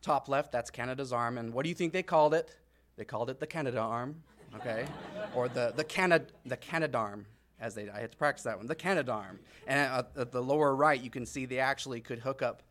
top 0.00 0.28
left, 0.28 0.52
that's 0.52 0.70
Canada's 0.70 1.12
arm. 1.12 1.38
And 1.38 1.52
what 1.52 1.64
do 1.64 1.68
you 1.68 1.74
think 1.74 1.92
they 1.92 2.02
called 2.02 2.34
it? 2.34 2.56
They 2.96 3.04
called 3.04 3.30
it 3.30 3.40
the 3.40 3.46
Canada 3.46 3.78
arm, 3.78 4.22
okay? 4.56 4.86
or 5.34 5.48
the, 5.48 5.72
the, 5.76 5.84
Canad, 5.84 6.26
the 6.46 6.56
Canadarm, 6.56 7.24
as 7.60 7.74
they, 7.74 7.88
I 7.88 8.00
had 8.00 8.12
to 8.12 8.18
practice 8.18 8.44
that 8.44 8.56
one, 8.56 8.66
the 8.66 8.76
Canadarm. 8.76 9.38
And 9.66 9.78
at, 9.80 10.10
at 10.16 10.32
the 10.32 10.42
lower 10.42 10.74
right, 10.74 11.00
you 11.00 11.10
can 11.10 11.26
see 11.26 11.46
they 11.46 11.58
actually 11.58 12.00
could 12.00 12.20
hook 12.20 12.42
up 12.42 12.62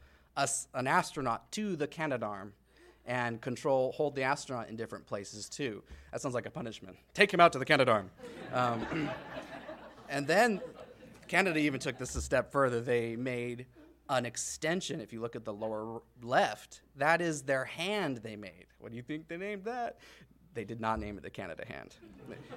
an 0.74 0.88
astronaut 0.88 1.51
to 1.53 1.75
the 1.75 1.88
Canadarm 1.88 2.51
and 3.06 3.41
control, 3.41 3.94
hold 3.94 4.15
the 4.15 4.24
astronaut 4.24 4.70
in 4.70 4.75
different 4.75 5.06
places 5.06 5.50
too. 5.50 5.82
That 6.12 6.22
sounds 6.22 6.36
like 6.36 6.46
a 6.46 6.51
punishment. 6.51 6.98
Take 7.13 7.34
him 7.34 7.39
out 7.39 7.53
to 7.53 7.60
the 7.60 7.65
Canadarm. 7.65 8.10
Um, 8.53 9.10
and 10.10 10.27
then 10.27 10.62
Canada 11.27 11.60
even 11.60 11.79
took 11.79 11.98
this 11.98 12.15
a 12.15 12.22
step 12.22 12.51
further. 12.51 12.82
They 12.82 13.15
made 13.15 13.65
an 14.10 14.25
extension. 14.25 15.01
If 15.01 15.12
you 15.13 15.22
look 15.22 15.36
at 15.36 15.46
the 15.46 15.53
lower 15.53 16.01
left, 16.22 16.82
that 16.96 17.22
is 17.22 17.44
their 17.44 17.65
hand 17.65 18.17
they 18.17 18.36
made. 18.36 18.65
What 18.79 18.91
do 18.91 18.98
you 18.98 19.03
think 19.03 19.27
they 19.27 19.38
named 19.38 19.65
that? 19.65 19.98
They 20.58 20.66
did 20.66 20.82
not 20.82 21.00
name 21.00 21.20
it 21.20 21.24
the 21.24 21.30
Canada 21.30 21.64
hand. 21.68 21.96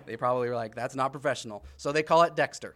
They 0.07 0.17
probably 0.17 0.49
were 0.49 0.57
like, 0.57 0.75
that's 0.75 0.95
not 0.95 1.13
professional. 1.13 1.67
So 1.77 1.93
they 1.93 2.03
call 2.03 2.23
it 2.23 2.35
Dextre. 2.35 2.73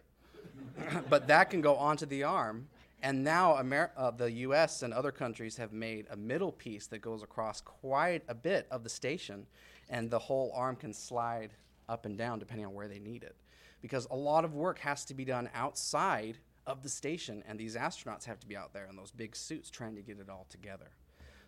but 1.09 1.27
that 1.27 1.49
can 1.49 1.61
go 1.61 1.75
onto 1.77 2.05
the 2.05 2.21
arm 2.21 2.67
and 3.01 3.23
now 3.23 3.59
Amer- 3.59 3.91
uh, 3.97 4.11
the 4.11 4.31
US 4.31 4.83
and 4.83 4.93
other 4.93 5.11
countries 5.11 5.57
have 5.57 5.73
made 5.73 6.05
a 6.11 6.15
middle 6.15 6.51
piece 6.51 6.85
that 6.87 6.99
goes 6.99 7.23
across 7.23 7.59
quite 7.59 8.23
a 8.27 8.35
bit 8.35 8.67
of 8.69 8.83
the 8.83 8.89
station, 8.89 9.47
and 9.89 10.09
the 10.09 10.19
whole 10.19 10.51
arm 10.55 10.75
can 10.75 10.93
slide 10.93 11.51
up 11.89 12.05
and 12.05 12.17
down 12.17 12.39
depending 12.39 12.65
on 12.65 12.73
where 12.73 12.87
they 12.87 12.99
need 12.99 13.23
it. 13.23 13.35
Because 13.81 14.07
a 14.11 14.15
lot 14.15 14.45
of 14.45 14.53
work 14.53 14.79
has 14.79 15.05
to 15.05 15.15
be 15.15 15.25
done 15.25 15.49
outside 15.53 16.37
of 16.65 16.81
the 16.81 16.89
station, 16.89 17.43
and 17.47 17.59
these 17.59 17.75
astronauts 17.75 18.25
have 18.25 18.39
to 18.39 18.47
be 18.47 18.55
out 18.55 18.73
there 18.73 18.87
in 18.87 18.95
those 18.95 19.11
big 19.11 19.35
suits 19.35 19.69
trying 19.69 19.95
to 19.95 20.01
get 20.01 20.19
it 20.19 20.29
all 20.29 20.45
together. 20.49 20.91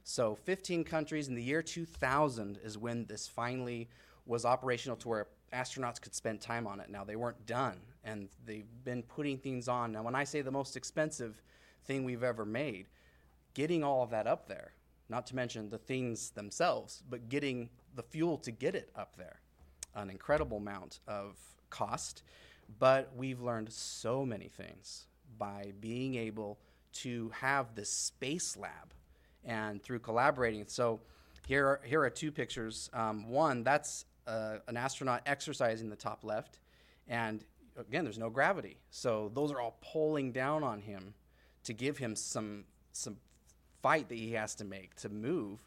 So, 0.09 0.35
15 0.35 0.85
countries 0.85 1.27
in 1.27 1.35
the 1.35 1.43
year 1.43 1.61
2000 1.61 2.59
is 2.63 2.77
when 2.77 3.05
this 3.07 3.27
finally 3.27 3.89
was 4.25 4.45
operational 4.45 4.95
to 4.99 5.09
where 5.09 5.27
astronauts 5.51 5.99
could 5.99 6.15
spend 6.15 6.39
time 6.39 6.65
on 6.65 6.79
it. 6.79 6.89
Now, 6.89 7.03
they 7.03 7.17
weren't 7.17 7.45
done, 7.45 7.81
and 8.05 8.29
they've 8.45 8.69
been 8.85 9.03
putting 9.03 9.37
things 9.37 9.67
on. 9.67 9.91
Now, 9.91 10.03
when 10.03 10.15
I 10.15 10.23
say 10.23 10.39
the 10.39 10.49
most 10.49 10.77
expensive 10.77 11.41
thing 11.83 12.05
we've 12.05 12.23
ever 12.23 12.45
made, 12.45 12.87
getting 13.53 13.83
all 13.83 14.01
of 14.01 14.09
that 14.11 14.27
up 14.27 14.47
there, 14.47 14.71
not 15.09 15.27
to 15.27 15.35
mention 15.35 15.67
the 15.67 15.77
things 15.77 16.29
themselves, 16.29 17.03
but 17.09 17.27
getting 17.27 17.69
the 17.93 18.03
fuel 18.03 18.37
to 18.37 18.51
get 18.51 18.75
it 18.75 18.89
up 18.95 19.17
there, 19.17 19.41
an 19.93 20.09
incredible 20.09 20.59
amount 20.59 21.01
of 21.05 21.35
cost. 21.69 22.23
But 22.79 23.11
we've 23.13 23.41
learned 23.41 23.73
so 23.73 24.25
many 24.25 24.47
things 24.47 25.07
by 25.37 25.73
being 25.81 26.15
able 26.15 26.59
to 26.93 27.29
have 27.41 27.75
this 27.75 27.89
space 27.89 28.55
lab 28.55 28.93
and 29.45 29.81
through 29.81 29.99
collaborating. 29.99 30.65
So, 30.67 30.99
here 31.47 31.65
are, 31.65 31.81
here 31.85 32.01
are 32.01 32.09
two 32.09 32.31
pictures. 32.31 32.89
Um, 32.93 33.29
one, 33.29 33.63
that's 33.63 34.05
uh, 34.27 34.57
an 34.67 34.75
astronaut 34.75 35.21
exercising 35.25 35.89
the 35.89 35.95
top 35.95 36.25
left, 36.25 36.59
and 37.07 37.43
again, 37.77 38.03
there's 38.03 38.17
no 38.17 38.29
gravity. 38.29 38.77
So 38.89 39.31
those 39.33 39.51
are 39.51 39.61
all 39.61 39.77
pulling 39.81 40.31
down 40.31 40.63
on 40.63 40.81
him 40.81 41.13
to 41.63 41.73
give 41.73 41.97
him 41.97 42.15
some 42.15 42.65
some 42.91 43.17
fight 43.81 44.09
that 44.09 44.15
he 44.15 44.33
has 44.33 44.55
to 44.55 44.65
make 44.65 44.95
to 44.95 45.09
move, 45.09 45.59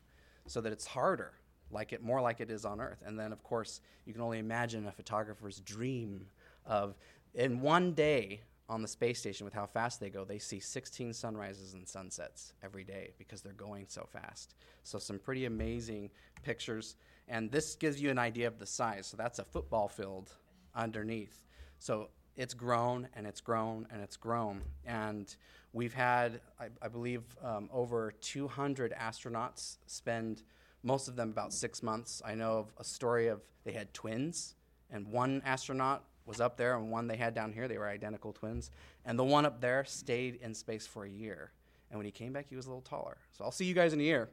so 0.47 0.61
that 0.61 0.73
it's 0.73 0.87
harder, 0.87 1.33
like 1.71 1.93
it 1.93 2.03
more 2.03 2.21
like 2.21 2.41
it 2.41 2.51
is 2.51 2.65
on 2.65 2.81
Earth. 2.81 3.03
And 3.07 3.19
then, 3.19 3.33
of 3.33 3.43
course, 3.43 3.81
you 4.05 4.13
can 4.13 4.21
only 4.21 4.39
imagine 4.39 4.87
a 4.87 4.93
photographer's 4.93 5.61
dream 5.61 6.27
of 6.67 6.95
in 7.35 7.61
one 7.61 7.93
day 7.93 8.43
on 8.71 8.83
the 8.83 8.89
space 8.89 9.19
station 9.19 9.45
with 9.45 9.53
how 9.53 9.67
fast 9.67 9.99
they 9.99 10.09
go, 10.09 10.25
they 10.25 10.39
see 10.39 10.61
16 10.61 11.13
sunrises 11.13 11.75
and 11.75 11.87
sunsets 11.87 12.55
every 12.63 12.85
day 12.85 13.11
because 13.19 13.43
they're 13.43 13.53
going 13.53 13.85
so 13.89 14.07
fast. 14.11 14.55
So, 14.85 14.99
some 14.99 15.19
pretty 15.19 15.45
amazing 15.45 16.11
pictures. 16.45 16.95
And 17.27 17.51
this 17.51 17.75
gives 17.75 18.01
you 18.01 18.11
an 18.11 18.19
idea 18.19 18.47
of 18.47 18.61
the 18.61 18.67
size. 18.67 19.09
So, 19.09 19.17
that's 19.17 19.41
a 19.41 19.45
football 19.45 19.89
field 19.89 20.33
underneath. 20.75 21.45
So, 21.81 22.11
it's 22.37 22.55
grown 22.55 23.09
and 23.17 23.27
it's 23.27 23.41
grown 23.41 23.89
and 23.91 24.01
it's 24.03 24.17
grown. 24.17 24.63
And 24.87 25.35
we've 25.73 25.93
had, 25.93 26.41
I, 26.61 26.67
I 26.81 26.87
believe, 26.87 27.23
um, 27.43 27.69
over 27.73 28.13
200 28.21 28.95
astronauts 28.95 29.79
spend 29.87 30.45
most 30.85 31.09
of 31.09 31.17
them 31.17 31.31
about 31.31 31.53
six 31.53 31.83
months. 31.83 32.23
I 32.25 32.37
know 32.37 32.59
of 32.59 32.73
a 32.79 32.85
story 32.85 33.27
of 33.27 33.43
they 33.65 33.73
had 33.73 33.93
twins, 33.93 34.55
and 34.91 35.09
one 35.09 35.43
astronaut 35.45 36.05
was 36.31 36.41
up 36.41 36.57
there 36.57 36.77
and 36.77 36.91
one 36.91 37.07
they 37.09 37.17
had 37.17 37.35
down 37.35 37.53
here. 37.53 37.69
They 37.69 37.77
were 37.77 37.89
identical 37.89 38.33
twins. 38.33 38.71
And 39.05 39.19
the 39.19 39.25
one 39.25 39.45
up 39.45 39.61
there 39.61 39.85
stayed 39.85 40.37
in 40.37 40.55
space 40.55 40.87
for 40.87 41.05
a 41.05 41.11
year. 41.11 41.51
And 41.91 41.99
when 41.99 42.07
he 42.07 42.13
came 42.13 42.33
back, 42.33 42.47
he 42.49 42.57
was 42.57 42.67
a 42.67 42.69
little 42.69 42.83
taller. 42.83 43.19
So 43.33 43.45
I'll 43.45 43.51
see 43.51 43.65
you 43.65 43.75
guys 43.75 43.93
in 43.93 44.01
a 44.01 44.05
year. 44.05 44.31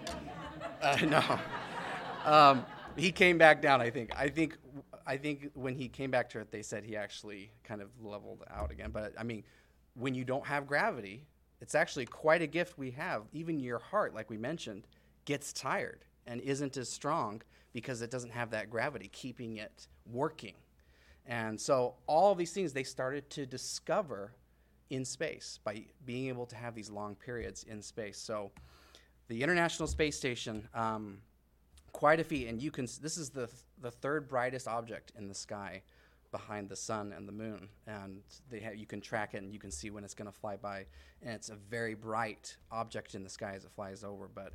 uh, 0.82 0.96
no. 1.02 1.38
Um, 2.24 2.64
he 2.96 3.10
came 3.10 3.36
back 3.36 3.60
down, 3.60 3.80
I 3.80 3.90
think. 3.90 4.12
I 4.16 4.28
think 4.28 4.56
I 5.04 5.16
think 5.16 5.50
when 5.54 5.74
he 5.74 5.88
came 5.88 6.12
back 6.12 6.30
to 6.30 6.38
Earth, 6.38 6.52
they 6.52 6.62
said 6.62 6.84
he 6.84 6.96
actually 6.96 7.50
kind 7.64 7.82
of 7.82 7.88
leveled 8.00 8.44
out 8.48 8.70
again. 8.70 8.90
But 8.92 9.12
I 9.18 9.24
mean, 9.24 9.42
when 9.94 10.14
you 10.14 10.24
don't 10.24 10.46
have 10.46 10.66
gravity, 10.66 11.26
it's 11.60 11.74
actually 11.74 12.06
quite 12.06 12.42
a 12.42 12.46
gift 12.46 12.78
we 12.78 12.92
have. 12.92 13.22
Even 13.32 13.58
your 13.58 13.80
heart, 13.80 14.14
like 14.14 14.30
we 14.30 14.38
mentioned, 14.38 14.86
gets 15.24 15.52
tired 15.52 16.04
and 16.26 16.40
isn't 16.40 16.76
as 16.76 16.88
strong 16.88 17.42
because 17.72 18.02
it 18.02 18.10
doesn't 18.10 18.30
have 18.30 18.50
that 18.50 18.70
gravity 18.70 19.08
keeping 19.08 19.56
it 19.56 19.88
working. 20.06 20.54
And 21.26 21.60
so 21.60 21.94
all 22.06 22.32
of 22.32 22.38
these 22.38 22.52
things 22.52 22.72
they 22.72 22.82
started 22.82 23.30
to 23.30 23.46
discover 23.46 24.32
in 24.90 25.04
space 25.04 25.58
by 25.64 25.84
being 26.04 26.28
able 26.28 26.46
to 26.46 26.56
have 26.56 26.74
these 26.74 26.90
long 26.90 27.14
periods 27.14 27.64
in 27.64 27.80
space. 27.80 28.18
So 28.18 28.50
the 29.28 29.42
International 29.42 29.86
Space 29.86 30.16
Station, 30.16 30.68
um, 30.74 31.18
quite 31.92 32.20
a 32.20 32.24
feat, 32.24 32.48
and 32.48 32.60
you 32.60 32.70
can. 32.70 32.86
This 33.00 33.16
is 33.16 33.30
the 33.30 33.48
the 33.80 33.90
third 33.90 34.28
brightest 34.28 34.68
object 34.68 35.12
in 35.16 35.28
the 35.28 35.34
sky 35.34 35.82
behind 36.30 36.68
the 36.68 36.76
sun 36.76 37.12
and 37.16 37.28
the 37.28 37.32
moon, 37.32 37.68
and 37.86 38.22
they 38.50 38.58
have, 38.60 38.74
you 38.76 38.86
can 38.86 39.00
track 39.00 39.34
it 39.34 39.42
and 39.42 39.52
you 39.52 39.58
can 39.58 39.70
see 39.70 39.90
when 39.90 40.02
it's 40.02 40.14
going 40.14 40.30
to 40.30 40.36
fly 40.36 40.56
by, 40.56 40.86
and 41.22 41.34
it's 41.34 41.50
a 41.50 41.56
very 41.70 41.94
bright 41.94 42.56
object 42.70 43.14
in 43.14 43.22
the 43.22 43.28
sky 43.28 43.52
as 43.54 43.64
it 43.64 43.70
flies 43.70 44.02
over. 44.02 44.28
But 44.34 44.54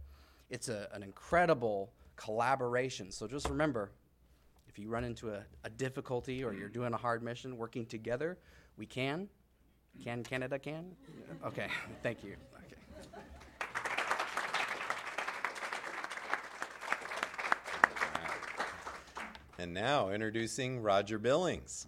it's 0.49 0.69
a, 0.69 0.89
an 0.93 1.03
incredible 1.03 1.91
collaboration. 2.15 3.12
So 3.12 3.27
just 3.27 3.47
remember, 3.47 3.91
if 4.78 4.84
you 4.84 4.90
run 4.90 5.04
into 5.04 5.32
a, 5.32 5.42
a 5.63 5.72
difficulty 5.72 6.44
or 6.44 6.54
you're 6.54 6.70
doing 6.70 6.94
a 6.94 6.98
hard 6.98 7.24
mission, 7.24 7.58
working 7.58 7.84
together, 7.84 8.38
we 8.78 8.86
can. 8.86 9.28
Can 10.04 10.22
Canada 10.22 10.60
can? 10.60 10.92
Okay, 11.44 11.68
thank 12.04 12.24
you. 12.24 12.36
Okay. 12.60 12.76
And 19.58 19.74
now 19.74 20.10
introducing 20.10 20.84
Roger 20.84 21.18
Billings. 21.18 21.88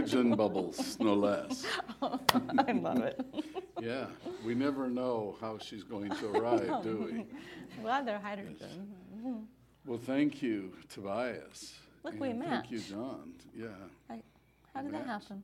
Hydrogen 0.00 0.34
bubbles, 0.34 0.98
no 0.98 1.12
less. 1.12 1.66
I 2.02 2.72
love 2.72 2.98
it. 2.98 3.20
Yeah, 3.80 4.04
we 4.44 4.54
never 4.54 4.90
know 4.90 5.36
how 5.40 5.56
she's 5.56 5.84
going 5.84 6.10
to 6.10 6.28
arrive, 6.32 6.82
do 6.82 6.98
we? 7.10 7.24
Glad 7.82 8.06
they're 8.06 8.18
hydrogen. 8.18 9.46
Well, 9.86 9.96
thank 9.96 10.42
you, 10.42 10.74
Tobias. 10.90 11.72
Look, 12.04 12.20
we 12.20 12.28
and 12.28 12.44
Thank 12.44 12.70
you. 12.70 12.78
John. 12.80 13.32
Yeah. 13.56 13.68
I, 14.10 14.20
how 14.74 14.82
did 14.82 14.92
that 14.92 15.06
happen? 15.06 15.42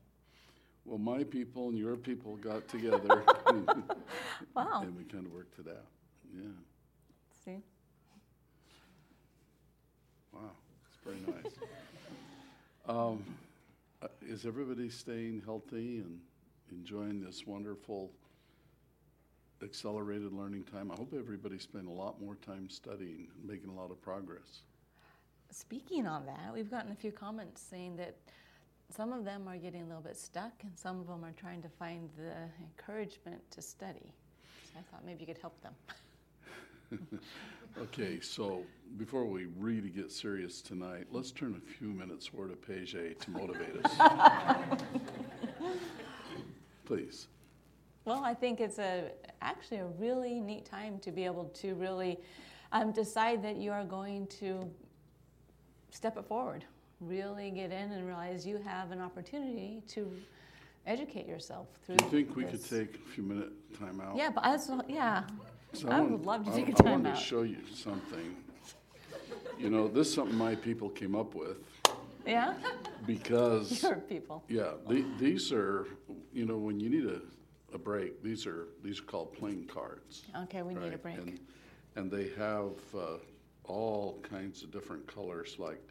Well, 0.85 0.99
my 0.99 1.25
people 1.25 1.71
and 1.71 1.79
your 1.79 1.97
people 1.97 2.37
got 2.37 2.69
together 2.69 3.23
Wow. 4.55 4.83
and 4.83 4.95
we 4.95 5.05
kind 5.05 5.25
of 5.25 5.33
worked 5.33 5.59
it 5.59 5.69
out. 5.69 5.87
Yeah. 6.35 6.43
See? 7.43 7.63
Wow, 10.35 10.41
it's 10.91 10.99
very 11.03 11.35
nice. 11.43 11.55
um, 12.87 13.25
uh, 14.03 14.09
is 14.23 14.47
everybody 14.47 14.89
staying 14.89 15.43
healthy 15.45 15.99
and 15.99 16.21
enjoying 16.71 17.21
this 17.21 17.47
wonderful 17.47 18.11
accelerated 19.63 20.33
learning 20.33 20.65
time? 20.65 20.91
I 20.91 20.95
hope 20.97 21.15
everybody's 21.17 21.63
spending 21.63 21.91
a 21.91 21.95
lot 21.95 22.21
more 22.21 22.37
time 22.37 22.69
studying 22.69 23.29
and 23.35 23.49
making 23.49 23.71
a 23.71 23.75
lot 23.75 23.91
of 23.91 24.01
progress. 24.01 24.63
Speaking 25.51 26.07
on 26.07 26.27
that, 26.27 26.53
we've 26.53 26.71
gotten 26.71 26.93
a 26.93 26.95
few 26.97 27.13
comments 27.13 27.63
saying 27.63 27.97
that 27.97 28.17
some 28.91 29.13
of 29.13 29.25
them 29.25 29.49
are 29.49 29.57
getting 29.57 29.83
a 29.83 29.87
little 29.87 30.03
bit 30.03 30.17
stuck 30.17 30.53
and 30.63 30.73
some 30.77 31.01
of 31.01 31.07
them 31.07 31.25
are 31.25 31.33
trying 31.33 31.63
to 31.63 31.69
find 31.69 32.11
the 32.17 32.35
encouragement 32.61 33.41
to 33.51 33.63
study. 33.63 34.13
So 34.65 34.79
I 34.79 34.83
thought 34.91 35.05
maybe 35.05 35.21
you 35.21 35.27
could 35.27 35.39
help 35.39 35.61
them. 35.63 35.73
Okay, 37.83 38.21
so 38.21 38.63
before 38.97 39.27
we 39.27 39.47
really 39.59 39.91
get 39.91 40.11
serious 40.11 40.63
tonight, 40.63 41.07
let's 41.11 41.31
turn 41.31 41.61
a 41.63 41.71
few 41.79 41.89
minutes 41.89 42.31
over 42.35 42.49
to 42.49 42.57
Paget 42.57 43.21
to 43.21 43.31
motivate 43.31 43.85
us. 43.85 43.93
Please. 46.87 47.29
Well, 48.07 48.25
I 48.25 48.33
think 48.33 48.61
it's 48.61 48.79
a 48.79 49.11
actually 49.43 49.79
a 49.79 49.87
really 49.99 50.41
neat 50.41 50.65
time 50.65 50.99
to 51.01 51.11
be 51.11 51.25
able 51.27 51.47
to 51.47 51.75
really 51.75 52.19
um, 52.73 52.93
decide 52.93 53.43
that 53.43 53.57
you 53.57 53.73
are 53.73 53.85
going 53.85 54.27
to 54.29 54.71
step 55.91 56.17
it 56.17 56.25
forward, 56.25 56.65
really 57.01 57.51
get 57.51 57.73
in 57.73 57.93
and 57.93 58.07
realize 58.07 58.47
you 58.47 58.59
have 58.59 58.91
an 58.91 59.01
opportunity 59.01 59.83
to 59.89 60.11
educate 60.87 61.27
yourself 61.27 61.67
through. 61.85 61.97
Do 61.97 62.05
you 62.05 62.11
think 62.11 62.37
we 62.37 62.45
could 62.45 62.65
take 62.65 62.95
a 62.95 63.09
few 63.11 63.23
minute 63.23 63.51
time 63.79 64.01
out? 64.01 64.17
Yeah, 64.17 64.31
but 64.31 64.45
I 64.45 64.53
was, 64.53 64.71
yeah, 64.89 65.25
So 65.77 65.89
I 65.89 66.01
want- 66.01 66.13
would 66.13 66.27
love 66.27 66.45
to 66.47 66.51
take 66.53 66.69
a 66.69 66.73
I 66.73 66.75
time 66.75 66.93
wanted 66.93 67.11
out. 67.11 67.17
to 67.17 67.23
show 67.23 67.43
you 67.43 67.59
something. 67.75 68.37
You 69.59 69.71
know, 69.71 69.89
this 69.89 70.09
is 70.09 70.15
something 70.15 70.37
my 70.37 70.55
people 70.55 70.89
came 70.91 71.15
up 71.15 71.35
with 71.35 71.59
yeah. 72.27 72.55
because, 73.07 73.83
Your 73.83 73.97
people. 73.97 74.43
yeah, 74.49 74.73
the, 74.89 75.05
these 75.19 75.53
are, 75.53 75.87
you 76.33 76.45
know, 76.45 76.57
when 76.59 76.79
you 76.81 76.89
need 76.91 77.07
a, 77.07 77.21
a 77.75 77.79
break, 77.79 78.23
these 78.23 78.47
are, 78.47 78.69
these 78.83 79.01
are 79.01 79.05
called 79.05 79.33
playing 79.33 79.67
cards. 79.67 80.25
Okay, 80.43 80.63
we 80.63 80.75
need 80.75 80.93
a 80.93 80.99
break. 80.99 81.17
And, 81.17 81.41
and 81.95 82.11
they 82.11 82.29
have 82.37 82.73
uh, 82.95 83.17
all 83.65 84.21
kinds 84.23 84.63
of 84.63 84.71
different 84.71 85.07
colors, 85.07 85.57
like, 85.59 85.83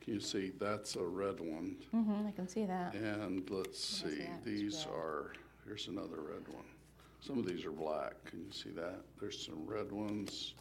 can 0.00 0.14
you 0.14 0.20
see, 0.20 0.52
that's 0.58 0.94
a 0.96 1.02
red 1.04 1.40
one. 1.40 1.76
Mm-hmm, 1.94 2.28
I 2.28 2.30
can 2.32 2.48
see 2.48 2.64
that. 2.64 2.94
And 2.94 3.48
let's 3.50 3.82
see, 3.84 4.26
these 4.44 4.86
red. 4.88 4.96
are, 4.96 5.32
here's 5.64 5.88
another 5.88 6.20
red 6.20 6.46
one. 6.48 6.64
Some 7.26 7.38
of 7.38 7.46
these 7.46 7.64
are 7.64 7.72
black, 7.72 8.12
can 8.24 8.38
you 8.38 8.52
see 8.52 8.70
that? 8.70 9.00
There's 9.20 9.44
some 9.44 9.66
red 9.66 9.90
ones, 9.90 10.54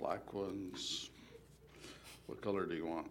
black 0.00 0.34
ones. 0.34 1.10
What 2.26 2.40
color 2.42 2.66
do 2.66 2.74
you 2.74 2.84
want? 2.84 3.06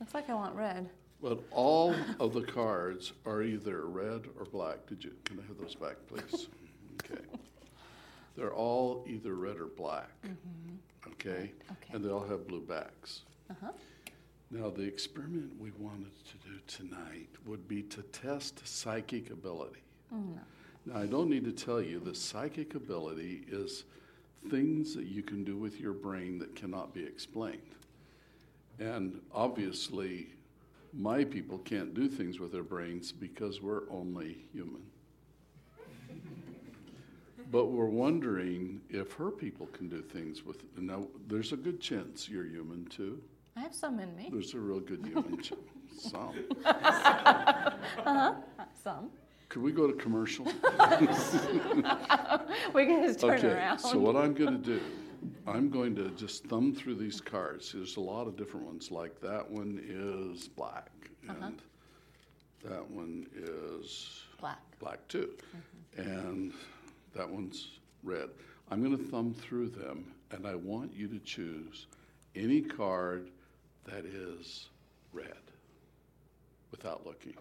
Looks 0.00 0.14
like 0.14 0.30
I 0.30 0.34
want 0.34 0.54
red. 0.54 0.88
But 1.20 1.40
all 1.50 1.94
of 2.18 2.32
the 2.32 2.40
cards 2.40 3.12
are 3.26 3.42
either 3.42 3.84
red 3.86 4.22
or 4.38 4.46
black. 4.46 4.86
Did 4.86 5.04
you, 5.04 5.12
can 5.24 5.38
I 5.38 5.42
have 5.48 5.58
those 5.58 5.74
back, 5.74 5.96
please? 6.06 6.48
Okay. 7.04 7.22
They're 8.36 8.52
all 8.52 9.04
either 9.06 9.34
red 9.34 9.56
or 9.56 9.66
black, 9.66 10.10
okay? 11.06 11.52
Okay. 11.70 11.92
And 11.92 12.04
they 12.04 12.10
all 12.10 12.26
have 12.26 12.46
blue 12.48 12.60
backs. 12.60 13.22
Uh-huh. 13.48 13.70
Now, 14.50 14.68
the 14.68 14.82
experiment 14.82 15.52
we 15.60 15.70
wanted 15.78 16.10
to 16.24 16.48
do 16.48 16.58
tonight 16.66 17.28
would 17.46 17.68
be 17.68 17.82
to 17.84 18.02
test 18.02 18.66
psychic 18.66 19.30
ability. 19.30 19.80
Now, 20.88 21.00
I 21.00 21.06
don't 21.06 21.28
need 21.28 21.44
to 21.44 21.52
tell 21.52 21.82
you 21.82 22.00
that 22.00 22.16
psychic 22.16 22.74
ability 22.74 23.42
is 23.50 23.84
things 24.50 24.94
that 24.94 25.06
you 25.06 25.22
can 25.22 25.44
do 25.44 25.56
with 25.56 25.80
your 25.80 25.92
brain 25.92 26.38
that 26.38 26.54
cannot 26.54 26.94
be 26.94 27.04
explained. 27.04 27.60
And 28.78 29.20
obviously, 29.34 30.28
my 30.92 31.24
people 31.24 31.58
can't 31.58 31.92
do 31.92 32.08
things 32.08 32.38
with 32.40 32.52
their 32.52 32.62
brains 32.62 33.12
because 33.12 33.60
we're 33.60 33.90
only 33.90 34.46
human. 34.52 34.82
But 37.50 37.66
we're 37.66 37.86
wondering 37.86 38.80
if 38.88 39.12
her 39.14 39.30
people 39.30 39.66
can 39.68 39.88
do 39.88 40.00
things 40.02 40.44
with. 40.44 40.62
Now, 40.76 41.06
there's 41.26 41.52
a 41.52 41.56
good 41.56 41.80
chance 41.80 42.28
you're 42.28 42.44
human 42.46 42.86
too. 42.86 43.20
I 43.56 43.60
have 43.60 43.74
some 43.74 43.98
in 44.00 44.14
me. 44.14 44.28
There's 44.30 44.54
a 44.54 44.58
real 44.58 44.80
good 44.80 45.04
human 45.04 45.40
chance. 45.42 45.60
Some. 45.98 46.34
Uh 46.64 47.74
huh. 48.04 48.34
Some. 48.82 49.10
Could 49.48 49.62
we 49.62 49.72
go 49.72 49.86
to 49.86 49.92
commercial? 49.94 50.46
We 52.74 52.84
can 52.86 53.02
just 53.02 53.20
turn 53.20 53.38
okay. 53.38 53.48
around. 53.52 53.78
So 53.78 53.98
what 53.98 54.14
I'm 54.16 54.34
going 54.34 54.52
to 54.52 54.58
do, 54.58 54.80
I'm 55.46 55.70
going 55.70 55.94
to 55.96 56.10
just 56.10 56.44
thumb 56.44 56.74
through 56.74 56.96
these 56.96 57.20
cards. 57.20 57.72
There's 57.72 57.96
a 57.96 58.00
lot 58.00 58.26
of 58.26 58.36
different 58.36 58.66
ones. 58.66 58.90
Like 58.90 59.20
that 59.20 59.48
one 59.50 59.80
is 59.88 60.48
black, 60.48 60.90
Uh-huh. 61.28 61.46
and 61.46 61.62
that 62.64 62.88
one 62.90 63.26
is 63.36 64.22
Black. 64.40 64.58
black 64.78 65.06
too, 65.08 65.30
and 65.96 66.52
that 67.14 67.28
one's 67.28 67.78
red. 68.02 68.28
I'm 68.70 68.82
going 68.84 68.96
to 68.96 69.02
thumb 69.10 69.32
through 69.34 69.70
them, 69.70 70.12
and 70.30 70.46
I 70.46 70.54
want 70.54 70.92
you 70.94 71.08
to 71.08 71.18
choose 71.20 71.86
any 72.36 72.60
card 72.60 73.30
that 73.84 74.04
is 74.04 74.68
red 75.12 75.32
without 76.70 77.06
looking. 77.06 77.34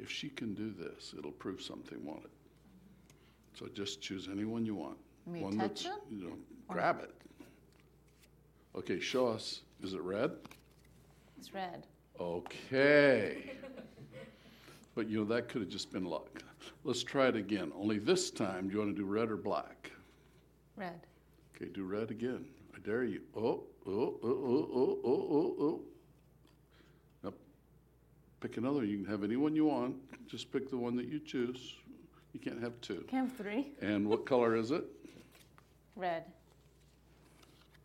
If 0.00 0.10
she 0.10 0.30
can 0.30 0.54
do 0.54 0.72
this, 0.72 1.14
it'll 1.18 1.30
prove 1.30 1.60
something, 1.60 2.02
won't 2.04 2.24
it? 2.24 2.30
So 3.52 3.66
just 3.74 4.00
choose 4.00 4.28
anyone 4.32 4.64
you 4.64 4.74
want. 4.74 4.96
You 5.26 5.32
mean 5.34 5.42
one 5.42 5.58
touch 5.58 5.68
that's, 5.68 5.82
them? 5.84 5.98
you 6.10 6.26
know, 6.26 6.36
grab 6.68 7.00
it. 7.00 7.14
Okay, 8.76 8.98
show 8.98 9.26
us. 9.26 9.60
Is 9.82 9.92
it 9.92 10.00
red? 10.00 10.32
It's 11.38 11.52
red. 11.52 11.86
Okay. 12.18 13.52
But 14.94 15.08
you 15.08 15.18
know, 15.18 15.24
that 15.26 15.48
could 15.48 15.62
have 15.62 15.70
just 15.70 15.92
been 15.92 16.04
luck. 16.04 16.42
Let's 16.84 17.02
try 17.02 17.28
it 17.28 17.36
again. 17.36 17.72
Only 17.76 17.98
this 17.98 18.30
time, 18.30 18.68
do 18.68 18.74
you 18.74 18.80
want 18.80 18.96
to 18.96 19.02
do 19.02 19.06
red 19.06 19.30
or 19.30 19.36
black? 19.36 19.92
Red. 20.76 21.06
Okay, 21.54 21.70
do 21.70 21.84
red 21.84 22.10
again. 22.10 22.46
I 22.74 22.78
dare 22.80 23.04
you. 23.04 23.20
Oh, 23.36 23.64
oh, 23.86 23.90
oh, 23.90 24.18
oh, 24.24 24.68
oh, 24.74 24.98
oh, 25.04 25.26
oh, 25.30 25.64
oh. 25.64 25.80
Pick 28.40 28.56
another. 28.56 28.84
You 28.84 28.96
can 28.98 29.06
have 29.06 29.22
any 29.22 29.36
one 29.36 29.54
you 29.54 29.66
want. 29.66 29.96
Just 30.26 30.50
pick 30.50 30.70
the 30.70 30.76
one 30.76 30.96
that 30.96 31.06
you 31.06 31.20
choose. 31.20 31.76
You 32.32 32.40
can't 32.40 32.62
have 32.62 32.80
two. 32.80 33.04
Can 33.08 33.26
have 33.26 33.36
three? 33.36 33.72
And 33.82 34.08
what 34.08 34.24
color 34.24 34.56
is 34.56 34.70
it? 34.70 34.84
Red. 35.96 36.24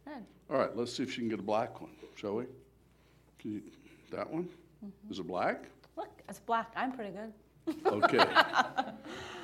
Red. 0.05 0.23
All 0.49 0.57
right, 0.57 0.75
let's 0.75 0.95
see 0.95 1.03
if 1.03 1.11
she 1.11 1.19
can 1.21 1.29
get 1.29 1.39
a 1.39 1.43
black 1.43 1.81
one, 1.81 1.91
shall 2.15 2.35
we? 2.35 2.45
Can 3.39 3.51
you, 3.53 3.61
that 4.11 4.29
one? 4.29 4.43
Mm-hmm. 4.85 5.11
Is 5.11 5.19
it 5.19 5.27
black? 5.27 5.65
Look, 5.97 6.21
it's 6.29 6.39
black. 6.39 6.71
I'm 6.75 6.91
pretty 6.91 7.11
good. 7.11 7.33
Okay. 7.85 8.25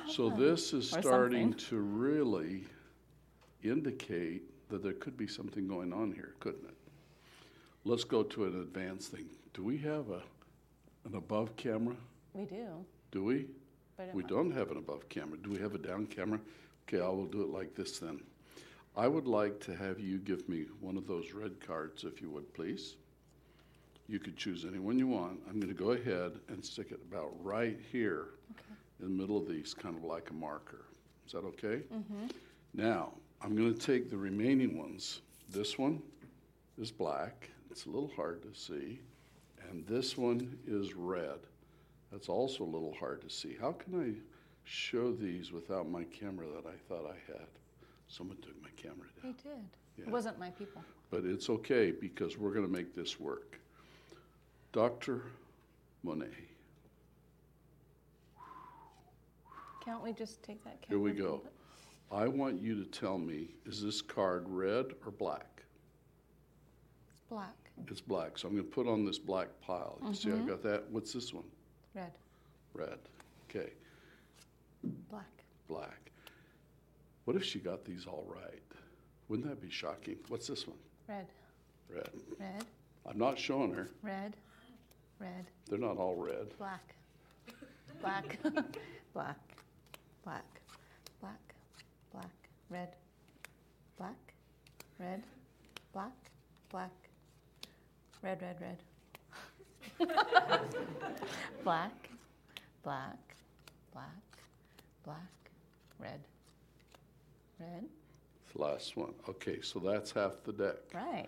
So 0.08 0.28
this 0.28 0.72
is 0.72 0.92
Or 0.94 1.00
starting 1.00 1.52
something. 1.52 1.68
to 1.68 1.78
really 1.78 2.64
indicate 3.62 4.42
that 4.68 4.82
there 4.82 4.92
could 4.94 5.16
be 5.16 5.26
something 5.28 5.68
going 5.68 5.92
on 5.92 6.12
here, 6.12 6.34
couldn't 6.40 6.64
it? 6.68 6.74
Let's 7.84 8.04
go 8.04 8.22
to 8.24 8.44
an 8.44 8.60
advanced 8.60 9.12
thing. 9.12 9.26
Do 9.54 9.62
we 9.62 9.78
have 9.78 10.10
a, 10.10 10.20
an 11.04 11.14
above 11.14 11.56
camera? 11.56 11.96
We 12.34 12.44
do. 12.44 12.66
Do 13.10 13.24
we? 13.24 13.46
But 13.96 14.14
We 14.14 14.22
don't 14.24 14.50
have 14.52 14.70
an 14.70 14.78
above 14.78 15.08
camera. 15.08 15.38
Do 15.38 15.50
we 15.50 15.58
have 15.58 15.74
a 15.74 15.78
down 15.78 16.06
camera? 16.06 16.40
Okay, 16.88 17.02
I 17.02 17.08
will 17.08 17.26
do 17.26 17.42
it 17.42 17.50
like 17.50 17.74
this 17.74 17.98
then. 17.98 18.20
I 18.96 19.08
would 19.08 19.26
like 19.26 19.60
to 19.60 19.74
have 19.74 20.00
you 20.00 20.18
give 20.18 20.48
me 20.48 20.66
one 20.80 20.96
of 20.96 21.06
those 21.06 21.32
red 21.32 21.60
cards, 21.66 22.04
if 22.04 22.20
you 22.20 22.30
would, 22.30 22.52
please. 22.54 22.96
You 24.08 24.18
could 24.18 24.36
choose 24.36 24.64
any 24.66 24.78
one 24.78 24.98
you 24.98 25.06
want. 25.06 25.40
I'm 25.48 25.58
going 25.60 25.74
to 25.74 25.78
go 25.78 25.92
ahead 25.92 26.32
and 26.48 26.64
stick 26.64 26.90
it 26.90 27.00
about 27.10 27.32
right 27.42 27.78
here 27.90 28.28
in 29.00 29.06
the 29.06 29.22
middle 29.22 29.38
of 29.38 29.48
these, 29.48 29.72
kind 29.72 29.96
of 29.96 30.04
like 30.04 30.30
a 30.30 30.34
marker. 30.34 30.84
Is 31.26 31.32
that 31.32 31.44
okay? 31.44 31.82
Mm-hmm. 31.94 32.26
Now, 32.74 33.12
I'm 33.40 33.56
going 33.56 33.72
to 33.72 33.78
take 33.78 34.10
the 34.10 34.16
remaining 34.16 34.76
ones. 34.76 35.22
This 35.48 35.78
one 35.78 36.02
is 36.78 36.90
black. 36.90 37.48
It's 37.70 37.86
a 37.86 37.90
little 37.90 38.12
hard 38.14 38.42
to 38.42 38.58
see. 38.58 39.00
And 39.72 39.86
this 39.86 40.18
one 40.18 40.58
is 40.66 40.92
red. 40.94 41.38
That's 42.12 42.28
also 42.28 42.62
a 42.62 42.66
little 42.66 42.94
hard 43.00 43.22
to 43.22 43.30
see. 43.30 43.56
How 43.58 43.72
can 43.72 43.98
I 43.98 44.20
show 44.64 45.12
these 45.12 45.50
without 45.50 45.88
my 45.88 46.04
camera 46.04 46.46
that 46.54 46.68
I 46.68 46.76
thought 46.88 47.10
I 47.10 47.32
had? 47.32 47.46
Someone 48.06 48.36
took 48.42 48.60
my 48.62 48.68
camera 48.76 49.06
down. 49.22 49.34
did. 49.42 49.52
Yeah. 49.96 50.04
It 50.04 50.10
wasn't 50.10 50.38
my 50.38 50.50
people. 50.50 50.84
But 51.10 51.24
it's 51.24 51.48
okay 51.48 51.90
because 51.90 52.36
we're 52.36 52.52
going 52.52 52.66
to 52.66 52.72
make 52.72 52.94
this 52.94 53.18
work. 53.18 53.58
Dr. 54.72 55.22
Monet. 56.02 56.28
Can't 59.82 60.02
we 60.02 60.12
just 60.12 60.42
take 60.42 60.62
that 60.64 60.82
camera? 60.82 60.88
Here 60.88 60.98
we 60.98 61.12
go. 61.12 61.40
I 62.10 62.28
want 62.28 62.60
you 62.60 62.74
to 62.84 62.90
tell 62.90 63.16
me, 63.16 63.48
is 63.64 63.82
this 63.82 64.02
card 64.02 64.44
red 64.46 64.86
or 65.04 65.10
black? 65.12 65.62
It's 67.10 67.22
black, 67.30 67.56
It's 67.88 68.00
black, 68.00 68.38
so 68.38 68.48
I'm 68.48 68.54
gonna 68.54 68.64
put 68.64 68.86
on 68.86 69.04
this 69.04 69.18
black 69.18 69.48
pile. 69.60 69.98
You 70.06 70.14
see, 70.14 70.30
I 70.30 70.32
mm-hmm. 70.32 70.48
got 70.48 70.62
that? 70.62 70.90
What's 70.90 71.12
this 71.12 71.32
one? 71.32 71.44
red, 71.94 72.12
Red. 72.74 72.98
Okay, 73.50 73.70
black. 75.10 75.26
black. 75.68 76.10
What 77.24 77.36
if 77.36 77.44
she 77.44 77.58
got 77.58 77.84
these 77.84 78.06
all 78.06 78.24
right? 78.26 78.62
Wouldn't 79.28 79.48
that 79.48 79.60
be 79.60 79.70
shocking? 79.70 80.16
What's 80.28 80.46
this 80.46 80.66
one? 80.66 80.78
Red, 81.08 81.26
Red. 81.88 82.10
red, 82.38 82.64
I'm 83.06 83.18
not 83.18 83.38
showing 83.38 83.72
her. 83.74 83.88
red, 84.02 84.34
red, 85.18 85.46
They're 85.68 85.78
not 85.78 85.98
all 85.98 86.16
red. 86.16 86.56
black, 86.58 86.94
black, 88.00 88.38
black, 89.12 89.38
black, 90.24 90.44
black, 91.20 91.54
black, 92.12 92.30
red, 92.70 92.88
black, 93.98 94.34
red, 94.98 95.22
black, 95.92 96.12
black, 96.70 96.90
red, 98.22 98.40
red, 98.42 98.56
red. 98.60 98.78
black, 101.64 102.08
black, 102.82 103.18
black, 103.92 104.06
black, 105.04 105.16
red, 105.98 106.20
red. 107.60 107.84
It's 108.44 108.52
the 108.54 108.62
last 108.62 108.96
one. 108.96 109.12
Okay, 109.28 109.60
so 109.60 109.78
that's 109.78 110.12
half 110.12 110.42
the 110.44 110.52
deck. 110.52 110.76
Right. 110.94 111.26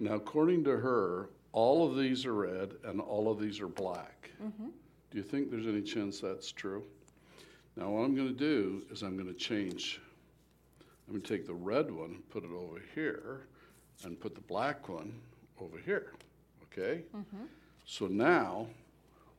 Now, 0.00 0.14
according 0.14 0.64
to 0.64 0.76
her, 0.76 1.30
all 1.52 1.88
of 1.88 1.96
these 1.96 2.24
are 2.24 2.34
red 2.34 2.72
and 2.84 3.00
all 3.00 3.30
of 3.30 3.40
these 3.40 3.60
are 3.60 3.68
black. 3.68 4.30
Mhm. 4.42 4.70
Do 5.10 5.16
you 5.18 5.22
think 5.24 5.50
there's 5.50 5.66
any 5.66 5.82
chance 5.82 6.20
that's 6.20 6.52
true? 6.52 6.84
Now, 7.76 7.90
what 7.90 8.00
I'm 8.00 8.14
going 8.14 8.28
to 8.28 8.34
do 8.34 8.82
is 8.90 9.02
I'm 9.02 9.16
going 9.16 9.28
to 9.32 9.38
change. 9.38 10.00
I'm 11.06 11.14
going 11.14 11.22
to 11.22 11.28
take 11.28 11.46
the 11.46 11.54
red 11.54 11.90
one 11.90 12.10
and 12.10 12.28
put 12.30 12.44
it 12.44 12.50
over 12.50 12.80
here 12.94 13.46
and 14.04 14.20
put 14.20 14.34
the 14.34 14.40
black 14.42 14.88
one 14.88 15.12
over 15.60 15.78
here. 15.78 16.12
Okay? 16.64 17.02
So 17.84 18.06
now 18.06 18.66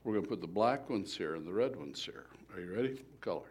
we're 0.04 0.14
going 0.14 0.24
to 0.24 0.30
put 0.30 0.42
the 0.42 0.48
black 0.48 0.90
ones 0.90 1.16
here 1.16 1.36
and 1.36 1.46
the 1.46 1.54
red 1.54 1.76
ones 1.76 2.04
here. 2.04 2.26
Are 2.54 2.60
you 2.60 2.74
ready? 2.74 2.90
What 2.90 3.22
color? 3.22 3.42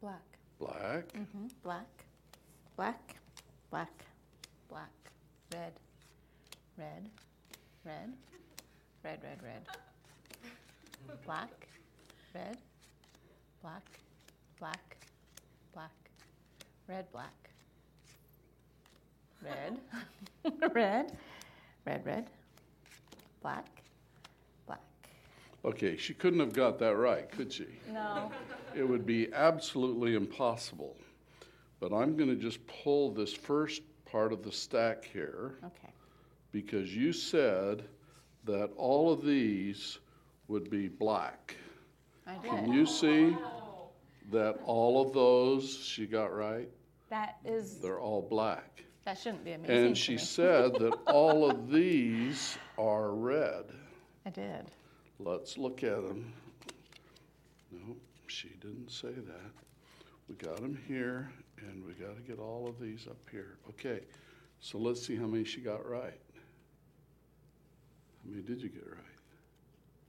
Black. 0.00 0.22
Black. 0.60 1.12
hmm 1.12 1.46
Black, 1.62 1.86
black, 2.76 3.16
black, 3.70 4.04
black, 4.68 4.90
red, 5.52 5.72
red, 6.76 7.08
red, 7.84 8.12
red, 9.02 9.18
red, 9.22 9.42
red. 9.42 9.66
Black, 11.24 11.66
red, 12.34 12.58
black, 13.62 13.82
black, 14.58 14.96
black, 15.72 15.90
red, 16.86 17.10
black. 17.10 17.32
Red, 19.42 19.78
red, 20.74 21.16
red, 21.90 22.06
red, 22.06 22.30
black, 23.42 23.66
black. 24.66 24.80
Okay, 25.64 25.96
she 25.96 26.14
couldn't 26.14 26.38
have 26.38 26.52
got 26.52 26.78
that 26.78 26.94
right, 26.96 27.28
could 27.32 27.52
she? 27.52 27.66
No. 27.92 28.30
It 28.76 28.84
would 28.84 29.04
be 29.04 29.32
absolutely 29.34 30.14
impossible. 30.14 30.96
But 31.80 31.92
I'm 31.92 32.16
going 32.16 32.30
to 32.30 32.36
just 32.36 32.64
pull 32.68 33.10
this 33.10 33.32
first 33.32 33.82
part 34.04 34.32
of 34.32 34.44
the 34.44 34.52
stack 34.52 35.04
here 35.04 35.54
Okay. 35.64 35.92
because 36.52 36.94
you 36.94 37.12
said 37.12 37.82
that 38.44 38.70
all 38.76 39.12
of 39.12 39.24
these 39.24 39.98
would 40.46 40.70
be 40.70 40.86
black. 40.86 41.56
I 42.26 42.34
did. 42.34 42.50
Can 42.50 42.72
you 42.72 42.86
see 42.86 43.36
that 44.30 44.60
all 44.64 45.04
of 45.04 45.12
those 45.12 45.76
she 45.84 46.06
got 46.06 46.32
right? 46.36 46.68
That 47.08 47.38
is, 47.44 47.78
They're 47.80 47.98
all 47.98 48.22
black. 48.22 48.84
That 49.04 49.18
shouldn't 49.18 49.44
be 49.44 49.52
amazing 49.52 49.86
And 49.86 49.98
she 49.98 50.18
said 50.18 50.74
that 50.74 50.94
all 51.06 51.50
of 51.50 51.70
these 51.70 52.58
are 52.78 53.10
red. 53.12 53.64
I 54.26 54.30
did. 54.30 54.70
Let's 55.18 55.58
look 55.58 55.82
at 55.82 56.06
them. 56.06 56.32
No, 57.72 57.96
she 58.26 58.48
didn't 58.60 58.90
say 58.90 59.12
that. 59.12 59.50
We 60.28 60.34
got 60.36 60.56
them 60.56 60.78
here, 60.86 61.32
and 61.58 61.84
we 61.84 61.92
got 61.92 62.16
to 62.16 62.22
get 62.22 62.38
all 62.38 62.68
of 62.68 62.78
these 62.78 63.06
up 63.08 63.18
here. 63.30 63.58
Okay, 63.70 64.00
so 64.60 64.78
let's 64.78 65.04
see 65.04 65.16
how 65.16 65.26
many 65.26 65.44
she 65.44 65.60
got 65.60 65.88
right. 65.88 66.20
How 68.22 68.30
many 68.30 68.42
did 68.42 68.62
you 68.62 68.68
get 68.68 68.86
right? 68.86 68.98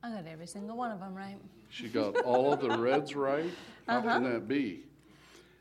I 0.04 0.12
got 0.12 0.27
every 0.27 0.47
single 0.47 0.77
one 0.77 0.91
of 0.91 0.99
them 0.99 1.15
right. 1.15 1.38
She 1.69 1.88
got 1.88 2.17
all 2.21 2.54
of 2.54 2.62
the 2.62 2.69
reds 2.77 3.15
right? 3.15 3.51
How 3.88 4.01
can 4.01 4.10
uh-huh. 4.10 4.34
that 4.34 4.47
be? 4.47 4.84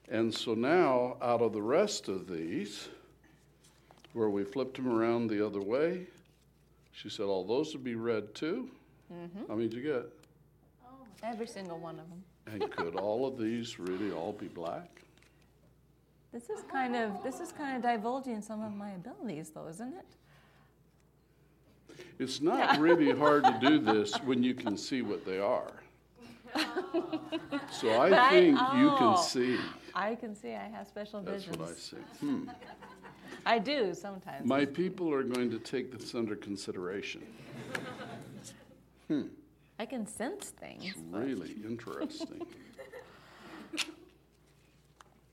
And 0.09 0.35
so 0.35 0.55
now, 0.55 1.17
out 1.23 1.41
of 1.41 1.53
the 1.53 1.63
rest 1.63 2.09
of 2.09 2.29
these, 2.29 2.89
where 4.13 4.29
we 4.31 4.45
flipped 4.45 4.77
them 4.77 4.89
around 4.89 5.29
the 5.29 5.45
other 5.45 5.61
way, 5.61 6.07
she 6.93 7.09
said 7.09 7.25
all 7.25 7.45
those 7.45 7.73
would 7.73 7.85
be 7.85 7.95
red 7.95 8.35
too. 8.35 8.69
How 9.49 9.55
many 9.55 9.69
did 9.69 9.77
you 9.77 9.83
get? 9.83 10.07
Oh, 10.87 11.05
every 11.23 11.47
single 11.47 11.79
one 11.79 11.99
of 11.99 12.09
them. 12.09 12.23
And 12.47 12.71
could 12.71 12.95
all 12.97 13.27
of 13.27 13.39
these 13.39 13.79
really 13.79 14.13
all 14.13 14.33
be 14.33 14.47
black? 14.47 14.89
This 16.33 16.49
is 16.49 16.63
kind 16.71 16.95
of 16.95 17.23
this 17.25 17.41
is 17.41 17.51
kind 17.51 17.77
of 17.77 17.83
divulging 17.83 18.41
some 18.41 18.63
of 18.63 18.73
my 18.73 18.91
abilities, 18.93 19.51
though, 19.51 19.67
isn't 19.69 19.95
it? 19.95 20.07
It's 22.21 22.41
not 22.41 22.79
really 22.79 23.11
hard 23.11 23.43
to 23.45 23.59
do 23.61 23.79
this 23.81 24.15
when 24.23 24.43
you 24.45 24.55
can 24.55 24.77
see 24.77 25.03
what 25.03 25.25
they 25.27 25.39
are. 25.41 25.73
So 27.73 28.01
I 28.01 28.11
But 28.11 28.19
I- 28.19 28.31
think 28.31 28.51
you 28.59 28.91
can 28.97 29.15
oh. 29.17 29.21
see. 29.21 29.59
I 29.95 30.15
can 30.15 30.35
see 30.37 30.55
I 30.55 30.69
have 30.69 30.87
special 30.87 31.21
vision. 31.21 31.53
That's 31.59 31.89
visions. 31.91 31.93
what 31.93 32.01
I 32.01 32.15
see. 32.21 32.27
Hmm. 32.27 32.49
I 33.47 33.59
do 33.59 33.95
sometimes. 33.95 34.47
My 34.47 34.65
people 34.65 35.13
are 35.13 35.23
going 35.23 35.51
to 35.51 35.59
take 35.59 35.97
this 35.97 36.15
under 36.15 36.37
consideration. 36.37 37.23
I 39.79 39.87
can 39.87 40.07
sense 40.07 40.51
things. 40.51 40.85
It's 40.85 40.99
really 41.11 41.57
interesting. 41.67 42.43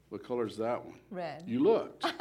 What 0.10 0.24
color 0.24 0.48
is 0.48 0.56
that 0.58 0.84
one? 0.86 0.96
Red. 1.12 1.43
You 1.46 1.60
looked. 1.60 2.06
All 2.06 2.12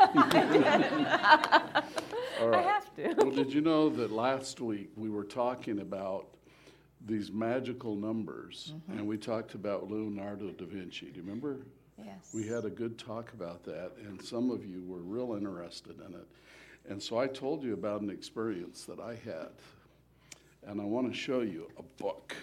I 2.55 2.62
have 2.62 2.92
to. 2.96 3.14
Well, 3.16 3.31
did 3.31 3.53
you 3.55 3.61
know 3.61 3.88
that 3.90 4.11
last 4.11 4.61
week 4.61 4.90
we 4.96 5.09
were 5.09 5.22
talking 5.25 5.79
about 5.81 6.27
these 7.07 7.31
magical 7.31 7.94
numbers 7.94 8.72
Mm-hmm. 8.75 8.99
and 8.99 9.07
we 9.07 9.16
talked 9.16 9.55
about 9.55 9.88
Leonardo 9.88 10.51
da 10.51 10.64
Vinci? 10.66 11.07
Do 11.07 11.20
you 11.20 11.22
remember? 11.22 11.59
Yes. 11.98 12.30
We 12.35 12.46
had 12.46 12.64
a 12.64 12.70
good 12.70 12.98
talk 12.98 13.32
about 13.32 13.64
that, 13.64 13.92
and 14.04 14.22
some 14.22 14.50
of 14.50 14.64
you 14.64 14.82
were 14.85 15.00
real 15.00 15.35
interested 15.35 15.98
in 16.06 16.14
it. 16.14 16.26
And 16.88 17.02
so 17.02 17.18
I 17.18 17.26
told 17.26 17.62
you 17.62 17.74
about 17.74 18.00
an 18.02 18.11
experience 18.11 18.85
that 18.85 19.00
I 19.00 19.14
had. 19.14 19.50
And 20.66 20.80
I 20.80 20.85
want 20.85 21.11
to 21.11 21.16
show 21.16 21.40
you 21.40 21.68
a 21.78 21.82
book. 21.82 22.35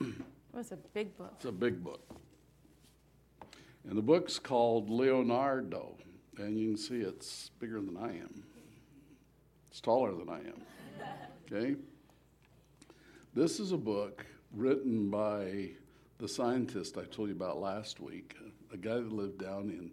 It 0.00 0.14
was 0.52 0.72
a 0.72 0.76
big 0.76 1.16
book. 1.16 1.32
It's 1.36 1.44
a 1.44 1.52
big 1.52 1.82
book. 1.82 2.02
And 3.88 3.96
the 3.96 4.02
book's 4.02 4.38
called 4.38 4.90
Leonardo. 4.90 5.96
And 6.38 6.58
you 6.58 6.68
can 6.70 6.76
see 6.76 6.96
it's 6.96 7.50
bigger 7.60 7.80
than 7.80 7.96
I 7.96 8.08
am, 8.08 8.42
it's 9.70 9.80
taller 9.80 10.12
than 10.14 10.28
I 10.28 10.38
am. 10.38 10.62
Okay? 11.52 11.76
This 13.34 13.60
is 13.60 13.72
a 13.72 13.76
book 13.76 14.24
written 14.52 15.10
by 15.10 15.72
the 16.18 16.26
scientist 16.26 16.96
I 16.96 17.04
told 17.04 17.28
you 17.28 17.34
about 17.34 17.60
last 17.60 18.00
week, 18.00 18.34
a 18.74 18.76
guy 18.76 18.94
that 18.94 19.12
lived 19.12 19.38
down 19.38 19.70
in 19.70 19.88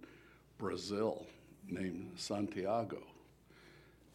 Brazil 0.58 1.28
named 1.70 2.12
Santiago. 2.16 2.98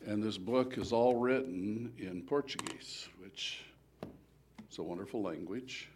And 0.05 0.20
this 0.20 0.37
book 0.37 0.76
is 0.76 0.92
all 0.92 1.14
written 1.14 1.92
in 1.98 2.22
Portuguese, 2.22 3.09
which 3.22 3.62
is 4.68 4.79
a 4.79 4.83
wonderful 4.83 5.22
language. 5.22 5.88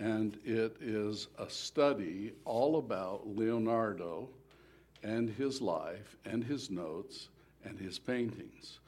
And 0.00 0.36
it 0.44 0.76
is 0.80 1.28
a 1.38 1.48
study 1.48 2.32
all 2.44 2.78
about 2.78 3.28
Leonardo 3.28 4.28
and 5.04 5.30
his 5.30 5.62
life 5.62 6.16
and 6.24 6.42
his 6.42 6.70
notes 6.70 7.28
and 7.64 7.78
his 7.78 8.00
paintings. 8.00 8.80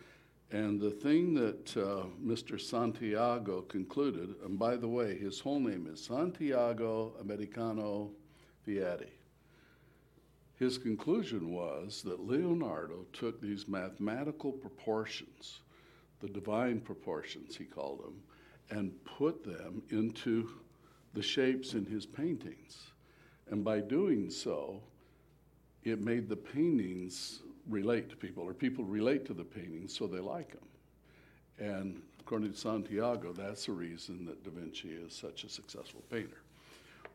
And 0.50 0.80
the 0.80 0.90
thing 0.90 1.34
that 1.34 1.76
uh, 1.76 2.06
Mr. 2.22 2.60
Santiago 2.60 3.62
concluded, 3.62 4.34
and 4.44 4.58
by 4.58 4.74
the 4.74 4.88
way, 4.88 5.16
his 5.16 5.38
whole 5.38 5.60
name 5.60 5.88
is 5.92 6.00
Santiago 6.04 7.12
Americano 7.20 8.10
Vieri. 8.66 9.10
His 10.56 10.78
conclusion 10.78 11.50
was 11.50 12.02
that 12.02 12.26
Leonardo 12.26 13.06
took 13.12 13.40
these 13.40 13.66
mathematical 13.66 14.52
proportions, 14.52 15.60
the 16.20 16.28
divine 16.28 16.80
proportions, 16.80 17.56
he 17.56 17.64
called 17.64 18.02
them, 18.04 18.22
and 18.70 18.92
put 19.04 19.44
them 19.44 19.82
into 19.90 20.48
the 21.12 21.22
shapes 21.22 21.74
in 21.74 21.84
his 21.84 22.06
paintings. 22.06 22.92
And 23.50 23.64
by 23.64 23.80
doing 23.80 24.30
so, 24.30 24.80
it 25.82 26.00
made 26.00 26.28
the 26.28 26.36
paintings 26.36 27.40
relate 27.68 28.08
to 28.10 28.16
people, 28.16 28.44
or 28.44 28.54
people 28.54 28.84
relate 28.84 29.24
to 29.26 29.34
the 29.34 29.44
paintings 29.44 29.96
so 29.96 30.06
they 30.06 30.20
like 30.20 30.52
them. 30.52 30.68
And 31.58 32.02
according 32.20 32.52
to 32.52 32.58
Santiago, 32.58 33.32
that's 33.32 33.66
the 33.66 33.72
reason 33.72 34.24
that 34.26 34.42
Da 34.44 34.50
Vinci 34.50 34.88
is 34.88 35.12
such 35.12 35.44
a 35.44 35.48
successful 35.48 36.02
painter. 36.10 36.42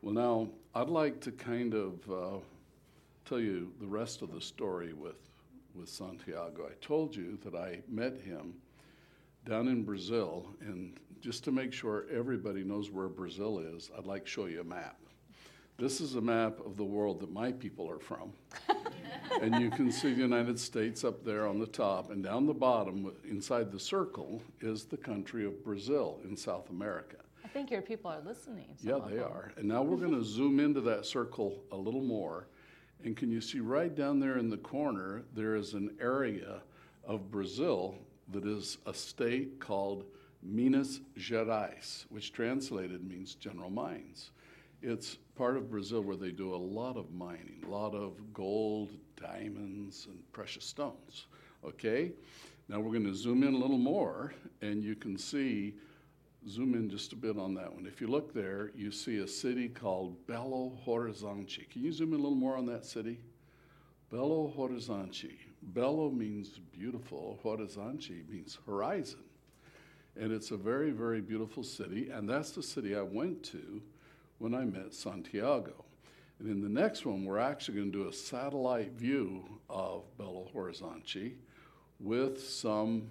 Well, 0.02 0.14
now, 0.14 0.48
I'd 0.74 0.88
like 0.88 1.20
to 1.20 1.30
kind 1.30 1.74
of 1.74 2.10
uh, 2.10 2.38
tell 3.26 3.38
you 3.38 3.70
the 3.82 3.86
rest 3.86 4.22
of 4.22 4.32
the 4.32 4.40
story 4.40 4.94
with, 4.94 5.18
with 5.74 5.90
Santiago. 5.90 6.66
I 6.66 6.74
told 6.80 7.14
you 7.14 7.38
that 7.44 7.54
I 7.54 7.82
met 7.86 8.16
him 8.16 8.54
down 9.46 9.68
in 9.68 9.82
Brazil, 9.82 10.46
and 10.62 10.98
just 11.20 11.44
to 11.44 11.52
make 11.52 11.74
sure 11.74 12.06
everybody 12.10 12.64
knows 12.64 12.90
where 12.90 13.08
Brazil 13.08 13.58
is, 13.58 13.90
I'd 13.96 14.06
like 14.06 14.24
to 14.24 14.30
show 14.30 14.46
you 14.46 14.62
a 14.62 14.64
map. 14.64 14.96
This 15.76 16.00
is 16.00 16.14
a 16.14 16.20
map 16.20 16.64
of 16.64 16.78
the 16.78 16.84
world 16.84 17.20
that 17.20 17.30
my 17.30 17.52
people 17.52 17.90
are 17.90 17.98
from. 17.98 18.32
and 19.42 19.60
you 19.60 19.68
can 19.68 19.92
see 19.92 20.14
the 20.14 20.20
United 20.22 20.58
States 20.58 21.04
up 21.04 21.26
there 21.26 21.46
on 21.46 21.58
the 21.58 21.66
top, 21.66 22.10
and 22.10 22.24
down 22.24 22.46
the 22.46 22.54
bottom, 22.54 23.12
inside 23.28 23.70
the 23.70 23.78
circle, 23.78 24.40
is 24.62 24.84
the 24.84 24.96
country 24.96 25.44
of 25.44 25.62
Brazil 25.62 26.20
in 26.24 26.38
South 26.38 26.70
America. 26.70 27.16
I 27.50 27.52
think 27.52 27.72
your 27.72 27.82
people 27.82 28.08
are 28.08 28.20
listening. 28.20 28.76
Yeah, 28.80 29.00
they 29.08 29.16
them. 29.16 29.24
are. 29.24 29.50
And 29.56 29.66
now 29.66 29.82
we're 29.82 29.96
going 29.96 30.14
to 30.18 30.24
zoom 30.24 30.60
into 30.60 30.80
that 30.82 31.04
circle 31.04 31.64
a 31.72 31.76
little 31.76 32.00
more. 32.00 32.46
And 33.02 33.16
can 33.16 33.28
you 33.28 33.40
see 33.40 33.58
right 33.58 33.92
down 33.92 34.20
there 34.20 34.38
in 34.38 34.48
the 34.48 34.56
corner, 34.56 35.22
there 35.34 35.56
is 35.56 35.74
an 35.74 35.90
area 36.00 36.62
of 37.04 37.28
Brazil 37.28 37.96
that 38.30 38.46
is 38.46 38.78
a 38.86 38.94
state 38.94 39.58
called 39.58 40.04
Minas 40.44 41.00
Gerais, 41.18 42.04
which 42.08 42.32
translated 42.32 43.02
means 43.02 43.34
general 43.34 43.68
mines. 43.68 44.30
It's 44.80 45.18
part 45.34 45.56
of 45.56 45.72
Brazil 45.72 46.02
where 46.02 46.14
they 46.14 46.30
do 46.30 46.54
a 46.54 46.56
lot 46.56 46.96
of 46.96 47.10
mining, 47.10 47.64
a 47.66 47.68
lot 47.68 47.96
of 47.96 48.32
gold, 48.32 48.92
diamonds, 49.20 50.06
and 50.08 50.20
precious 50.30 50.64
stones. 50.64 51.26
Okay? 51.64 52.12
Now 52.68 52.78
we're 52.78 52.92
going 52.92 53.06
to 53.06 53.14
zoom 53.14 53.42
in 53.42 53.54
a 53.54 53.58
little 53.58 53.76
more, 53.76 54.34
and 54.62 54.84
you 54.84 54.94
can 54.94 55.18
see 55.18 55.74
zoom 56.48 56.74
in 56.74 56.88
just 56.88 57.12
a 57.12 57.16
bit 57.16 57.38
on 57.38 57.54
that 57.54 57.72
one. 57.72 57.86
If 57.86 58.00
you 58.00 58.06
look 58.06 58.32
there, 58.32 58.70
you 58.74 58.90
see 58.90 59.18
a 59.18 59.28
city 59.28 59.68
called 59.68 60.26
Belo 60.26 60.72
Horizonte. 60.84 61.68
Can 61.70 61.82
you 61.82 61.92
zoom 61.92 62.14
in 62.14 62.20
a 62.20 62.22
little 62.22 62.36
more 62.36 62.56
on 62.56 62.66
that 62.66 62.84
city? 62.84 63.20
Belo 64.12 64.54
Horizonte. 64.56 65.36
Belo 65.72 66.12
means 66.12 66.58
beautiful, 66.72 67.38
Horizonte 67.44 68.28
means 68.28 68.58
horizon. 68.66 69.20
And 70.16 70.32
it's 70.32 70.50
a 70.50 70.56
very, 70.56 70.90
very 70.90 71.20
beautiful 71.20 71.62
city, 71.62 72.10
and 72.10 72.28
that's 72.28 72.52
the 72.52 72.62
city 72.62 72.96
I 72.96 73.02
went 73.02 73.42
to 73.44 73.82
when 74.38 74.54
I 74.54 74.64
met 74.64 74.94
Santiago. 74.94 75.84
And 76.38 76.48
in 76.48 76.62
the 76.62 76.68
next 76.68 77.04
one, 77.04 77.26
we're 77.26 77.38
actually 77.38 77.76
going 77.76 77.92
to 77.92 77.98
do 78.04 78.08
a 78.08 78.12
satellite 78.12 78.92
view 78.92 79.44
of 79.68 80.04
Belo 80.18 80.50
Horizonte 80.52 81.34
with 82.00 82.42
some 82.42 83.10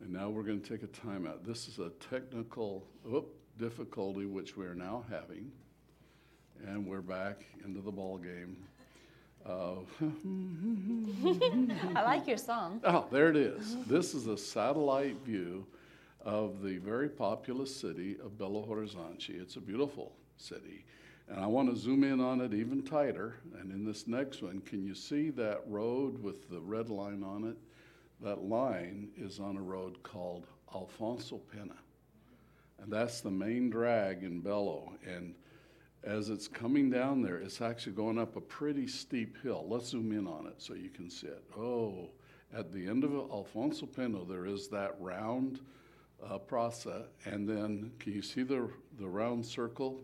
and 0.00 0.12
now 0.12 0.28
we're 0.28 0.42
going 0.42 0.60
to 0.60 0.68
take 0.68 0.82
a 0.82 1.06
timeout. 1.06 1.44
This 1.44 1.68
is 1.68 1.78
a 1.78 1.90
technical 2.10 2.86
difficulty 3.58 4.26
which 4.26 4.56
we 4.56 4.66
are 4.66 4.74
now 4.74 5.04
having. 5.10 5.50
And 6.66 6.86
we're 6.86 7.02
back 7.02 7.44
into 7.64 7.80
the 7.80 7.90
ball 7.90 8.18
game. 8.18 8.56
Uh, 9.44 9.76
I 11.98 12.02
like 12.02 12.26
your 12.26 12.36
song. 12.36 12.80
oh, 12.84 13.06
there 13.10 13.28
it 13.28 13.36
is. 13.36 13.76
This 13.86 14.14
is 14.14 14.26
a 14.26 14.36
satellite 14.36 15.16
view 15.24 15.66
of 16.24 16.62
the 16.62 16.78
very 16.78 17.08
populous 17.08 17.74
city 17.74 18.16
of 18.24 18.32
Belo 18.32 18.68
Horizonte. 18.68 19.40
It's 19.40 19.56
a 19.56 19.60
beautiful 19.60 20.12
city. 20.36 20.84
And 21.28 21.40
I 21.40 21.46
want 21.46 21.70
to 21.70 21.76
zoom 21.76 22.04
in 22.04 22.20
on 22.20 22.40
it 22.40 22.52
even 22.54 22.82
tighter. 22.82 23.36
And 23.60 23.70
in 23.70 23.84
this 23.84 24.06
next 24.06 24.42
one, 24.42 24.60
can 24.60 24.84
you 24.84 24.94
see 24.94 25.30
that 25.30 25.62
road 25.66 26.22
with 26.22 26.50
the 26.50 26.60
red 26.60 26.88
line 26.88 27.22
on 27.22 27.44
it? 27.44 27.56
That 28.20 28.42
line 28.42 29.10
is 29.16 29.40
on 29.40 29.56
a 29.56 29.62
road 29.62 30.02
called 30.02 30.46
Alfonso 30.74 31.38
Pena. 31.52 31.76
And 32.80 32.92
that's 32.92 33.20
the 33.20 33.30
main 33.30 33.70
drag 33.70 34.22
in 34.22 34.42
Belo. 34.42 34.92
And 35.06 35.34
as 36.04 36.30
it's 36.30 36.48
coming 36.48 36.90
down 36.90 37.22
there, 37.22 37.36
it's 37.36 37.60
actually 37.60 37.92
going 37.92 38.18
up 38.18 38.36
a 38.36 38.40
pretty 38.40 38.86
steep 38.86 39.42
hill. 39.42 39.66
Let's 39.68 39.88
zoom 39.88 40.12
in 40.12 40.26
on 40.26 40.46
it 40.46 40.54
so 40.58 40.74
you 40.74 40.90
can 40.90 41.10
see 41.10 41.26
it. 41.26 41.42
Oh, 41.58 42.10
at 42.56 42.72
the 42.72 42.86
end 42.86 43.04
of 43.04 43.12
Alfonso 43.12 43.86
Pena, 43.86 44.24
there 44.24 44.46
is 44.46 44.68
that 44.68 44.94
round 45.00 45.60
uh. 46.24 46.38
And 47.24 47.48
then, 47.48 47.92
can 47.98 48.12
you 48.12 48.22
see 48.22 48.42
the, 48.42 48.70
the 48.98 49.08
round 49.08 49.44
circle? 49.44 50.00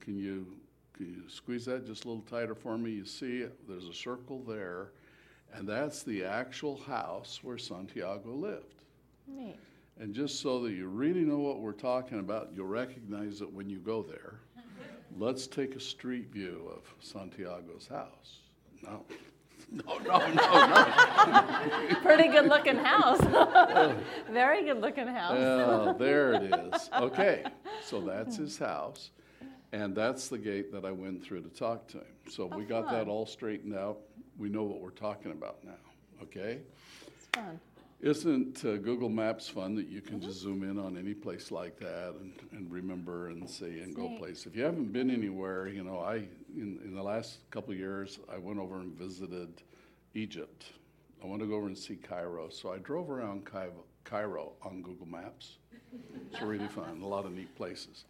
Can 0.00 0.16
you, 0.16 0.46
can 0.92 1.06
you 1.06 1.28
squeeze 1.28 1.64
that 1.64 1.86
just 1.86 2.04
a 2.04 2.08
little 2.08 2.22
tighter 2.22 2.54
for 2.54 2.78
me? 2.78 2.90
You 2.92 3.04
see, 3.04 3.46
there's 3.68 3.88
a 3.88 3.94
circle 3.94 4.42
there. 4.46 4.92
And 5.54 5.68
that's 5.68 6.02
the 6.02 6.24
actual 6.24 6.76
house 6.76 7.40
where 7.42 7.58
Santiago 7.58 8.32
lived. 8.32 8.84
Neat. 9.26 9.56
And 10.00 10.14
just 10.14 10.40
so 10.40 10.62
that 10.62 10.72
you 10.72 10.86
really 10.86 11.22
know 11.22 11.38
what 11.38 11.60
we're 11.60 11.72
talking 11.72 12.20
about, 12.20 12.50
you'll 12.54 12.66
recognize 12.66 13.40
it 13.40 13.52
when 13.52 13.68
you 13.68 13.78
go 13.78 14.02
there. 14.02 14.40
Let's 15.16 15.46
take 15.46 15.74
a 15.74 15.80
street 15.80 16.30
view 16.30 16.70
of 16.72 16.82
Santiago's 17.00 17.88
house. 17.88 18.40
No. 18.82 19.04
No, 19.70 19.98
no, 19.98 20.18
no, 20.18 20.66
no. 20.66 22.00
Pretty 22.02 22.28
good 22.28 22.46
looking 22.46 22.76
house. 22.76 23.20
Very 24.30 24.64
good 24.64 24.80
looking 24.80 25.08
house. 25.08 25.36
Oh, 25.36 25.92
there 25.98 26.34
it 26.34 26.54
is. 26.54 26.88
Okay, 26.94 27.44
so 27.84 28.00
that's 28.00 28.36
his 28.36 28.56
house. 28.56 29.10
And 29.72 29.94
that's 29.94 30.28
the 30.28 30.38
gate 30.38 30.72
that 30.72 30.86
I 30.86 30.90
went 30.90 31.22
through 31.22 31.42
to 31.42 31.50
talk 31.50 31.86
to 31.88 31.98
him. 31.98 32.06
So 32.30 32.46
we 32.46 32.62
oh, 32.62 32.66
got 32.66 32.90
that 32.90 33.08
all 33.08 33.26
straightened 33.26 33.74
out. 33.74 33.98
We 34.38 34.48
know 34.48 34.62
what 34.62 34.80
we're 34.80 34.90
talking 34.90 35.32
about 35.32 35.64
now, 35.64 35.72
okay? 36.22 36.60
It's 37.16 37.26
fun. 37.34 37.60
Isn't 38.00 38.64
uh, 38.64 38.76
Google 38.76 39.08
Maps 39.08 39.48
fun 39.48 39.74
that 39.74 39.88
you 39.88 40.00
can 40.00 40.20
just 40.20 40.38
zoom 40.38 40.62
in 40.62 40.78
on 40.78 40.96
any 40.96 41.14
place 41.14 41.50
like 41.50 41.80
that 41.80 42.14
and, 42.20 42.32
and 42.52 42.70
remember 42.70 43.30
and 43.30 43.50
see 43.50 43.80
and 43.80 43.92
go 43.92 44.16
place? 44.16 44.46
If 44.46 44.54
you 44.54 44.62
haven't 44.62 44.92
been 44.92 45.10
anywhere, 45.10 45.66
you 45.66 45.82
know, 45.82 45.98
I 45.98 46.18
in, 46.54 46.78
in 46.84 46.94
the 46.94 47.02
last 47.02 47.38
couple 47.50 47.74
years 47.74 48.20
I 48.32 48.38
went 48.38 48.60
over 48.60 48.76
and 48.76 48.92
visited 48.92 49.62
Egypt. 50.14 50.66
I 51.20 51.26
want 51.26 51.40
to 51.40 51.48
go 51.48 51.56
over 51.56 51.66
and 51.66 51.76
see 51.76 51.96
Cairo, 51.96 52.48
so 52.50 52.72
I 52.72 52.78
drove 52.78 53.10
around 53.10 53.44
Cairo, 53.44 53.82
Cairo 54.04 54.52
on 54.62 54.80
Google 54.80 55.08
Maps. 55.08 55.58
It's 56.30 56.40
really 56.40 56.68
fun, 56.68 57.00
a 57.02 57.06
lot 57.06 57.24
of 57.24 57.32
neat 57.32 57.52
places. 57.56 58.04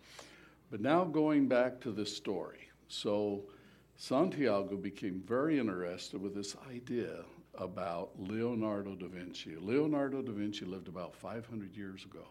But 0.71 0.83
now 0.83 1.05
going 1.05 1.49
back 1.49 1.81
to 1.81 1.93
this 1.93 2.15
story, 2.15 2.69
so 2.89 3.45
Santiago 3.99 4.77
became 4.77 5.21
very 5.27 5.59
interested 5.59 6.23
with 6.23 6.33
this 6.33 6.55
idea 6.71 7.25
about 7.57 8.11
Leonardo 8.17 8.95
da 8.95 9.09
Vinci. 9.09 9.57
Leonardo 9.61 10.23
da 10.23 10.31
Vinci 10.31 10.65
lived 10.65 10.87
about 10.87 11.13
500 11.17 11.77
years 11.77 12.05
ago, 12.05 12.25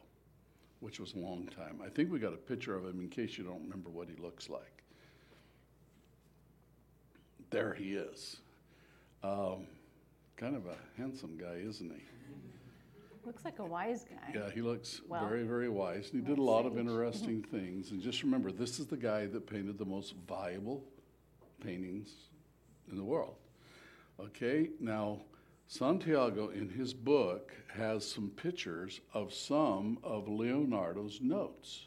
which 0.80 0.98
was 0.98 1.14
a 1.14 1.20
long 1.20 1.46
time. 1.48 1.82
I 1.86 1.90
think 1.90 2.10
we 2.10 2.20
got 2.20 2.34
a 2.34 2.38
picture 2.38 2.74
of 2.74 2.86
him 2.86 3.02
in 3.02 3.10
case 3.10 3.38
you 3.38 3.44
don't 3.44 3.62
remember 3.64 3.90
what 3.90 4.08
he 4.08 4.16
looks 4.16 4.50
like. 4.50 4.82
There 7.50 7.74
he 7.74 7.96
is. 7.96 8.38
Um, 9.22 9.68
kind 10.38 10.56
of 10.56 10.68
a 10.68 10.78
handsome 10.98 11.38
guy, 11.38 11.56
isn't 11.66 11.92
he? 11.92 12.02
Looks 13.26 13.44
like 13.44 13.60
a 13.60 13.66
wise 13.66 14.06
guy. 14.06 14.32
Yeah, 14.34 14.50
he 14.52 14.62
looks 14.62 15.02
Well, 15.06 15.28
very, 15.28 15.44
very 15.44 15.68
wise. 15.68 16.12
And 16.14 16.22
he 16.24 16.30
did 16.30 16.40
a 16.40 16.44
lot 16.44 16.66
of 16.66 16.78
interesting 16.80 17.44
things. 17.44 17.92
And 17.92 18.02
just 18.02 18.24
remember, 18.24 18.54
this 18.54 18.80
is 18.80 18.86
the 18.86 18.96
guy 18.96 19.26
that 19.26 19.46
painted 19.48 19.78
the 19.78 19.86
most 19.86 20.14
valuable 20.30 20.82
paintings 21.64 22.10
in 22.90 22.98
the 22.98 23.04
world. 23.04 23.36
Okay, 24.20 24.70
now 24.80 25.22
Santiago 25.68 26.50
in 26.50 26.70
his 26.70 26.94
book 26.94 27.54
has 27.68 28.10
some 28.10 28.30
pictures 28.32 29.02
of 29.14 29.34
some 29.34 29.98
of 30.04 30.28
Leonardo's 30.28 31.20
notes. 31.22 31.86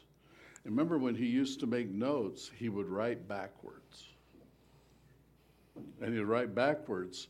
Remember 0.63 0.97
when 0.97 1.15
he 1.15 1.25
used 1.25 1.59
to 1.59 1.67
make 1.67 1.89
notes, 1.89 2.51
he 2.55 2.69
would 2.69 2.87
write 2.87 3.27
backwards. 3.27 4.07
And 6.01 6.13
he'd 6.13 6.21
write 6.21 6.53
backwards 6.53 7.27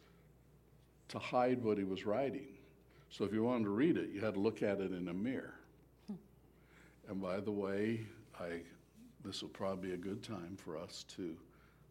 to 1.08 1.20
hide 1.20 1.64
what 1.64 1.78
he 1.78 1.84
was 1.84 2.06
writing. 2.06 2.48
So 3.10 3.24
if 3.24 3.34
you 3.34 3.44
wanted 3.44 3.66
to 3.66 3.70
read 3.70 3.98
it, 3.98 4.10
you 4.10 4.22
had 4.22 4.34
to 4.34 4.40
look 4.40 4.62
at 4.62 4.80
it 4.80 4.92
in 4.92 5.08
a 5.08 5.14
mirror. 5.14 5.56
And 7.08 7.22
by 7.22 7.40
the 7.40 7.52
way, 7.52 8.06
I, 8.40 8.62
this 9.24 9.42
will 9.42 9.50
probably 9.50 9.90
be 9.90 9.94
a 9.94 9.98
good 9.98 10.24
time 10.24 10.58
for 10.58 10.78
us 10.78 11.06
to 11.16 11.36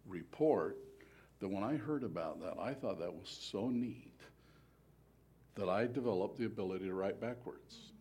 report 0.07 0.78
that 1.40 1.48
when 1.48 1.64
I 1.64 1.76
heard 1.76 2.05
about 2.05 2.40
that, 2.40 2.55
I 2.61 2.74
thought 2.74 2.98
that 2.98 3.12
was 3.12 3.28
so 3.28 3.68
neat 3.68 4.20
that 5.55 5.68
I 5.68 5.86
developed 5.86 6.38
the 6.38 6.46
ability 6.46 6.86
to 6.86 6.94
write 6.94 7.20
backwards. 7.20 7.92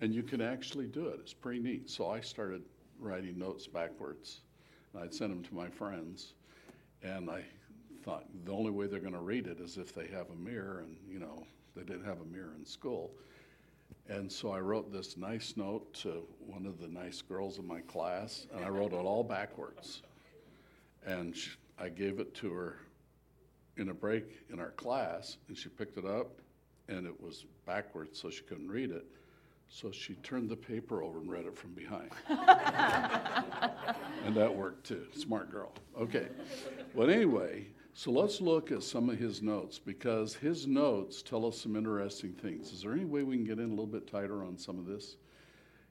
And 0.00 0.14
you 0.14 0.22
can 0.22 0.40
actually 0.40 0.86
do 0.86 1.08
it. 1.08 1.20
It's 1.20 1.32
pretty 1.32 1.60
neat. 1.60 1.88
So 1.88 2.10
I 2.10 2.20
started 2.20 2.62
writing 2.98 3.38
notes 3.38 3.66
backwards, 3.66 4.40
and 4.92 5.02
I'd 5.02 5.14
send 5.14 5.32
them 5.32 5.42
to 5.44 5.54
my 5.54 5.68
friends. 5.68 6.34
And 7.02 7.30
I 7.30 7.44
thought 8.04 8.24
the 8.44 8.52
only 8.52 8.70
way 8.70 8.86
they're 8.86 9.00
going 9.00 9.12
to 9.14 9.20
read 9.20 9.46
it 9.46 9.58
is 9.60 9.78
if 9.78 9.94
they 9.94 10.06
have 10.08 10.30
a 10.30 10.36
mirror, 10.36 10.80
and 10.80 10.96
you 11.08 11.18
know 11.18 11.46
they 11.74 11.82
didn't 11.82 12.04
have 12.04 12.20
a 12.20 12.24
mirror 12.24 12.52
in 12.58 12.64
school. 12.64 13.10
And 14.08 14.30
so 14.30 14.50
I 14.50 14.60
wrote 14.60 14.92
this 14.92 15.16
nice 15.16 15.54
note 15.56 15.92
to 15.94 16.26
one 16.38 16.66
of 16.66 16.80
the 16.80 16.88
nice 16.88 17.22
girls 17.22 17.58
in 17.58 17.66
my 17.66 17.80
class, 17.80 18.46
and 18.54 18.64
I 18.64 18.68
wrote 18.68 18.92
it 18.92 18.96
all 18.96 19.24
backwards. 19.24 20.02
And 21.06 21.34
sh 21.34 21.56
I 21.78 21.88
gave 21.88 22.20
it 22.20 22.34
to 22.36 22.52
her 22.52 22.76
in 23.76 23.90
a 23.90 23.94
break 23.94 24.24
in 24.50 24.58
our 24.58 24.70
class, 24.72 25.36
and 25.48 25.56
she 25.56 25.68
picked 25.68 25.98
it 25.98 26.06
up 26.06 26.40
and 26.88 27.06
it 27.06 27.20
was 27.20 27.44
backwards, 27.66 28.18
so 28.20 28.30
she 28.30 28.42
couldn't 28.42 28.70
read 28.70 28.90
it. 28.90 29.04
So 29.68 29.90
she 29.90 30.14
turned 30.16 30.48
the 30.48 30.56
paper 30.56 31.02
over 31.02 31.18
and 31.18 31.30
read 31.30 31.44
it 31.46 31.56
from 31.58 31.72
behind. 31.72 32.10
and 34.24 34.36
that 34.36 34.54
worked 34.54 34.86
too. 34.86 35.06
Smart 35.12 35.50
girl. 35.50 35.72
Okay. 35.98 36.28
But 36.94 37.10
anyway, 37.10 37.66
so 37.92 38.12
let's 38.12 38.40
look 38.40 38.70
at 38.70 38.84
some 38.84 39.10
of 39.10 39.18
his 39.18 39.42
notes 39.42 39.80
because 39.80 40.34
his 40.34 40.68
notes 40.68 41.20
tell 41.22 41.44
us 41.44 41.60
some 41.60 41.74
interesting 41.74 42.32
things. 42.32 42.72
Is 42.72 42.82
there 42.82 42.92
any 42.92 43.04
way 43.04 43.24
we 43.24 43.36
can 43.36 43.44
get 43.44 43.58
in 43.58 43.66
a 43.66 43.70
little 43.70 43.86
bit 43.86 44.06
tighter 44.06 44.44
on 44.44 44.56
some 44.56 44.78
of 44.78 44.86
this? 44.86 45.16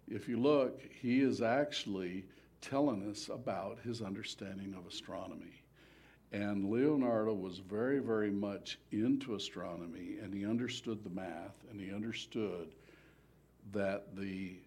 If 0.08 0.30
you 0.30 0.40
look, 0.40 0.82
he 1.02 1.20
is 1.20 1.42
actually 1.42 2.24
telling 2.70 3.10
us 3.10 3.30
about 3.30 3.80
his 3.84 4.02
understanding 4.02 4.74
of 4.78 4.88
astronomy. 4.88 5.64
And 6.32 6.70
Leonardo 6.70 7.34
was 7.34 7.60
very, 7.60 8.00
very 8.00 8.32
much 8.32 8.80
into 8.92 9.36
astronomy, 9.36 10.18
and 10.22 10.34
he 10.34 10.46
understood 10.46 11.04
the 11.04 11.10
math, 11.10 11.64
and 11.70 11.80
he 11.80 11.94
understood 11.94 12.74
that 13.72 14.16
the 14.16 14.58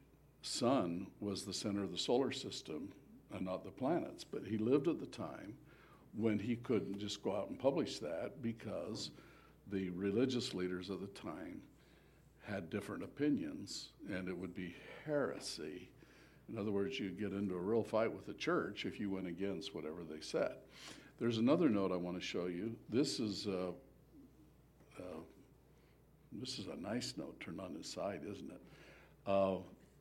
sun 0.43 1.09
was 1.21 1.45
the 1.45 1.53
center 1.53 1.83
of 1.83 1.91
the 1.91 1.99
solar 1.99 2.33
system 2.33 2.93
and 3.33 3.45
not 3.45 3.65
the 3.65 3.71
planets. 3.71 4.25
But 4.25 4.47
he 4.47 4.57
lived 4.57 4.89
at 4.89 5.01
the 5.01 5.07
time 5.07 5.55
when 6.17 6.39
he 6.39 6.57
couldn't 6.57 6.99
just 6.99 7.23
go 7.23 7.37
out 7.37 7.51
and 7.51 7.59
publish 7.59 7.99
that 7.99 8.41
because 8.43 9.11
the 9.71 9.91
religious 9.91 10.55
leaders 10.55 10.89
of 10.89 11.01
the 11.01 11.07
time 11.09 11.61
had 12.43 12.71
different 12.71 13.03
opinions, 13.03 13.91
and 14.09 14.29
it 14.29 14.37
would 14.37 14.55
be 14.55 14.75
heresy. 15.05 15.91
In 16.51 16.59
other 16.59 16.71
words, 16.71 16.99
you'd 16.99 17.19
get 17.19 17.33
into 17.33 17.55
a 17.55 17.61
real 17.61 17.83
fight 17.83 18.13
with 18.13 18.27
the 18.27 18.33
church 18.33 18.87
if 18.87 18.99
you 18.99 19.11
went 19.11 19.27
against 19.27 19.75
whatever 19.75 20.03
they 20.09 20.21
said. 20.21 20.53
There's 21.21 21.39
another 21.39 21.69
note 21.69 21.93
I 21.93 21.97
want 21.97 22.17
to 22.17 22.25
show 22.25 22.47
you. 22.47 22.77
This 22.89 23.21
is 23.21 23.47
uh, 23.47 23.73
uh, 24.99 25.21
this 26.33 26.59
is 26.59 26.67
a 26.69 26.77
nice 26.77 27.15
note 27.17 27.39
turned 27.41 27.61
on 27.61 27.75
its 27.79 27.93
side, 27.93 28.21
isn't 28.31 28.51
it? 28.51 28.61
Uh, 29.27 29.57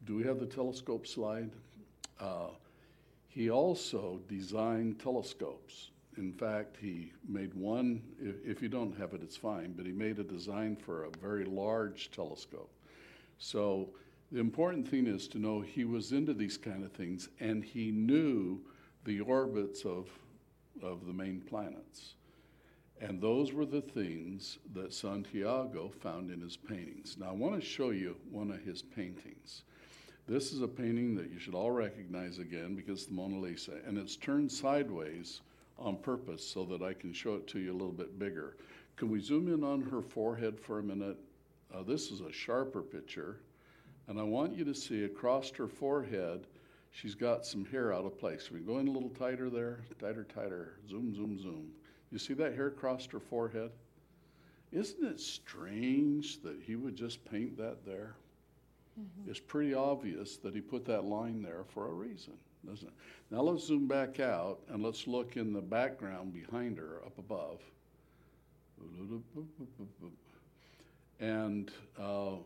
do 0.06 0.16
we 0.16 0.24
have 0.24 0.40
the 0.40 0.46
telescope 0.46 1.08
slide? 1.08 1.50
Uh, 2.20 2.50
he 3.28 3.50
also 3.50 4.20
designed 4.28 5.00
telescopes. 5.00 5.92
In 6.18 6.34
fact, 6.34 6.78
he 6.80 7.12
made 7.28 7.54
one, 7.54 8.02
if, 8.20 8.36
if, 8.44 8.62
you 8.62 8.70
don't 8.70 8.98
have 8.98 9.14
it, 9.14 9.22
it's 9.22 9.38
fine, 9.38 9.74
but 9.74 9.86
he 9.86 9.92
made 9.92 10.18
a 10.18 10.24
design 10.24 10.76
for 10.76 11.04
a 11.04 11.10
very 11.22 11.46
large 11.46 12.10
telescope. 12.10 12.72
So 13.38 13.90
the 14.32 14.40
important 14.40 14.88
thing 14.88 15.08
is 15.08 15.28
to 15.30 15.40
know 15.40 15.62
he 15.62 15.86
was 15.86 16.12
into 16.12 16.34
these 16.34 16.58
kind 16.58 16.84
of 16.84 16.92
things 16.92 17.30
and 17.40 17.64
he 17.64 17.92
knew 17.92 18.60
the 19.06 19.22
orbits 19.22 19.86
of, 19.86 20.10
of 20.84 21.06
the 21.06 21.14
main 21.14 21.42
planets. 21.42 22.16
And 23.00 23.22
those 23.22 23.54
were 23.54 23.66
the 23.66 23.82
things 23.82 24.58
that 24.74 24.94
Santiago 24.94 25.90
found 26.02 26.32
in 26.32 26.42
his 26.42 26.58
paintings. 26.58 27.16
Now, 27.18 27.30
I 27.30 27.34
want 27.34 27.56
to 27.56 27.62
show 27.62 27.92
you 27.92 28.18
one 28.32 28.52
of 28.52 28.60
his 28.62 28.82
paintings. 28.82 29.64
This 30.28 30.52
is 30.52 30.62
a 30.62 30.68
painting 30.68 31.16
that 31.16 31.32
you 31.32 31.40
should 31.40 31.56
all 31.56 31.72
recognize 31.72 32.40
again 32.40 32.76
because 32.76 33.00
it's 33.00 33.06
the 33.06 33.14
Mona 33.14 33.40
Lisa, 33.40 33.74
and 33.86 33.98
it's 33.98 34.18
turned 34.18 34.52
sideways 34.52 35.42
on 35.80 35.96
purpose 35.96 36.46
so 36.46 36.66
that 36.66 36.82
I 36.82 36.94
can 36.94 37.14
show 37.14 37.36
it 37.36 37.48
to 37.48 37.60
you 37.60 37.72
a 37.72 37.78
little 37.78 37.94
bit 37.94 38.18
bigger. 38.20 38.58
Can 38.98 39.10
we 39.10 39.22
zoom 39.22 39.48
in 39.54 39.64
on 39.64 39.82
her 39.84 40.02
forehead 40.02 40.60
for 40.60 40.80
a 40.80 40.84
minute? 40.84 41.18
Uh, 41.74 41.84
this 41.84 42.12
is 42.12 42.22
a 42.22 42.32
sharper 42.32 42.82
picture, 42.82 43.38
and 44.08 44.20
I 44.20 44.24
want 44.24 44.56
you 44.56 44.64
to 44.66 44.74
see 44.74 45.04
across 45.04 45.52
her 45.52 45.68
forehead, 45.68 46.48
she's 46.92 47.16
got 47.16 47.46
some 47.46 47.66
hair 47.66 47.94
out 47.94 48.06
of 48.06 48.18
place. 48.18 48.50
We 48.52 48.60
go 48.60 48.80
in 48.80 48.88
a 48.88 48.92
little 48.92 49.10
tighter 49.10 49.50
there? 49.50 49.82
Tighter, 50.00 50.24
tighter. 50.24 50.74
Zoom, 50.90 51.14
zoom, 51.14 51.40
zoom. 51.42 51.72
You 52.12 52.18
see 52.18 52.34
that 52.36 52.56
hair 52.56 52.68
across 52.68 53.06
her 53.08 53.20
forehead? 53.20 53.72
Isn't 54.72 55.06
it 55.06 55.20
strange 55.20 56.42
that 56.42 56.58
he 56.62 56.76
would 56.76 56.96
just 56.96 57.24
paint 57.26 57.58
that 57.58 57.86
there? 57.86 58.16
Mm-hmm. 59.00 59.30
It's 59.30 59.40
pretty 59.40 59.74
obvious 59.74 60.38
that 60.38 60.54
he 60.54 60.62
put 60.62 60.86
that 60.86 61.04
line 61.04 61.42
there 61.42 61.64
for 61.74 61.88
a 61.88 61.92
reason, 61.94 62.34
doesn't 62.68 62.88
it? 62.88 62.94
Now 63.30 63.42
let's 63.42 63.66
zoom 63.66 63.88
back 63.88 64.20
out 64.20 64.60
and 64.70 64.84
let's 64.84 65.08
look 65.08 65.38
in 65.38 65.54
the 65.54 65.62
background 65.62 66.34
behind 66.34 66.78
her 66.78 67.02
up 67.06 67.18
above. 67.18 67.62
And 71.20 71.72
uh, 72.00 72.38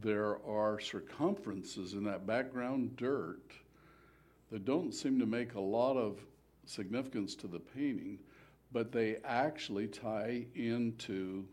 there 0.00 0.38
are 0.46 0.80
circumferences 0.80 1.92
in 1.92 2.04
that 2.04 2.26
background 2.26 2.96
dirt 2.96 3.52
that 4.50 4.64
don't 4.64 4.92
seem 4.92 5.18
to 5.18 5.26
make 5.26 5.54
a 5.54 5.60
lot 5.60 5.96
of 5.96 6.18
significance 6.66 7.34
to 7.34 7.46
the 7.46 7.58
painting, 7.58 8.18
but 8.72 8.92
they 8.92 9.16
actually 9.24 9.86
tie 9.86 10.44
into 10.54 11.44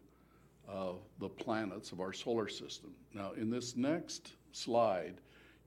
uh, 0.69 0.93
the 1.19 1.29
planets 1.29 1.91
of 1.91 1.99
our 1.99 2.13
solar 2.13 2.47
system. 2.47 2.91
Now, 3.13 3.31
in 3.33 3.49
this 3.49 3.75
next 3.75 4.33
slide, 4.51 5.15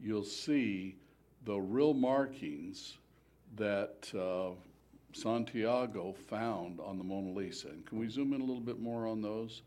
you'll 0.01 0.25
see 0.25 0.97
the 1.45 1.57
real 1.57 1.95
markings 1.95 2.99
that 3.57 4.11
uh, 4.19 4.55
Santiago 5.13 6.13
found 6.13 6.81
on 6.81 6.99
the 6.99 7.05
Mona 7.05 7.31
Lisa. 7.31 7.69
And 7.69 7.87
can 7.87 7.99
we 7.99 8.09
zoom 8.09 8.33
in 8.33 8.41
a 8.41 8.45
little 8.45 8.63
bit 8.63 8.81
more 8.81 9.07
on 9.07 9.23
those? 9.23 9.63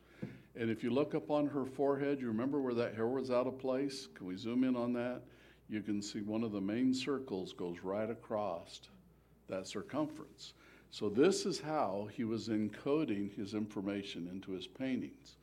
And 0.57 0.71
if 0.71 0.83
you 0.83 0.89
look 0.89 1.13
up 1.13 1.29
on 1.29 1.47
her 1.47 1.65
forehead, 1.65 2.19
you 2.19 2.27
remember 2.27 2.59
where 2.59 2.73
that 2.73 2.95
hair 2.95 3.07
was 3.07 3.29
out 3.29 3.45
of 3.45 3.59
place? 3.59 4.07
Can 4.15 4.25
we 4.25 4.35
zoom 4.35 4.63
in 4.63 4.75
on 4.75 4.91
that? 4.93 5.21
You 5.69 5.81
can 5.81 6.01
see 6.01 6.21
one 6.21 6.43
of 6.43 6.51
the 6.51 6.61
main 6.61 6.93
circles 6.93 7.53
goes 7.53 7.77
right 7.83 8.09
across 8.09 8.81
that 9.49 9.67
circumference. 9.67 10.53
So, 10.89 11.09
this 11.09 11.45
is 11.45 11.59
how 11.59 12.07
he 12.11 12.23
was 12.23 12.47
encoding 12.47 13.35
his 13.35 13.53
information 13.53 14.27
into 14.31 14.51
his 14.51 14.65
paintings. 14.65 15.35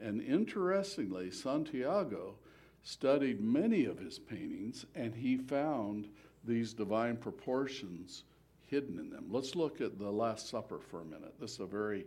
And 0.00 0.22
interestingly, 0.22 1.30
Santiago 1.30 2.36
studied 2.82 3.40
many 3.40 3.84
of 3.84 3.98
his 3.98 4.18
paintings 4.18 4.86
and 4.94 5.14
he 5.14 5.36
found 5.36 6.08
these 6.44 6.72
divine 6.72 7.16
proportions 7.16 8.24
hidden 8.66 8.98
in 8.98 9.10
them. 9.10 9.26
Let's 9.28 9.54
look 9.54 9.80
at 9.80 9.98
the 9.98 10.10
Last 10.10 10.48
Supper 10.48 10.78
for 10.78 11.02
a 11.02 11.04
minute. 11.04 11.34
This 11.38 11.52
is 11.52 11.60
a 11.60 11.66
very 11.66 12.06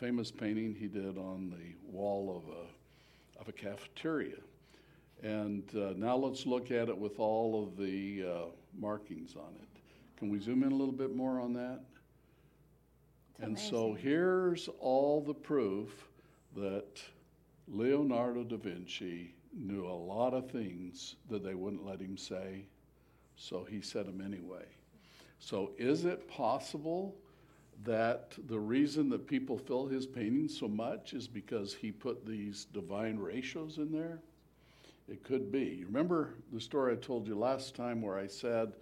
famous 0.00 0.30
painting 0.30 0.74
he 0.74 0.86
did 0.86 1.18
on 1.18 1.50
the 1.50 1.74
wall 1.86 2.34
of 2.42 2.50
a, 2.54 3.40
of 3.40 3.48
a 3.48 3.52
cafeteria. 3.52 4.38
And 5.22 5.62
uh, 5.76 5.92
now 5.94 6.16
let's 6.16 6.46
look 6.46 6.70
at 6.70 6.88
it 6.88 6.96
with 6.96 7.18
all 7.18 7.62
of 7.62 7.76
the 7.76 8.24
uh, 8.26 8.44
markings 8.78 9.36
on 9.36 9.52
it. 9.60 9.68
Can 10.16 10.30
we 10.30 10.40
zoom 10.40 10.62
in 10.62 10.72
a 10.72 10.74
little 10.74 10.94
bit 10.94 11.14
more 11.14 11.38
on 11.38 11.52
that? 11.52 11.80
It's 13.34 13.40
and 13.40 13.52
amazing. 13.58 13.70
so 13.70 13.92
here's 13.92 14.70
all 14.80 15.20
the 15.20 15.34
proof 15.34 16.08
that 16.56 17.02
Leonardo 17.68 18.42
da 18.42 18.56
Vinci 18.56 19.34
knew 19.54 19.86
a 19.86 19.92
lot 19.92 20.32
of 20.32 20.50
things 20.50 21.16
that 21.28 21.44
they 21.44 21.54
wouldn't 21.54 21.84
let 21.84 22.00
him 22.00 22.16
say, 22.16 22.64
so 23.36 23.64
he 23.64 23.82
said 23.82 24.06
them 24.06 24.22
anyway. 24.24 24.64
So, 25.38 25.72
is 25.78 26.06
it 26.06 26.26
possible 26.28 27.16
that 27.84 28.34
the 28.46 28.58
reason 28.58 29.08
that 29.08 29.26
people 29.26 29.56
fill 29.56 29.86
his 29.86 30.06
paintings 30.06 30.58
so 30.58 30.68
much 30.68 31.14
is 31.14 31.26
because 31.26 31.74
he 31.74 31.90
put 31.90 32.26
these 32.26 32.66
divine 32.66 33.18
ratios 33.18 33.78
in 33.78 33.90
there? 33.90 34.20
It 35.08 35.24
could 35.24 35.50
be. 35.50 35.76
You 35.80 35.86
remember 35.86 36.34
the 36.52 36.60
story 36.60 36.92
I 36.92 36.96
told 36.96 37.26
you 37.26 37.34
last 37.34 37.74
time 37.74 38.02
where 38.02 38.18
I 38.18 38.26
said 38.26 38.74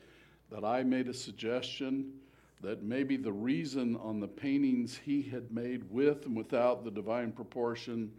that 0.51 0.65
I 0.65 0.83
made 0.83 1.09
a 1.09 1.15
suggestion 1.15 2.13
that 2.61 2.83
maybe 2.83 3.17
the 3.17 3.33
reason 3.33 3.97
on 3.97 4.21
the 4.21 4.29
paintings 4.29 4.99
he 5.05 5.23
had 5.23 5.51
made 5.53 5.89
with 5.91 6.27
and 6.27 6.37
without 6.37 6.85
the 6.85 6.91
divine 6.91 7.31
proportion, 7.31 8.11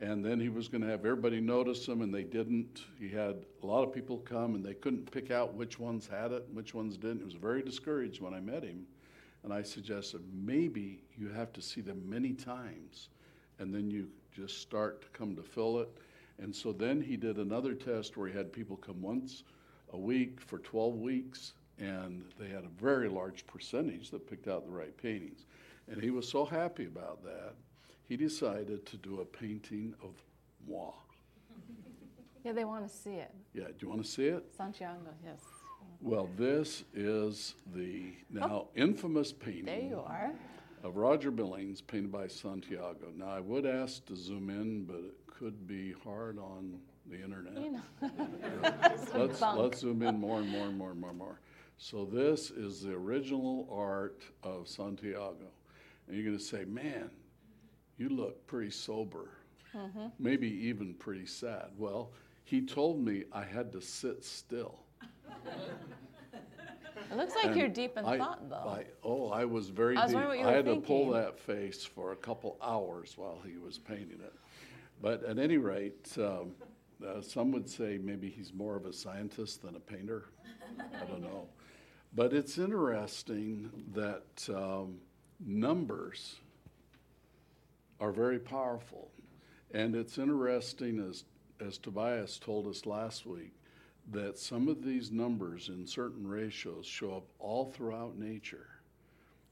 and 0.00 0.24
then 0.24 0.38
he 0.38 0.48
was 0.48 0.68
going 0.68 0.82
to 0.82 0.88
have 0.88 1.00
everybody 1.00 1.40
notice 1.40 1.84
them, 1.86 2.00
and 2.00 2.14
they 2.14 2.22
didn't. 2.22 2.84
He 2.98 3.08
had 3.08 3.44
a 3.62 3.66
lot 3.66 3.82
of 3.82 3.92
people 3.92 4.18
come, 4.18 4.54
and 4.54 4.64
they 4.64 4.74
couldn't 4.74 5.10
pick 5.10 5.30
out 5.30 5.54
which 5.54 5.78
ones 5.78 6.06
had 6.06 6.32
it 6.32 6.44
and 6.46 6.56
which 6.56 6.74
ones 6.74 6.96
didn't. 6.96 7.22
It 7.22 7.24
was 7.24 7.34
very 7.34 7.62
discouraged 7.62 8.20
when 8.20 8.34
I 8.34 8.40
met 8.40 8.62
him. 8.62 8.86
And 9.44 9.52
I 9.52 9.62
suggested 9.62 10.22
maybe 10.32 11.02
you 11.16 11.28
have 11.28 11.52
to 11.54 11.62
see 11.62 11.80
them 11.80 12.02
many 12.08 12.32
times, 12.32 13.08
and 13.58 13.74
then 13.74 13.90
you 13.90 14.08
just 14.34 14.60
start 14.60 15.02
to 15.02 15.08
come 15.08 15.34
to 15.36 15.42
fill 15.42 15.80
it. 15.80 15.88
And 16.38 16.54
so 16.54 16.72
then 16.72 17.00
he 17.00 17.16
did 17.16 17.36
another 17.38 17.74
test 17.74 18.16
where 18.16 18.28
he 18.28 18.36
had 18.36 18.52
people 18.52 18.76
come 18.76 19.02
once 19.02 19.44
a 19.92 19.98
week 19.98 20.40
for 20.40 20.58
12 20.58 20.96
weeks 20.96 21.52
and 21.78 22.24
they 22.38 22.48
had 22.48 22.64
a 22.64 22.80
very 22.80 23.08
large 23.08 23.46
percentage 23.46 24.10
that 24.10 24.28
picked 24.28 24.48
out 24.48 24.64
the 24.64 24.70
right 24.70 24.96
paintings. 24.96 25.46
And 25.90 26.00
he 26.00 26.10
was 26.10 26.28
so 26.28 26.44
happy 26.44 26.86
about 26.86 27.22
that, 27.24 27.54
he 28.08 28.16
decided 28.16 28.86
to 28.86 28.96
do 28.96 29.20
a 29.20 29.24
painting 29.24 29.94
of 30.02 30.14
moi. 30.68 30.92
Yeah, 32.44 32.52
they 32.52 32.64
want 32.64 32.88
to 32.88 32.94
see 32.94 33.14
it. 33.14 33.32
Yeah, 33.54 33.66
do 33.66 33.74
you 33.80 33.88
want 33.88 34.04
to 34.04 34.08
see 34.08 34.26
it? 34.26 34.44
Santiago, 34.56 35.14
yes. 35.24 35.40
Well, 36.02 36.28
this 36.36 36.82
is 36.94 37.54
the 37.74 38.02
oh. 38.12 38.38
now 38.38 38.50
oh, 38.50 38.68
infamous 38.74 39.32
painting. 39.32 39.66
There 39.66 39.80
you 39.80 40.02
are. 40.04 40.32
Of 40.82 40.96
Roger 40.96 41.30
Billings, 41.30 41.80
painted 41.80 42.10
by 42.10 42.26
Santiago. 42.26 43.06
Now, 43.16 43.28
I 43.28 43.38
would 43.38 43.64
ask 43.64 44.04
to 44.06 44.16
zoom 44.16 44.50
in, 44.50 44.82
but 44.82 44.96
it 44.96 45.14
could 45.28 45.64
be 45.68 45.94
hard 46.02 46.38
on 46.38 46.80
the 47.08 47.22
internet. 47.22 47.56
You 47.56 47.72
know. 47.72 48.10
let's, 49.14 49.40
let's 49.40 49.78
zoom 49.78 50.02
in 50.02 50.18
more 50.18 50.40
and 50.40 50.48
more 50.48 50.66
and 50.66 50.76
more 50.76 50.90
and 50.90 51.00
more 51.00 51.10
and 51.10 51.18
more. 51.18 51.40
So 51.78 52.04
this 52.04 52.50
is 52.50 52.82
the 52.82 52.94
original 52.94 53.68
art 53.70 54.22
of 54.42 54.66
Santiago. 54.66 55.46
And 56.08 56.16
you're 56.16 56.26
going 56.26 56.38
to 56.38 56.42
say, 56.42 56.64
man, 56.64 57.10
you 57.96 58.08
look 58.08 58.44
pretty 58.48 58.70
sober. 58.70 59.30
Mm-hmm. 59.74 60.08
maybe 60.18 60.48
even 60.66 60.92
pretty 60.92 61.24
sad. 61.24 61.70
Well, 61.78 62.12
he 62.44 62.60
told 62.60 63.02
me 63.02 63.24
I 63.32 63.42
had 63.42 63.72
to 63.72 63.80
sit 63.80 64.22
still. 64.22 64.81
It 67.10 67.16
looks 67.16 67.34
like 67.34 67.46
And 67.46 67.56
you're 67.56 67.68
deep 67.68 67.98
in 67.98 68.06
I- 68.06 68.16
thought, 68.16 68.48
though. 68.48 68.70
I, 68.70 68.84
oh, 69.04 69.28
I 69.28 69.44
was 69.44 69.68
very 69.68 69.96
I 69.96 70.04
was 70.04 70.12
deep. 70.12 70.46
I 70.46 70.52
had 70.52 70.64
to 70.64 70.76
pull 70.76 71.10
that 71.10 71.38
face 71.38 71.84
for 71.84 72.12
a 72.12 72.16
couple 72.16 72.56
hours 72.62 73.14
while 73.16 73.38
he 73.44 73.58
was 73.58 73.78
painting 73.78 74.18
it. 74.24 74.32
But 75.02 75.22
at 75.24 75.38
any 75.38 75.58
rate, 75.58 76.08
um, 76.16 76.52
uh, 77.06 77.20
some 77.20 77.52
would 77.52 77.68
say 77.68 77.98
maybe 78.02 78.30
he's 78.30 78.54
more 78.54 78.76
of 78.76 78.86
a 78.86 78.92
scientist 78.92 79.62
than 79.62 79.76
a 79.76 79.80
painter. 79.80 80.26
I 80.78 81.04
don't 81.04 81.20
know. 81.20 81.48
But 82.14 82.32
it's 82.32 82.56
interesting 82.56 83.70
that 83.94 84.48
um, 84.48 84.98
numbers 85.44 86.36
are 88.00 88.12
very 88.12 88.38
powerful. 88.38 89.10
And 89.72 89.94
it's 89.94 90.18
interesting, 90.18 91.06
as, 91.08 91.24
as 91.60 91.78
Tobias 91.78 92.38
told 92.38 92.66
us 92.66 92.86
last 92.86 93.26
week, 93.26 93.52
that 94.10 94.38
some 94.38 94.68
of 94.68 94.82
these 94.82 95.10
numbers 95.10 95.68
in 95.68 95.86
certain 95.86 96.26
ratios 96.26 96.86
show 96.86 97.16
up 97.16 97.24
all 97.38 97.66
throughout 97.66 98.18
nature. 98.18 98.66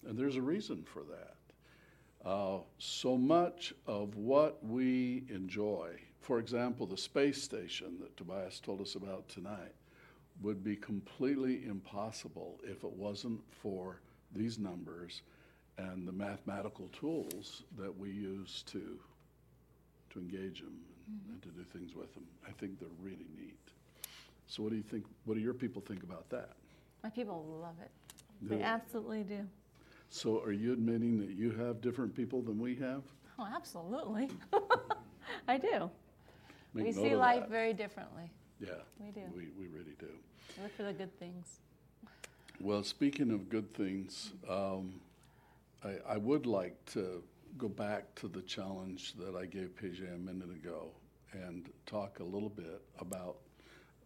And 0.06 0.18
there's 0.18 0.36
a 0.36 0.42
reason 0.42 0.82
for 0.82 1.02
that. 1.04 2.28
Uh, 2.28 2.58
so 2.78 3.16
much 3.16 3.72
of 3.86 4.16
what 4.16 4.64
we 4.64 5.24
enjoy, 5.30 5.90
for 6.20 6.38
example, 6.38 6.86
the 6.86 6.96
space 6.96 7.42
station 7.42 7.98
that 8.00 8.16
Tobias 8.16 8.60
told 8.60 8.80
us 8.80 8.94
about 8.94 9.28
tonight, 9.28 9.74
would 10.42 10.64
be 10.64 10.76
completely 10.76 11.64
impossible 11.66 12.60
if 12.62 12.82
it 12.82 12.92
wasn't 12.92 13.40
for 13.50 14.00
these 14.34 14.58
numbers 14.58 15.22
and 15.78 16.06
the 16.06 16.12
mathematical 16.12 16.88
tools 16.88 17.62
that 17.78 17.96
we 17.96 18.10
use 18.10 18.62
to 18.66 18.98
to 20.10 20.18
engage 20.18 20.60
them 20.60 20.76
and, 21.06 21.20
and 21.32 21.42
to 21.42 21.48
do 21.50 21.62
things 21.62 21.94
with 21.94 22.12
them. 22.14 22.24
I 22.46 22.50
think 22.52 22.78
they're 22.78 22.88
really 23.00 23.26
neat. 23.36 23.69
So, 24.50 24.64
what 24.64 24.70
do 24.70 24.76
you 24.76 24.82
think? 24.82 25.04
What 25.26 25.34
do 25.34 25.40
your 25.40 25.54
people 25.54 25.80
think 25.80 26.02
about 26.02 26.28
that? 26.30 26.50
My 27.04 27.08
people 27.08 27.46
love 27.62 27.76
it. 27.80 27.90
Do 28.42 28.48
They 28.48 28.56
it. 28.62 28.64
absolutely 28.64 29.22
do. 29.22 29.46
So, 30.08 30.42
are 30.42 30.50
you 30.50 30.72
admitting 30.72 31.20
that 31.20 31.30
you 31.30 31.52
have 31.52 31.80
different 31.80 32.16
people 32.16 32.42
than 32.42 32.58
we 32.58 32.74
have? 32.76 33.04
Oh, 33.38 33.46
absolutely. 33.54 34.28
I 35.48 35.56
do. 35.56 35.88
Make 36.74 36.86
we 36.86 36.92
see 36.92 37.14
life 37.14 37.42
that. 37.42 37.50
very 37.50 37.72
differently. 37.72 38.28
Yeah, 38.60 38.70
We 38.98 39.12
do. 39.12 39.20
we, 39.34 39.48
we 39.56 39.68
really 39.68 39.94
do. 40.00 40.08
We 40.56 40.64
look 40.64 40.76
for 40.76 40.82
the 40.82 40.92
good 40.92 41.16
things. 41.20 41.60
Well, 42.60 42.82
speaking 42.82 43.30
of 43.30 43.48
good 43.48 43.72
things, 43.72 44.32
um, 44.48 45.00
I, 45.84 45.94
I 46.14 46.16
would 46.16 46.44
like 46.44 46.74
to 46.92 47.22
go 47.56 47.68
back 47.68 48.12
to 48.16 48.26
the 48.28 48.42
challenge 48.42 49.14
that 49.14 49.34
I 49.36 49.46
gave 49.46 49.70
PJ 49.80 50.12
a 50.12 50.18
minute 50.18 50.50
ago 50.50 50.88
and 51.32 51.70
talk 51.86 52.18
a 52.18 52.24
little 52.24 52.50
bit 52.50 52.82
about 52.98 53.36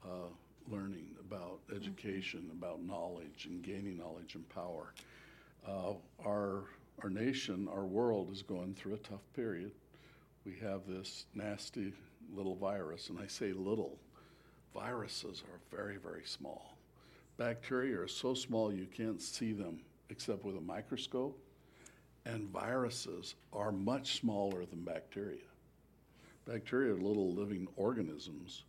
uh, 0.05 0.29
learning, 0.71 1.07
about 1.21 1.61
education, 1.75 2.51
about 2.53 2.83
knowledge 2.83 3.47
and 3.47 3.63
gaining 3.63 3.99
knowledge 3.99 4.35
and 4.35 4.49
power. 4.49 4.93
Uh, 5.67 5.95
our, 6.25 6.65
our 7.03 7.11
nation, 7.11 7.69
our 7.73 7.85
world 7.85 8.31
is 8.33 8.43
going 8.43 8.75
through 8.75 8.95
a 8.95 8.99
tough 8.99 9.23
period. 9.35 9.73
We 10.45 10.57
have 10.63 10.87
this 10.87 11.27
nasty 11.35 11.93
little 12.35 12.55
virus, 12.57 13.09
and 13.09 13.19
I 13.19 13.27
say 13.27 13.53
little. 13.53 13.99
Viruses 14.75 15.43
are 15.51 15.77
very, 15.77 15.97
very 15.97 16.25
small. 16.25 16.77
Bacteria 17.37 18.01
are 18.01 18.09
so 18.09 18.35
small 18.35 18.73
you 18.73 18.87
can't 18.87 19.21
see 19.21 19.53
them 19.53 19.81
except 20.11 20.45
with 20.45 20.57
a 20.57 20.61
microscope, 20.61 21.39
and 22.27 22.49
viruses 22.49 23.35
are 23.53 23.73
much 23.73 24.21
smaller 24.21 24.65
than 24.67 24.83
bacteria. 24.83 25.39
Bacteria 26.47 26.93
are 26.93 26.99
little 26.99 27.33
living 27.33 27.67
organisms. 27.77 28.65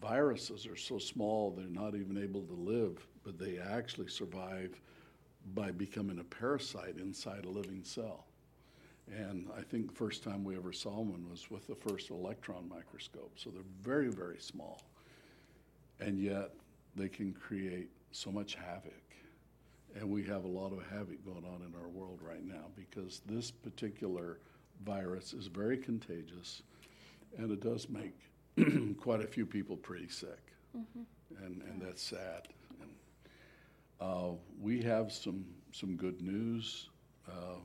Viruses 0.00 0.66
are 0.66 0.76
so 0.76 0.98
small 0.98 1.50
they're 1.50 1.66
not 1.66 1.94
even 1.94 2.16
able 2.22 2.42
to 2.42 2.54
live, 2.54 3.06
but 3.22 3.38
they 3.38 3.58
actually 3.58 4.08
survive 4.08 4.80
by 5.54 5.70
becoming 5.70 6.18
a 6.18 6.24
parasite 6.24 6.96
inside 6.96 7.44
a 7.44 7.50
living 7.50 7.82
cell. 7.84 8.26
And 9.10 9.48
I 9.56 9.62
think 9.62 9.88
the 9.88 9.94
first 9.94 10.22
time 10.22 10.44
we 10.44 10.56
ever 10.56 10.72
saw 10.72 11.00
one 11.00 11.28
was 11.28 11.50
with 11.50 11.66
the 11.66 11.74
first 11.74 12.10
electron 12.10 12.68
microscope. 12.68 13.32
So 13.36 13.50
they're 13.50 13.62
very, 13.82 14.08
very 14.08 14.38
small. 14.38 14.82
And 15.98 16.18
yet 16.18 16.52
they 16.94 17.08
can 17.08 17.32
create 17.32 17.90
so 18.12 18.30
much 18.30 18.54
havoc. 18.54 18.92
And 19.96 20.08
we 20.08 20.22
have 20.24 20.44
a 20.44 20.48
lot 20.48 20.72
of 20.72 20.82
havoc 20.88 21.24
going 21.24 21.44
on 21.44 21.62
in 21.66 21.74
our 21.80 21.88
world 21.88 22.20
right 22.22 22.44
now 22.44 22.66
because 22.76 23.20
this 23.26 23.50
particular 23.50 24.38
virus 24.84 25.32
is 25.32 25.48
very 25.48 25.76
contagious 25.76 26.62
and 27.36 27.50
it 27.50 27.60
does 27.60 27.88
make 27.88 28.16
quite 29.00 29.20
a 29.20 29.26
few 29.26 29.46
people 29.46 29.76
pretty 29.76 30.08
sick. 30.08 30.52
And, 31.44 31.62
and 31.62 31.80
that's 31.80 32.02
sad. 32.02 32.48
And, 32.80 32.90
uh, 34.00 34.30
we 34.60 34.82
have 34.82 35.12
some, 35.12 35.44
some 35.72 35.96
good 35.96 36.20
news. 36.20 36.88
Uh, 37.28 37.58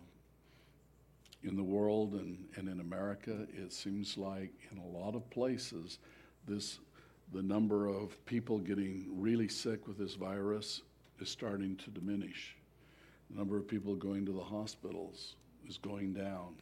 in 1.43 1.55
the 1.55 1.63
world 1.63 2.13
and, 2.13 2.47
and 2.55 2.67
in 2.67 2.79
America, 2.79 3.45
it 3.53 3.71
seems 3.71 4.17
like 4.17 4.51
in 4.71 4.79
a 4.79 4.85
lot 4.85 5.15
of 5.15 5.29
places, 5.29 5.99
this 6.47 6.79
the 7.33 7.41
number 7.41 7.87
of 7.87 8.23
people 8.25 8.59
getting 8.59 9.07
really 9.09 9.47
sick 9.47 9.87
with 9.87 9.97
this 9.97 10.13
virus 10.13 10.81
is 11.19 11.29
starting 11.29 11.75
to 11.77 11.89
diminish. 11.89 12.55
The 13.29 13.37
number 13.37 13.57
of 13.57 13.67
people 13.67 13.95
going 13.95 14.25
to 14.25 14.31
the 14.31 14.43
hospitals 14.43 15.35
is 15.67 15.77
going 15.77 16.13
down. 16.13 16.55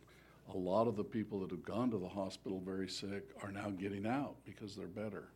A 0.53 0.57
lot 0.57 0.87
of 0.87 0.95
the 0.95 1.03
people 1.03 1.39
that 1.41 1.51
have 1.51 1.63
gone 1.63 1.91
to 1.91 1.97
the 1.97 2.07
hospital 2.07 2.61
very 2.63 2.89
sick 2.89 3.29
are 3.41 3.51
now 3.51 3.69
getting 3.69 4.05
out 4.05 4.35
because 4.45 4.75
they're 4.75 4.87
better. 4.87 5.29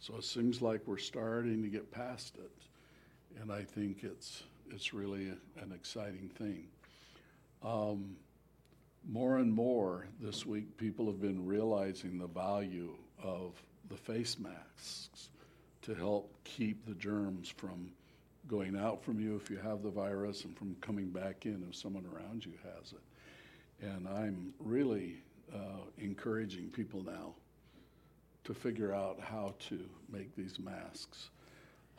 So 0.00 0.16
it 0.16 0.24
seems 0.24 0.62
like 0.62 0.82
we're 0.86 0.98
starting 0.98 1.62
to 1.62 1.68
get 1.68 1.90
past 1.90 2.36
it, 2.36 3.40
and 3.40 3.52
I 3.52 3.62
think 3.62 4.04
it's 4.04 4.42
it's 4.70 4.92
really 4.92 5.28
a, 5.30 5.62
an 5.62 5.72
exciting 5.72 6.30
thing. 6.36 6.66
Um, 7.64 8.16
more 9.08 9.38
and 9.38 9.52
more 9.52 10.06
this 10.20 10.44
week, 10.44 10.76
people 10.76 11.06
have 11.06 11.20
been 11.20 11.46
realizing 11.46 12.18
the 12.18 12.26
value 12.26 12.94
of 13.22 13.60
the 13.88 13.96
face 13.96 14.36
masks 14.38 15.30
to 15.82 15.94
help 15.94 16.32
keep 16.44 16.84
the 16.84 16.94
germs 16.94 17.48
from 17.48 17.90
going 18.46 18.76
out 18.76 19.02
from 19.02 19.20
you 19.20 19.36
if 19.36 19.50
you 19.50 19.56
have 19.56 19.82
the 19.82 19.90
virus 19.90 20.44
and 20.44 20.56
from 20.56 20.74
coming 20.80 21.08
back 21.08 21.46
in 21.46 21.64
if 21.68 21.74
someone 21.74 22.04
around 22.14 22.44
you 22.44 22.52
has 22.62 22.92
it. 22.92 23.00
And 23.80 24.08
I'm 24.08 24.52
really 24.58 25.22
uh, 25.54 25.84
encouraging 25.98 26.70
people 26.70 27.02
now 27.02 27.34
to 28.44 28.54
figure 28.54 28.94
out 28.94 29.20
how 29.20 29.54
to 29.68 29.78
make 30.10 30.34
these 30.34 30.58
masks. 30.58 31.30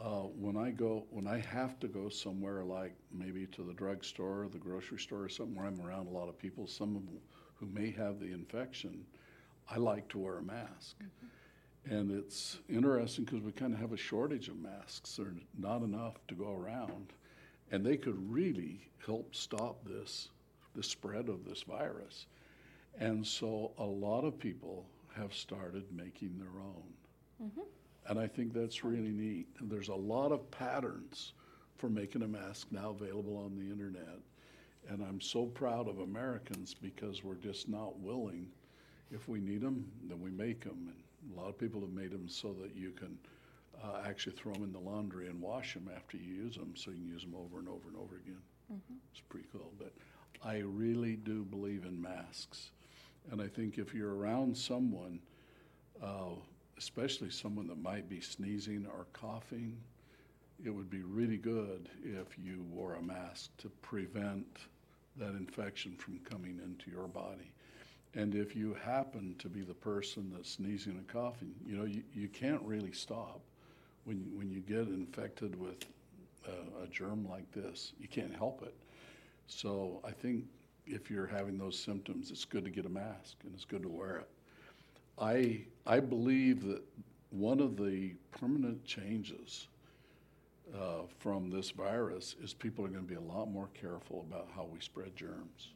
Uh, 0.02 0.24
when 0.40 0.56
I 0.56 0.72
go, 0.72 1.06
when 1.10 1.28
I 1.28 1.40
have 1.40 1.80
to 1.82 1.88
go 1.88 2.10
somewhere 2.10 2.64
like 2.64 2.96
maybe 3.14 3.46
to 3.48 3.64
the 3.64 3.74
drugstore 3.74 4.44
or 4.44 4.50
the 4.50 4.58
grocery 4.58 4.98
store 4.98 5.24
or 5.24 5.30
something 5.30 5.56
where 5.56 5.66
I'm 5.66 5.80
around 5.82 6.08
a 6.08 6.12
lot 6.12 6.30
of 6.30 6.38
people, 6.38 6.68
some 6.68 6.96
of 6.96 7.06
them 7.06 7.20
who 7.56 7.66
may 7.68 7.92
have 7.92 8.20
the 8.20 8.32
infection, 8.32 9.06
I 9.70 9.78
like 9.78 10.08
to 10.10 10.18
wear 10.18 10.38
a 10.38 10.42
mask. 10.42 10.96
And 11.86 12.12
it's 12.12 12.60
interesting 12.70 13.26
because 13.26 13.42
we 13.42 13.52
kind 13.52 13.74
of 13.74 13.80
have 13.80 13.94
a 13.94 13.98
shortage 13.98 14.48
of 14.48 14.58
masks. 14.58 15.16
There 15.18 15.28
are 15.28 15.36
not 15.58 15.82
enough 15.82 16.16
to 16.28 16.36
go 16.36 16.54
around. 16.56 17.14
And 17.72 17.86
they 17.86 17.98
could 17.98 18.32
really 18.32 18.90
help 19.06 19.36
stop 19.36 19.84
this, 19.86 20.30
the 20.80 20.84
spread 20.84 21.28
of 21.28 21.44
this 21.44 21.64
virus. 21.64 22.26
And 23.00 23.26
so 23.28 23.72
a 23.78 23.84
lot 23.84 24.24
of 24.24 24.40
people 24.40 24.86
have 25.14 25.34
started 25.34 25.84
making 25.92 26.38
their 26.40 26.62
own. 26.62 26.94
And 28.08 28.18
I 28.18 28.28
think 28.28 28.54
that's 28.54 28.84
really 28.86 29.12
neat. 29.12 29.48
And 29.60 29.70
there's 29.70 29.90
a 29.90 29.96
lot 29.96 30.32
of 30.32 30.50
patterns 30.52 31.34
for 31.76 31.90
making 31.90 32.22
a 32.24 32.28
mask 32.28 32.68
now 32.72 32.92
available 32.92 33.36
on 33.38 33.56
the 33.58 33.70
internet. 33.70 34.20
And 34.90 35.04
I'm 35.04 35.20
so 35.20 35.46
proud 35.46 35.90
of 35.90 36.00
Americans 36.00 36.74
because 36.74 37.24
we're 37.26 37.36
just 37.36 37.68
not 37.68 38.00
willing. 38.00 38.48
If 39.12 39.28
we 39.28 39.42
need 39.42 39.62
them, 39.62 39.86
then 40.08 40.22
we 40.22 40.32
make 40.32 40.64
them. 40.64 40.88
And 40.88 41.34
a 41.36 41.42
lot 41.42 41.50
of 41.50 41.58
people 41.58 41.82
have 41.82 41.92
made 41.92 42.12
them 42.12 42.30
so 42.30 42.54
that 42.62 42.74
you 42.74 42.92
can 42.92 43.18
uh, 43.84 44.02
actually 44.08 44.36
throw 44.38 44.54
them 44.54 44.64
in 44.64 44.72
the 44.72 44.80
laundry 44.80 45.28
and 45.28 45.42
wash 45.42 45.74
them 45.74 45.90
after 45.94 46.16
you 46.16 46.24
use 46.46 46.56
them 46.56 46.74
so 46.76 46.92
you 46.92 46.98
can 46.98 47.08
use 47.08 47.24
them 47.24 47.36
over 47.36 47.60
and 47.60 47.68
over 47.68 47.90
and 47.90 47.98
over 47.98 48.16
again. 48.16 48.42
It's 49.12 49.22
pretty 49.30 49.48
cool. 49.52 49.72
But 49.78 49.94
I 50.44 50.58
really 50.58 51.16
do 51.16 51.44
believe 51.44 51.86
in 51.86 52.02
masks. 52.02 52.72
And 53.32 53.42
I 53.42 53.48
think 53.48 53.78
if 53.78 53.94
you're 53.94 54.16
around 54.16 54.58
someone, 54.58 55.20
uh, 56.02 56.36
especially 56.78 57.30
someone 57.30 57.68
that 57.68 57.82
might 57.82 58.10
be 58.10 58.22
sneezing 58.22 58.88
or 58.88 59.06
coughing, 59.14 59.78
it 60.64 60.70
would 60.70 60.90
be 60.90 61.04
really 61.04 61.38
good 61.38 61.90
if 62.04 62.38
you 62.38 62.66
wore 62.72 62.96
a 62.96 63.02
mask 63.02 63.50
to 63.58 63.70
prevent 63.82 64.46
that 65.18 65.32
infection 65.32 65.96
from 65.96 66.20
coming 66.20 66.60
into 66.64 66.90
your 66.90 67.08
body. 67.08 67.52
And 68.16 68.34
if 68.34 68.56
you 68.56 68.74
happen 68.74 69.36
to 69.40 69.50
be 69.50 69.62
the 69.62 69.74
person 69.74 70.32
that's 70.34 70.50
sneezing 70.52 70.94
and 70.94 71.08
coughing, 71.08 71.54
you 71.66 71.78
know, 71.78 71.86
you, 71.86 72.02
you 72.14 72.28
can't 72.28 72.62
really 72.64 72.92
stop. 72.92 73.42
When, 74.06 74.26
when 74.34 74.50
you 74.50 74.62
get 74.62 74.88
infected 74.88 75.60
with 75.60 75.86
a, 76.48 76.84
a 76.84 76.88
germ 76.88 77.28
like 77.30 77.52
this, 77.52 77.94
you 78.00 78.08
can't 78.08 78.36
help 78.36 78.64
it. 78.64 78.74
So 79.50 80.00
I 80.06 80.12
think 80.12 80.46
if 80.86 81.10
you're 81.10 81.28
having 81.28 81.58
those 81.58 81.78
symptoms, 81.78 82.30
it's 82.30 82.46
good 82.46 82.64
to 82.66 82.70
get 82.70 82.86
a 82.86 82.90
mask 82.90 83.38
and 83.44 83.54
it's 83.54 83.66
good 83.66 83.82
to 83.82 83.90
wear 83.90 84.18
it. 84.18 84.30
I, 85.20 85.66
I 85.86 86.00
believe 86.00 86.64
that 86.66 86.84
one 87.32 87.60
of 87.60 87.76
the 87.76 88.14
permanent 88.32 88.86
changes 88.86 89.68
uh, 90.74 91.02
from 91.18 91.50
this 91.50 91.72
virus 91.72 92.36
is 92.42 92.54
people 92.54 92.86
are 92.86 92.90
going 92.90 93.04
to 93.04 93.10
be 93.10 93.16
a 93.16 93.20
lot 93.20 93.50
more 93.50 93.70
careful 93.74 94.26
about 94.30 94.48
how 94.56 94.66
we 94.72 94.80
spread 94.80 95.16
germs. 95.16 95.72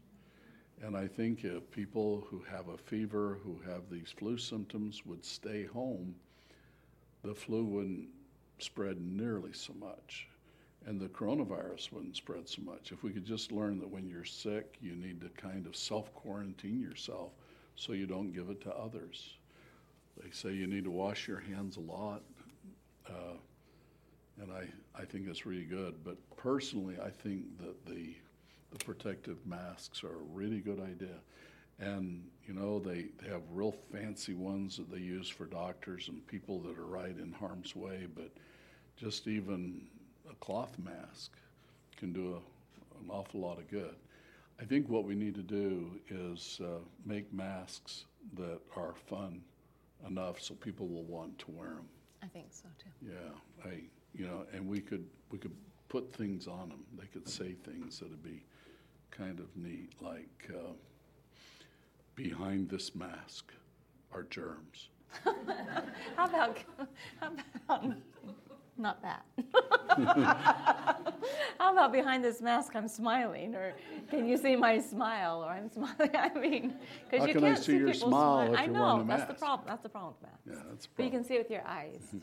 And 0.83 0.95
I 0.95 1.07
think 1.07 1.43
if 1.43 1.69
people 1.71 2.27
who 2.29 2.43
have 2.49 2.67
a 2.69 2.77
fever, 2.77 3.39
who 3.43 3.59
have 3.65 3.89
these 3.89 4.13
flu 4.15 4.37
symptoms, 4.37 5.03
would 5.05 5.25
stay 5.25 5.65
home, 5.65 6.13
the 7.23 7.33
flu 7.33 7.63
wouldn't 7.63 8.09
spread 8.59 9.01
nearly 9.01 9.53
so 9.53 9.73
much. 9.73 10.27
And 10.85 10.99
the 10.99 11.07
coronavirus 11.07 11.91
wouldn't 11.93 12.15
spread 12.15 12.49
so 12.49 12.61
much. 12.61 12.91
If 12.91 13.03
we 13.03 13.11
could 13.11 13.25
just 13.25 13.51
learn 13.51 13.79
that 13.79 13.89
when 13.89 14.07
you're 14.07 14.25
sick, 14.25 14.75
you 14.81 14.95
need 14.95 15.21
to 15.21 15.29
kind 15.29 15.65
of 15.65 15.75
self 15.75 16.13
quarantine 16.13 16.81
yourself 16.81 17.31
so 17.75 17.93
you 17.93 18.05
don't 18.05 18.33
give 18.33 18.49
it 18.49 18.61
to 18.61 18.75
others. 18.75 19.35
They 20.21 20.29
say 20.31 20.51
you 20.53 20.67
need 20.67 20.83
to 20.83 20.91
wash 20.91 21.27
your 21.27 21.39
hands 21.39 21.77
a 21.77 21.79
lot. 21.79 22.21
Uh, 23.07 23.37
and 24.41 24.51
I, 24.51 24.67
I 24.99 25.05
think 25.05 25.27
it's 25.27 25.45
really 25.45 25.63
good. 25.63 25.95
But 26.03 26.17
personally, 26.35 26.95
I 27.03 27.09
think 27.09 27.57
that 27.59 27.85
the 27.85 28.13
the 28.73 28.83
protective 28.83 29.37
masks 29.45 30.03
are 30.03 30.15
a 30.15 30.23
really 30.33 30.59
good 30.59 30.79
idea. 30.79 31.19
And 31.79 32.23
you 32.47 32.53
know 32.53 32.79
they, 32.79 33.07
they 33.21 33.29
have 33.29 33.41
real 33.51 33.75
fancy 33.91 34.33
ones 34.33 34.77
that 34.77 34.91
they 34.91 34.99
use 34.99 35.29
for 35.29 35.45
doctors 35.45 36.07
and 36.07 36.25
people 36.27 36.59
that 36.61 36.77
are 36.77 36.85
right 36.85 37.17
in 37.17 37.31
harm's 37.31 37.75
way. 37.75 38.07
But 38.13 38.31
just 38.97 39.27
even 39.27 39.87
a 40.33 40.45
cloth 40.45 40.75
mask 40.83 41.31
can 41.97 42.11
do 42.11 42.33
a, 42.33 43.03
an 43.03 43.09
awful 43.09 43.41
lot 43.41 43.57
of 43.59 43.69
good. 43.69 43.95
I 44.59 44.65
think 44.65 44.87
what 44.89 45.03
we 45.03 45.15
need 45.15 45.35
to 45.35 45.41
do 45.41 45.91
is 46.09 46.59
uh, 46.63 46.79
make 47.05 47.31
masks 47.33 48.05
that 48.35 48.59
are 48.75 48.93
fun 49.07 49.41
enough 50.07 50.41
so 50.41 50.53
people 50.55 50.87
will 50.87 51.03
want 51.03 51.37
to 51.39 51.51
wear 51.51 51.69
them. 51.69 51.87
I 52.21 52.27
think 52.27 52.47
so 52.49 52.67
too. 52.81 52.89
Yeah, 53.01 53.69
I, 53.69 53.81
you 54.13 54.25
know, 54.25 54.45
and 54.53 54.67
we 54.67 54.79
could, 54.79 55.05
we 55.31 55.37
could 55.37 55.55
put 55.89 56.13
things 56.13 56.47
on 56.47 56.69
them. 56.69 56.83
They 56.97 57.07
could 57.07 57.27
say 57.27 57.53
things 57.65 57.99
that'd 57.99 58.23
be 58.23 58.43
kind 59.11 59.39
of 59.39 59.45
neat, 59.55 59.91
like, 60.01 60.49
uh, 60.49 60.73
behind 62.15 62.69
this 62.69 62.95
mask 62.95 63.51
are 64.13 64.23
germs. 64.23 64.89
How 66.15 66.25
about, 66.25 66.57
how 67.19 67.31
about, 67.67 67.93
not 68.77 69.01
that. 69.01 69.25
how 71.59 71.71
about 71.73 71.91
behind 71.91 72.23
this 72.23 72.41
mask 72.41 72.75
I'm 72.75 72.87
smiling, 72.87 73.55
or 73.55 73.73
can 74.09 74.27
you 74.27 74.37
see 74.37 74.55
my 74.55 74.79
smile, 74.79 75.43
or 75.43 75.49
I'm 75.49 75.69
smiling? 75.69 76.11
I 76.15 76.29
mean, 76.37 76.73
because 77.09 77.27
you 77.27 77.33
can 77.33 77.43
can't 77.43 77.57
see 77.57 77.63
see 77.63 77.77
your 77.77 77.91
people 77.91 78.09
smile 78.09 78.53
if 78.53 78.59
I 78.59 78.65
know 78.65 79.03
that's 79.07 79.25
the 79.25 79.33
problem. 79.35 79.67
That's 79.67 79.83
the 79.83 79.89
problem 79.89 80.13
with 80.19 80.29
masks. 80.29 80.41
Yeah, 80.47 80.69
that's 80.69 80.87
But 80.87 81.05
you 81.05 81.11
can 81.11 81.23
see 81.23 81.35
it 81.35 81.39
with 81.39 81.51
your 81.51 81.65
eyes. 81.67 82.01
Mm-hmm. 82.07 82.19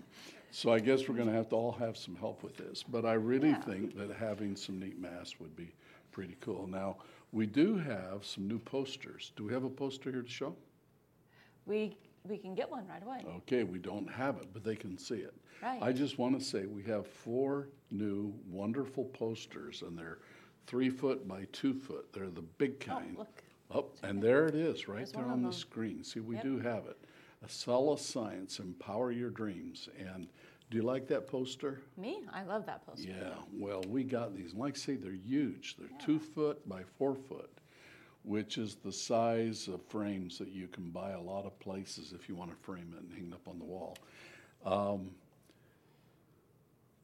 So 0.51 0.73
I 0.73 0.81
guess 0.81 1.09
we're 1.09 1.17
gonna 1.17 1.33
have 1.33 1.49
to 1.51 1.57
all 1.57 1.73
have 1.73 1.97
some 1.97 2.17
help 2.17 2.43
with 2.43 2.57
this, 2.57 2.83
but 2.83 3.05
I 3.05 3.13
really 3.15 3.51
Yeah. 3.51 3.63
think 3.63 3.97
that 3.97 4.11
having 4.11 4.57
some 4.57 4.81
neat 4.81 4.99
masks 4.99 5.39
would 5.39 5.55
be 5.55 5.73
pretty 6.11 6.37
cool. 6.41 6.67
Now, 6.67 6.97
we 7.33 7.47
do 7.47 7.77
have 7.77 8.25
some 8.25 8.49
new 8.49 8.59
posters. 8.59 9.33
Do 9.37 9.45
we 9.45 9.53
have 9.53 9.63
a 9.65 9.71
poster 9.71 10.11
here 10.11 10.23
to 10.23 10.29
show? 10.29 10.57
We 11.67 11.97
we 12.25 12.37
can 12.37 12.55
get 12.55 12.71
one 12.71 12.87
right 12.87 13.03
away. 13.03 13.25
Okay, 13.39 13.65
we 13.65 13.79
don't 13.79 14.11
have 14.11 14.37
it, 14.37 14.49
but 14.53 14.65
they 14.65 14.77
can 14.77 14.99
see 14.99 15.17
it. 15.17 15.35
Right. 15.63 15.83
I 15.83 15.93
just 15.93 16.19
want 16.19 16.39
to 16.39 16.45
say 16.45 16.67
we 16.67 16.83
have 16.85 17.07
four 17.07 17.69
new 17.91 18.33
wonderful 18.49 19.05
posters, 19.05 19.83
and 19.83 19.97
they're 19.99 20.19
three 20.67 20.91
foot 20.91 21.27
by 21.27 21.47
two 21.53 21.75
foot. 21.75 22.13
They're 22.13 22.31
the 22.31 22.43
big 22.43 22.77
oh, 22.83 22.93
kind. 22.95 23.15
Oh, 23.17 23.19
look. 23.21 23.43
Oh, 23.73 23.87
and 24.03 24.21
there 24.23 24.47
it 24.47 24.55
is, 24.55 24.89
right 24.89 24.99
There's 24.99 25.13
there 25.13 25.25
on 25.25 25.43
the 25.43 25.53
screen. 25.53 26.03
See, 26.03 26.21
we 26.21 26.35
Yep. 26.37 26.45
do 26.45 26.59
have 26.59 26.87
it. 26.87 26.99
Acellus 27.47 28.01
Science, 28.01 28.59
Empower 28.59 29.13
Your 29.13 29.31
Dreams. 29.31 29.89
And 29.99 30.29
do 30.71 30.77
you 30.77 30.83
like 30.83 31.07
that 31.09 31.27
poster? 31.27 31.81
Me, 31.97 32.21
I 32.33 32.43
love 32.43 32.67
that 32.67 32.85
poster. 32.85 33.09
Yeah, 33.09 33.35
well, 33.53 33.83
we 33.89 34.05
got 34.05 34.35
these. 34.35 34.55
Like 34.55 34.75
I 34.75 34.79
say, 34.79 34.97
they're 34.97 35.13
huge. 35.13 35.77
They're 35.79 35.89
two 35.99 36.19
foot 36.19 36.69
by 36.69 36.83
four 36.99 37.15
foot, 37.15 37.51
which 38.25 38.59
is 38.59 38.77
the 38.77 38.93
size 38.93 39.69
of 39.69 39.81
frames 39.89 40.39
that 40.39 40.49
you 40.49 40.69
can 40.69 40.91
buy 40.91 41.11
a 41.13 41.21
lot 41.21 41.47
of 41.47 41.59
places 41.59 42.13
if 42.13 42.29
you 42.29 42.35
want 42.35 42.51
to 42.51 42.57
frame 42.57 42.95
it 42.97 43.03
and 43.03 43.13
hang 43.13 43.29
it 43.29 43.35
up 43.35 43.49
on 43.49 43.59
the 43.59 43.65
wall. 43.65 43.97
Um, 44.65 45.11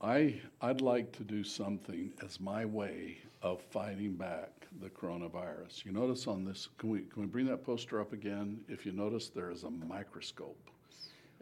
I 0.00 0.40
I'd 0.60 0.82
like 0.82 1.10
to 1.12 1.24
do 1.24 1.42
something 1.42 2.12
as 2.22 2.38
my 2.38 2.64
way 2.66 3.18
of 3.42 3.62
fighting 3.62 4.12
back 4.12 4.50
the 4.80 4.90
coronavirus. 4.90 5.84
You 5.86 5.92
notice 5.92 6.26
on 6.26 6.44
this, 6.44 6.68
can 6.76 6.90
we 6.90 7.00
can 7.00 7.22
we 7.22 7.28
bring 7.28 7.46
that 7.46 7.64
poster 7.64 8.00
up 8.00 8.12
again? 8.12 8.60
If 8.68 8.84
you 8.84 8.92
notice, 8.92 9.28
there 9.28 9.50
is 9.50 9.62
a 9.64 9.70
microscope 9.70 10.70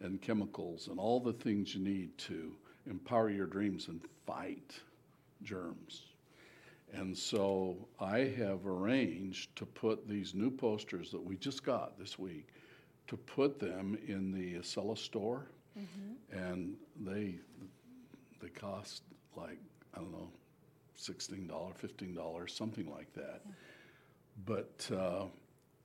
and 0.00 0.20
chemicals 0.20 0.88
and 0.88 0.98
all 0.98 1.18
the 1.18 1.32
things 1.32 1.74
you 1.74 1.82
need 1.82 2.16
to 2.18 2.52
empower 2.86 3.30
your 3.30 3.46
dreams 3.46 3.88
and 3.88 4.00
fight 4.26 4.74
germs. 5.42 6.13
And 6.92 7.16
so 7.16 7.76
I 8.00 8.18
have 8.38 8.66
arranged 8.66 9.56
to 9.56 9.66
put 9.66 10.08
these 10.08 10.34
new 10.34 10.50
posters 10.50 11.10
that 11.10 11.22
we 11.22 11.36
just 11.36 11.64
got 11.64 11.98
this 11.98 12.18
week, 12.18 12.48
to 13.08 13.16
put 13.16 13.58
them 13.58 13.98
in 14.06 14.30
the 14.32 14.54
Acellus 14.60 14.98
store. 14.98 15.46
And 16.32 16.76
they, 17.04 17.34
they 18.40 18.48
cost 18.48 19.02
like, 19.36 19.58
I 19.94 19.98
don't 19.98 20.12
know, 20.12 20.28
$16, 20.98 21.48
$15, 21.48 22.50
something 22.50 22.88
like 22.90 23.12
that. 23.14 23.42
But 24.46 24.88
uh, 24.96 25.24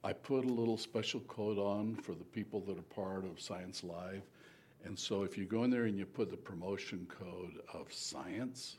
I 0.03 0.13
put 0.13 0.45
a 0.45 0.47
little 0.47 0.77
special 0.77 1.19
code 1.21 1.57
on 1.57 1.95
for 1.95 2.13
the 2.13 2.23
people 2.23 2.61
that 2.61 2.77
are 2.77 2.81
part 2.83 3.25
of 3.25 3.41
Science 3.41 3.83
Live. 3.83 4.21
And 4.85 4.97
so 4.97 5.23
if 5.23 5.37
you 5.37 5.45
go 5.45 5.63
in 5.63 5.71
there 5.71 5.85
and 5.85 5.97
you 5.97 6.05
put 6.05 6.29
the 6.29 6.37
promotion 6.37 7.07
code 7.09 7.59
of 7.73 7.91
science, 7.91 8.77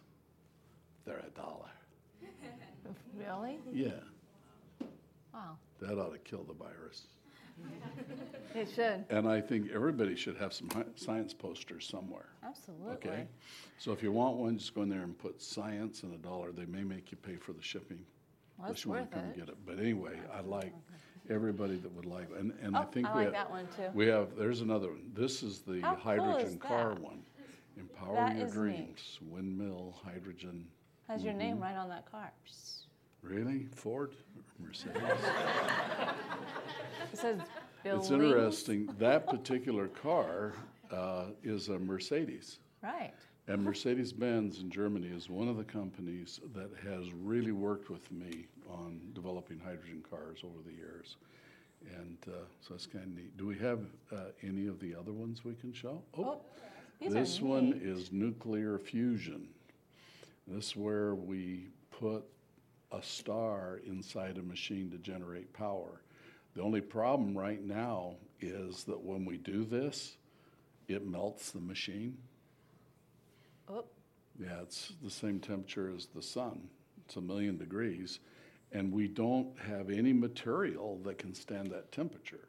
they're 1.05 1.19
a 1.19 1.31
dollar. 1.31 1.71
Really? 3.19 3.59
Yeah, 3.73 3.91
Wow. 5.33 5.57
that 5.81 5.99
ought 5.99 6.13
to 6.13 6.19
kill 6.19 6.45
the 6.45 6.55
virus. 6.55 7.07
It 8.55 8.69
should. 8.75 9.05
And 9.11 9.29
I 9.29 9.41
think 9.41 9.71
everybody 9.73 10.17
should 10.17 10.37
have 10.39 10.53
some 10.53 10.69
hi- 10.71 10.83
science 10.97 11.33
posters 11.33 11.87
somewhere. 11.87 12.31
Absolutely. 12.43 12.95
Okay? 12.95 13.29
So 13.79 13.93
if 13.93 14.03
you 14.03 14.11
want 14.11 14.39
one, 14.39 14.59
just 14.59 14.75
go 14.75 14.83
in 14.83 14.89
there 14.89 15.03
and 15.03 15.17
put 15.17 15.41
science 15.41 16.03
and 16.03 16.13
a 16.13 16.19
dollar. 16.19 16.51
They 16.51 16.65
may 16.65 16.83
make 16.83 17.13
you 17.13 17.17
pay 17.19 17.37
for 17.37 17.53
the 17.53 17.63
shipping. 17.63 17.99
Well, 18.59 18.67
unless 18.67 18.71
that's 18.79 18.85
you 18.87 18.91
worth 18.91 19.11
to 19.11 19.17
come 19.17 19.25
it. 19.27 19.37
get 19.37 19.49
it. 19.51 19.57
But 19.65 19.79
anyway, 19.79 20.19
I 20.35 20.41
like 20.41 20.73
everybody 21.31 21.77
that 21.77 21.93
would 21.95 22.07
like, 22.07 22.27
and, 22.37 22.53
and 22.61 22.77
I 22.77 22.83
Oh, 22.83 22.87
think 22.87 23.07
I 23.07 23.11
we 23.13 23.17
like 23.19 23.25
have. 23.27 23.33
that 23.35 23.51
one 23.51 23.69
too. 23.77 23.87
We 23.95 24.07
have, 24.09 24.37
there's 24.37 24.63
another 24.63 24.89
one. 24.89 25.13
This 25.15 25.45
is 25.45 25.61
the 25.61 25.81
How 25.81 25.95
cool 25.95 26.03
hydrogen 26.03 26.49
is 26.49 26.57
car 26.57 26.95
that? 26.95 27.01
one. 27.01 27.23
Empower 27.77 28.17
That 28.17 28.37
your 28.37 28.47
is 28.47 28.53
neat. 28.53 28.61
dreams, 28.61 29.19
windmill, 29.29 29.95
hydrogen. 30.05 30.67
Has 31.11 31.25
your 31.25 31.33
Mm-hmm. 31.33 31.39
name 31.43 31.61
right 31.61 31.77
on 31.77 31.89
that 31.89 32.09
car. 32.09 32.31
Really? 33.21 33.67
Ford? 33.75 34.15
Mercedes? 34.61 34.95
It 37.13 37.19
says 37.19 37.41
Bill 37.83 37.99
It's 37.99 38.11
interesting, 38.13 38.89
that 38.99 39.27
particular 39.27 39.89
car 39.89 40.53
uh, 40.93 41.25
is 41.43 41.69
a 41.69 41.79
Mercedes. 41.81 42.61
Right. 42.81 43.13
And 43.49 43.65
Mercedes-Benz 43.65 44.61
in 44.61 44.71
Germany 44.71 45.09
is 45.09 45.29
one 45.29 45.49
of 45.49 45.57
the 45.57 45.65
companies 45.65 46.39
that 46.55 46.71
has 46.89 47.13
really 47.13 47.51
worked 47.53 47.91
with 47.91 48.11
me 48.13 48.47
on 48.69 49.01
developing 49.13 49.59
hydrogen 49.59 50.05
cars 50.09 50.43
over 50.45 50.63
the 50.65 50.73
years. 50.73 51.17
And 51.97 52.19
uh, 52.29 52.37
so 52.61 52.75
it's 52.77 52.87
kind 52.87 53.05
of 53.07 53.17
neat. 53.17 53.37
Do 53.37 53.47
we 53.47 53.59
have 53.59 53.81
uh, 54.13 54.17
any 54.45 54.69
of 54.69 54.79
the 54.79 54.95
other 54.95 55.13
ones 55.13 55.45
we 55.45 55.55
can 55.55 55.73
show? 55.73 56.03
Oh, 56.17 56.41
these 57.01 57.13
This 57.13 57.41
one 57.41 57.81
is 57.83 58.13
nuclear 58.13 58.79
fusion. 58.79 59.49
This 60.51 60.71
is 60.71 60.77
where 60.77 61.15
we 61.15 61.69
put 61.93 62.25
a 62.91 63.01
star 63.01 63.81
inside 63.87 64.37
a 64.37 64.43
machine 64.43 64.91
to 64.91 64.99
generate 64.99 65.53
power. 65.53 66.03
The 66.55 66.63
only 66.63 66.81
problem 66.81 67.39
right 67.39 67.63
now 67.63 68.17
is 68.41 68.83
that 68.85 69.01
when 69.01 69.25
we 69.25 69.37
do 69.37 69.65
this, 69.65 70.17
it 70.89 71.07
melts 71.07 71.53
the 71.53 71.61
machine. 71.61 72.19
Oh, 73.69 73.85
Yeah, 74.41 74.63
it's 74.63 74.93
the 75.05 75.11
same 75.11 75.39
temperature 75.39 75.93
as 75.95 76.07
the 76.07 76.23
sun. 76.23 76.69
It's 77.07 77.15
a 77.15 77.21
million 77.21 77.57
degrees. 77.57 78.19
And 78.73 78.93
we 78.93 79.07
don't 79.07 79.57
have 79.61 79.89
any 79.89 80.13
material 80.13 80.99
that 81.05 81.19
can 81.19 81.33
stand 81.33 81.71
that 81.71 81.93
temperature. 81.93 82.49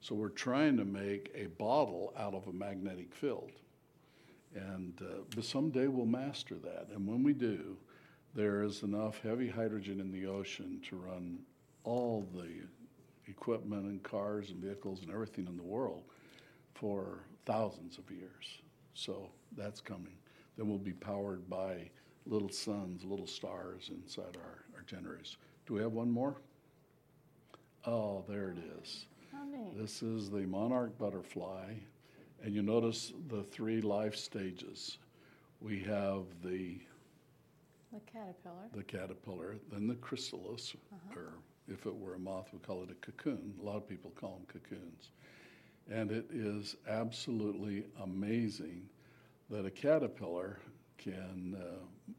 So 0.00 0.16
we're 0.16 0.30
trying 0.30 0.76
to 0.78 0.84
make 0.84 1.30
a 1.32 1.46
bottle 1.46 2.12
out 2.16 2.34
of 2.34 2.48
a 2.48 2.52
magnetic 2.52 3.14
field. 3.14 3.52
And 4.54 4.94
uh, 5.02 5.22
but 5.34 5.44
someday 5.44 5.86
we'll 5.86 6.06
master 6.06 6.54
that. 6.56 6.88
And 6.94 7.06
when 7.06 7.22
we 7.22 7.32
do, 7.32 7.76
there 8.34 8.62
is 8.62 8.82
enough 8.82 9.20
heavy 9.22 9.48
hydrogen 9.48 10.00
in 10.00 10.12
the 10.12 10.26
ocean 10.26 10.80
to 10.88 10.96
run 10.96 11.38
all 11.84 12.26
the 12.34 12.62
equipment 13.28 13.84
and 13.84 14.02
cars 14.02 14.50
and 14.50 14.62
vehicles 14.62 15.00
and 15.02 15.10
everything 15.10 15.46
in 15.46 15.56
the 15.56 15.62
world 15.62 16.02
for 16.74 17.20
thousands 17.44 17.98
of 17.98 18.10
years. 18.10 18.60
So 18.94 19.30
that's 19.56 19.80
coming. 19.80 20.16
Then 20.56 20.68
we'll 20.68 20.78
be 20.78 20.92
powered 20.92 21.48
by 21.48 21.90
little 22.26 22.50
suns, 22.50 23.04
little 23.04 23.26
stars 23.26 23.90
inside 23.90 24.36
our, 24.36 24.64
our 24.74 24.82
generators. 24.86 25.36
Do 25.66 25.74
we 25.74 25.82
have 25.82 25.92
one 25.92 26.10
more? 26.10 26.36
Oh, 27.86 28.24
there 28.28 28.50
it 28.50 28.58
is. 28.82 29.06
This 29.76 30.02
is 30.02 30.30
the 30.30 30.46
monarch 30.46 30.98
butterfly, 30.98 31.74
and 32.46 32.54
you 32.54 32.62
notice 32.62 33.12
the 33.28 33.42
three 33.42 33.80
life 33.80 34.14
stages. 34.14 34.98
We 35.60 35.80
have 35.80 36.22
the 36.44 36.78
The 37.92 37.98
caterpillar. 38.00 38.68
the 38.72 38.84
caterpillar, 38.84 39.56
then 39.72 39.88
the 39.88 39.96
chrysalis, 39.96 40.76
or 41.16 41.34
if 41.66 41.86
it 41.86 41.94
were 41.94 42.14
a 42.14 42.18
moth, 42.20 42.50
we 42.52 42.60
call 42.60 42.84
it 42.84 42.90
a 42.90 42.94
cocoon. 42.94 43.52
A 43.60 43.64
lot 43.64 43.76
of 43.76 43.88
people 43.88 44.12
call 44.12 44.36
them 44.38 44.46
cocoons. 44.46 45.10
And 45.90 46.12
it 46.12 46.26
is 46.30 46.76
absolutely 46.88 47.84
amazing 48.00 48.88
that 49.50 49.66
a 49.66 49.70
caterpillar 49.70 50.60
can 50.98 51.56
uh, 51.60 52.12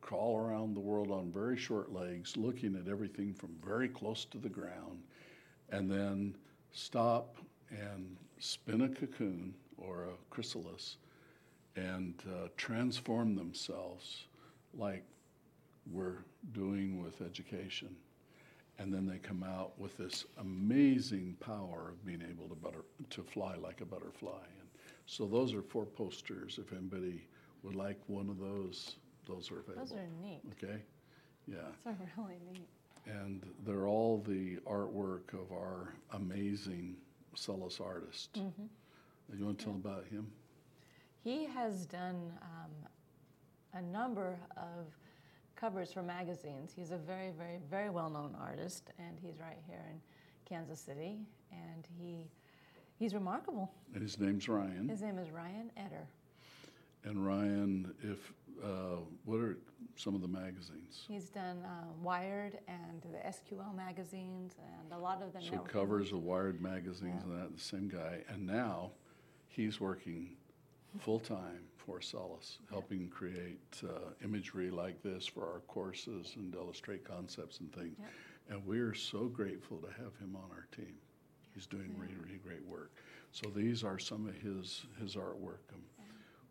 crawl 0.00 0.38
around 0.38 0.74
the 0.74 0.80
world 0.80 1.10
on 1.10 1.32
very 1.32 1.56
short 1.56 1.92
legs, 1.92 2.36
looking 2.36 2.76
at 2.76 2.86
everything 2.88 3.34
from 3.34 3.56
very 3.64 3.88
close 3.88 4.24
to 4.26 4.38
the 4.38 4.48
ground, 4.48 5.02
and 5.70 5.90
then 5.90 6.36
stop 6.70 7.38
and 7.70 8.16
spin 8.38 8.82
a 8.82 8.88
cocoon 8.88 9.54
or 9.78 10.04
a 10.04 10.16
chrysalis 10.30 10.96
and 11.76 12.14
uh, 12.28 12.48
transform 12.56 13.34
themselves 13.34 14.24
like 14.76 15.04
we're 15.90 16.24
doing 16.52 17.02
with 17.02 17.20
education. 17.20 17.94
And 18.78 18.92
then 18.92 19.06
they 19.06 19.18
come 19.18 19.44
out 19.44 19.78
with 19.78 19.96
this 19.96 20.24
amazing 20.38 21.36
power 21.38 21.90
of 21.90 22.04
being 22.04 22.22
able 22.28 22.48
to, 22.48 22.54
butter, 22.56 22.84
to 23.10 23.22
fly 23.22 23.54
like 23.54 23.80
a 23.80 23.84
butterfly. 23.84 24.42
And 24.58 24.68
so 25.06 25.26
those 25.26 25.54
are 25.54 25.62
four 25.62 25.84
posters. 25.84 26.58
If 26.60 26.72
anybody 26.72 27.22
would 27.62 27.76
like 27.76 28.00
one 28.08 28.28
of 28.28 28.38
those, 28.38 28.96
those 29.28 29.50
are 29.52 29.60
available. 29.60 29.86
Those 29.86 29.92
are 29.92 30.08
neat. 30.20 30.40
Okay? 30.52 30.82
Yeah. 31.46 31.56
Those 31.84 31.94
are 31.94 32.22
really 32.22 32.40
neat. 32.52 32.68
And 33.06 33.44
they're 33.64 33.86
all 33.86 34.24
the 34.26 34.56
artwork 34.66 35.34
of 35.34 35.52
our 35.52 35.94
amazing 36.12 36.96
Acellus 37.36 37.80
artist. 37.80 38.32
Mm-hmm. 38.34 38.64
You 39.32 39.44
want 39.46 39.58
to 39.58 39.64
tell 39.64 39.74
about 39.74 40.04
him? 40.06 40.30
He 41.22 41.46
has 41.46 41.86
done 41.86 42.32
um, 42.42 42.70
a 43.72 43.82
number 43.82 44.38
of 44.56 44.86
covers 45.56 45.92
for 45.92 46.02
magazines. 46.02 46.72
He's 46.74 46.90
a 46.90 46.96
very, 46.98 47.30
very, 47.30 47.58
very 47.70 47.90
well-known 47.90 48.36
artist, 48.40 48.90
and 48.98 49.18
he's 49.20 49.40
right 49.40 49.58
here 49.66 49.84
in 49.90 50.00
Kansas 50.44 50.80
City, 50.80 51.18
and 51.50 51.86
he 51.98 52.28
he's 52.98 53.14
remarkable. 53.14 53.72
And 53.94 54.02
his 54.02 54.18
name's 54.20 54.48
Ryan. 54.48 54.88
His 54.88 55.02
name 55.02 55.18
is 55.18 55.30
Ryan 55.30 55.70
Eder. 55.76 56.06
And 57.04 57.26
Ryan, 57.26 57.94
if 58.02 58.32
uh, 58.62 58.98
what 59.24 59.40
are 59.40 59.56
some 59.96 60.14
of 60.14 60.20
the 60.22 60.28
magazines? 60.28 61.04
He's 61.08 61.28
done 61.28 61.58
uh, 61.64 61.86
Wired 62.02 62.58
and 62.68 63.02
the 63.02 63.18
SQL 63.28 63.74
magazines, 63.74 64.54
and 64.80 64.92
a 64.92 64.98
lot 64.98 65.22
of 65.22 65.32
them. 65.32 65.42
So 65.42 65.58
covers 65.58 66.12
of 66.12 66.22
Wired 66.22 66.60
magazines 66.60 67.22
Yeah. 67.26 67.32
and 67.32 67.42
that, 67.42 67.56
the 67.56 67.62
same 67.62 67.88
guy. 67.88 68.20
And 68.28 68.46
now 68.46 68.92
he's 69.54 69.80
working 69.80 70.30
full 71.00 71.20
time 71.20 71.60
for 71.76 72.00
Acellus, 72.00 72.58
helping 72.70 73.08
create 73.08 73.82
uh, 73.84 74.12
imagery 74.22 74.70
like 74.70 75.02
this 75.02 75.26
for 75.26 75.44
our 75.44 75.60
courses 75.60 76.32
and 76.36 76.54
illustrate 76.54 77.04
concepts 77.04 77.60
and 77.60 77.72
things. 77.72 77.96
Yeah. 77.98 78.54
And 78.54 78.66
we're 78.66 78.94
so 78.94 79.24
grateful 79.24 79.78
to 79.78 79.88
have 79.88 80.16
him 80.18 80.36
on 80.36 80.50
our 80.50 80.66
team. 80.74 80.94
He's 81.54 81.66
doing 81.66 81.94
really, 81.98 82.14
really 82.22 82.38
great 82.38 82.64
work. 82.66 82.92
So 83.32 83.50
these 83.50 83.84
are 83.84 83.98
some 83.98 84.26
of 84.26 84.34
his, 84.34 84.82
his 85.00 85.16
artwork. 85.16 85.72
Um, 85.72 85.82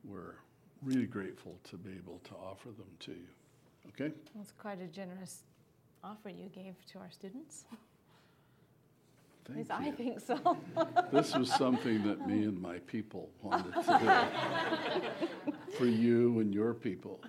we're 0.04 0.36
really 0.82 1.06
grateful 1.06 1.58
to 1.66 1.78
be 1.78 1.91
able 1.91 2.20
to 2.26 2.34
offer 2.34 2.70
them 2.70 2.89
to 3.01 3.12
you. 3.12 3.28
Okay? 3.89 4.14
It's 4.39 4.51
quite 4.51 4.82
a 4.82 4.88
generous 4.88 5.43
offer 6.04 6.30
you 6.30 6.49
gave 6.49 6.76
to 6.91 6.99
our 6.99 7.12
students. 7.12 7.66
At 9.50 9.54
Thank 9.56 9.58
least 9.58 9.70
you. 9.70 9.76
I 9.88 9.91
think 9.91 10.20
so. 10.20 10.58
This 11.12 11.36
was 11.36 11.52
something 11.54 12.04
that 12.04 12.26
me 12.28 12.44
and 12.46 12.60
my 12.62 12.80
people 12.80 13.30
wanted 13.41 13.74
to 13.74 15.12
do 15.41 15.52
for 15.78 15.86
you 15.86 16.39
and 16.39 16.54
your 16.54 16.74
people 16.74 17.20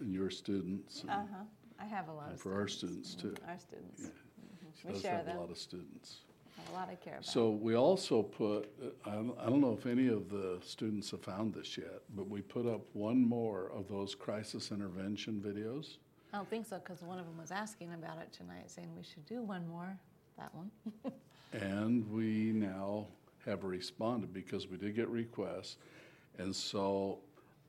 and 0.00 0.14
your 0.14 0.30
students. 0.30 1.00
and 1.02 1.10
Uh-huh. 1.10 1.44
I 1.80 1.84
have 1.86 2.08
a 2.08 2.12
lot 2.12 2.26
And 2.26 2.34
of 2.34 2.40
for 2.40 2.54
our 2.54 2.68
students. 2.68 3.10
students, 3.10 3.40
too. 3.40 3.44
Mhm, 3.44 3.48
Our 3.50 3.58
students. 3.58 4.00
Yeah. 4.02 4.08
Mhm. 4.08 4.74
She 4.80 4.86
We 4.86 4.92
does 4.92 5.02
share 5.02 5.16
have 5.16 5.26
them. 5.26 5.36
a 5.36 5.40
lot 5.40 5.50
of 5.50 5.58
students. 5.58 6.20
Have 6.56 6.68
a 6.70 6.72
lot 6.72 6.88
I 6.88 6.94
care 6.94 7.14
about. 7.14 7.24
So 7.24 7.50
we 7.50 7.74
also 7.74 8.22
put, 8.22 8.70
uh, 8.80 9.10
I 9.10 9.14
don't, 9.16 9.36
I 9.38 9.46
don't 9.46 9.60
know 9.60 9.72
if 9.72 9.86
any 9.86 10.06
of 10.06 10.28
the 10.30 10.60
students 10.62 11.10
have 11.10 11.22
found 11.22 11.52
this 11.54 11.76
yet, 11.76 12.02
but 12.14 12.28
we 12.28 12.40
put 12.42 12.66
up 12.66 12.82
one 12.94 13.20
more 13.26 13.70
of 13.72 13.88
those 13.88 14.14
crisis 14.14 14.70
intervention 14.70 15.40
videos. 15.40 15.98
I 16.32 16.36
don't 16.36 16.48
think 16.48 16.66
so 16.66 16.78
because 16.78 17.02
one 17.02 17.18
of 17.18 17.26
them 17.26 17.36
was 17.38 17.50
asking 17.50 17.92
about 17.92 18.18
it 18.18 18.32
tonight, 18.32 18.70
saying 18.70 18.94
we 18.96 19.02
should 19.02 19.26
do 19.26 19.42
one 19.42 19.66
more. 19.68 19.98
That 20.38 20.54
one. 20.54 20.70
And 21.54 22.10
we 22.10 22.52
now 22.52 23.06
have 23.46 23.62
responded 23.62 24.32
because 24.32 24.66
we 24.66 24.76
did 24.76 24.96
get 24.96 25.08
requests. 25.08 25.76
And 26.38 26.54
so 26.54 27.20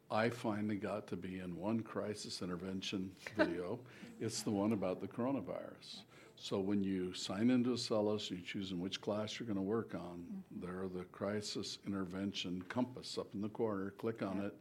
I 0.09 0.29
finally 0.29 0.75
got 0.75 1.05
to 1.07 1.15
be 1.15 1.39
in 1.39 1.55
one 1.55 1.81
crisis 1.81 2.41
intervention 2.41 3.11
video. 3.37 3.79
It's 4.19 4.41
the 4.41 4.49
one 4.49 4.73
about 4.73 5.01
the 5.01 5.07
coronavirus. 5.07 6.01
So 6.35 6.59
when 6.59 6.83
you 6.83 7.13
sign 7.13 7.49
into 7.49 7.71
Acellus, 7.71 8.29
you 8.31 8.41
choose 8.41 8.71
in 8.71 8.79
which 8.79 9.01
class 9.01 9.39
you're 9.39 9.47
going 9.47 9.55
to 9.55 9.61
work 9.61 9.93
on. 9.93 10.25
Mm-hmm. 10.25 10.65
There 10.65 10.83
are 10.83 10.89
the 10.89 11.05
crisis 11.05 11.77
intervention 11.85 12.63
compass 12.67 13.17
up 13.17 13.27
in 13.35 13.41
the 13.41 13.49
corner. 13.49 13.91
Click 13.91 14.23
on 14.23 14.41
it 14.41 14.53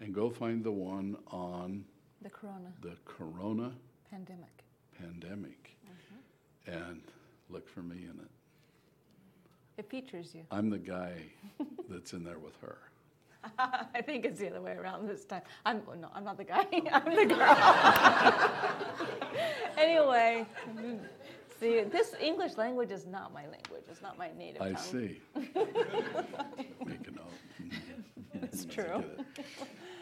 and 0.00 0.14
go 0.14 0.30
find 0.30 0.62
the 0.62 0.72
one 0.72 1.16
on 1.28 1.84
the 2.22 2.30
corona 2.30 2.72
the 2.80 2.96
corona 3.04 3.72
pandemic. 4.10 4.64
pandemic. 4.98 5.76
Mm-hmm. 5.84 6.72
And 6.72 7.02
look 7.50 7.68
for 7.68 7.82
me 7.82 7.96
in 7.96 8.18
it. 8.20 8.30
It 9.78 9.88
features 9.88 10.34
you. 10.34 10.42
I'm 10.50 10.70
the 10.70 10.78
guy 10.78 11.12
that's 11.88 12.12
in 12.12 12.24
there 12.24 12.40
with 12.40 12.56
her. 12.60 12.78
I 13.94 14.02
think 14.02 14.24
it's 14.24 14.40
the 14.40 14.50
other 14.50 14.60
way 14.60 14.72
around 14.72 15.08
this 15.08 15.24
time. 15.24 15.42
I'm 15.64 15.82
oh, 15.88 15.94
no, 15.94 16.08
I'm 16.12 16.24
not 16.24 16.36
the 16.36 16.44
guy. 16.44 16.66
I'm 16.92 17.14
the 17.14 17.26
girl. 17.26 17.56
anyway, 19.78 20.44
see, 21.60 21.82
this 21.82 22.14
English 22.20 22.56
language 22.56 22.90
is 22.90 23.06
not 23.06 23.32
my 23.32 23.42
language. 23.42 23.84
It's 23.88 24.02
not 24.02 24.18
my 24.18 24.30
native 24.36 24.60
language. 24.60 24.80
I 24.80 24.90
tongue. 24.90 24.92
see. 24.92 25.20
Make 26.84 27.06
a 27.06 27.12
note. 27.12 27.72
It's 28.34 28.64
true. 28.64 29.04
it. 29.36 29.44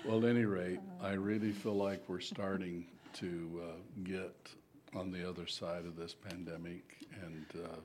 Well, 0.06 0.24
at 0.24 0.30
any 0.30 0.46
rate, 0.46 0.80
I 1.02 1.12
really 1.12 1.52
feel 1.52 1.74
like 1.74 2.02
we're 2.08 2.20
starting 2.20 2.86
to 3.14 3.62
uh, 3.62 3.72
get 4.04 4.34
on 4.94 5.10
the 5.10 5.28
other 5.28 5.46
side 5.46 5.84
of 5.84 5.96
this 5.96 6.14
pandemic, 6.14 7.06
and 7.22 7.46
uh, 7.62 7.76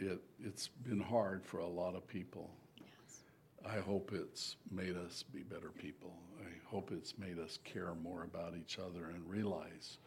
it, 0.00 0.20
it's 0.42 0.68
been 0.68 1.00
hard 1.00 1.44
for 1.44 1.58
a 1.58 1.68
lot 1.68 1.94
of 1.94 2.06
people. 2.08 2.50
Yes. 2.78 3.20
I 3.64 3.78
hope 3.80 4.12
it's 4.14 4.56
made 4.70 4.96
us 4.96 5.22
be 5.22 5.40
better 5.40 5.70
people. 5.70 6.14
I 6.40 6.48
hope 6.68 6.90
it's 6.92 7.18
made 7.18 7.38
us 7.38 7.58
care 7.64 7.94
more 8.02 8.24
about 8.24 8.54
each 8.58 8.78
other 8.78 9.06
and 9.06 9.28
realize 9.28 9.98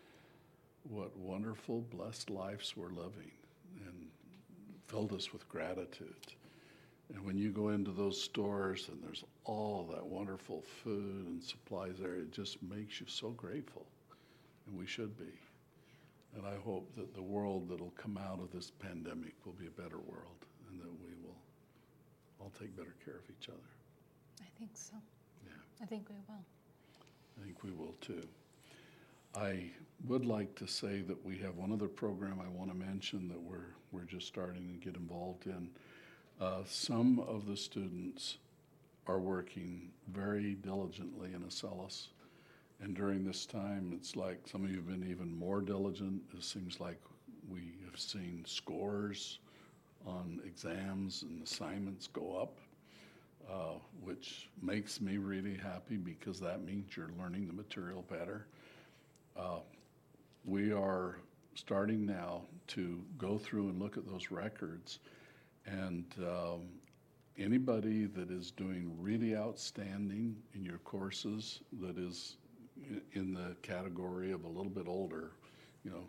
what 0.89 1.15
wonderful, 1.15 1.81
blessed 1.81 2.29
lives 2.29 2.75
we're 2.75 2.89
living 2.89 3.31
and 3.85 4.07
filled 4.87 5.13
us 5.13 5.31
with 5.31 5.47
gratitude. 5.47 6.33
And 7.13 7.23
when 7.25 7.37
you 7.37 7.51
go 7.51 7.69
into 7.69 7.91
those 7.91 8.19
stores 8.21 8.89
and 8.91 9.01
there's 9.03 9.23
all 9.45 9.87
that 9.93 10.05
wonderful 10.05 10.63
food 10.83 11.27
and 11.27 11.43
supplies 11.43 11.95
there, 11.99 12.15
it 12.15 12.31
just 12.31 12.61
makes 12.63 12.99
you 12.99 13.05
so 13.07 13.29
grateful. 13.29 13.85
And 14.67 14.77
we 14.77 14.87
should 14.87 15.17
be. 15.17 15.31
And 16.35 16.45
I 16.47 16.55
hope 16.63 16.95
that 16.95 17.13
the 17.13 17.21
world 17.21 17.69
that'll 17.69 17.93
come 17.95 18.17
out 18.17 18.39
of 18.39 18.51
this 18.51 18.71
pandemic 18.71 19.33
will 19.45 19.53
be 19.53 19.67
a 19.67 19.81
better 19.81 19.99
world 19.99 20.45
and 20.69 20.79
that 20.79 20.91
we 20.99 21.13
will 21.23 21.35
all 22.39 22.51
take 22.59 22.75
better 22.75 22.95
care 23.05 23.15
of 23.15 23.29
each 23.29 23.49
other. 23.49 23.59
I 24.41 24.47
think 24.57 24.71
so. 24.73 24.95
Yeah. 25.45 25.51
I 25.81 25.85
think 25.85 26.09
we 26.09 26.15
will. 26.27 26.43
I 27.39 27.45
think 27.45 27.63
we 27.63 27.71
will 27.71 27.95
too. 28.01 28.27
I 29.35 29.71
would 30.07 30.25
like 30.25 30.55
to 30.55 30.67
say 30.67 31.01
that 31.01 31.23
we 31.25 31.37
have 31.39 31.55
one 31.55 31.71
other 31.71 31.87
program 31.87 32.39
I 32.39 32.49
want 32.49 32.69
to 32.69 32.77
mention 32.77 33.27
that 33.29 33.41
we're, 33.41 33.73
we're 33.91 34.03
just 34.03 34.27
starting 34.27 34.71
to 34.73 34.85
get 34.85 34.95
involved 34.95 35.47
in. 35.47 35.69
Uh, 36.39 36.61
some 36.65 37.19
of 37.19 37.47
the 37.47 37.57
students 37.57 38.37
are 39.07 39.19
working 39.19 39.91
very 40.07 40.55
diligently 40.55 41.33
in 41.33 41.41
Acellus. 41.41 42.07
And 42.81 42.95
during 42.95 43.23
this 43.23 43.45
time, 43.45 43.91
it's 43.95 44.15
like 44.15 44.47
some 44.47 44.63
of 44.63 44.69
you 44.69 44.77
have 44.77 44.87
been 44.87 45.09
even 45.09 45.37
more 45.37 45.61
diligent. 45.61 46.21
It 46.35 46.43
seems 46.43 46.79
like 46.79 46.99
we 47.49 47.73
have 47.85 47.99
seen 47.99 48.43
scores 48.45 49.39
on 50.05 50.41
exams 50.45 51.23
and 51.23 51.41
assignments 51.43 52.07
go 52.07 52.35
up 52.35 52.57
uh, 53.49 53.73
which 54.01 54.49
makes 54.61 55.01
me 55.01 55.17
really 55.17 55.55
happy 55.55 55.97
because 55.97 56.39
that 56.39 56.63
means 56.63 56.95
you're 56.95 57.11
learning 57.19 57.47
the 57.47 57.53
material 57.53 58.03
better. 58.09 58.47
Uh, 59.37 59.59
we 60.45 60.71
are 60.71 61.17
starting 61.55 62.05
now 62.05 62.41
to 62.67 63.03
go 63.17 63.37
through 63.37 63.69
and 63.69 63.81
look 63.81 63.97
at 63.97 64.07
those 64.07 64.31
records, 64.31 64.99
and 65.65 66.05
um, 66.19 66.67
anybody 67.37 68.05
that 68.05 68.31
is 68.31 68.51
doing 68.51 68.91
really 68.99 69.35
outstanding 69.35 70.35
in 70.53 70.63
your 70.63 70.79
courses, 70.79 71.59
that 71.81 71.97
is 71.97 72.37
in 73.13 73.33
the 73.33 73.55
category 73.61 74.31
of 74.31 74.43
a 74.43 74.47
little 74.47 74.71
bit 74.71 74.87
older, 74.87 75.31
you 75.83 75.91
know, 75.91 76.03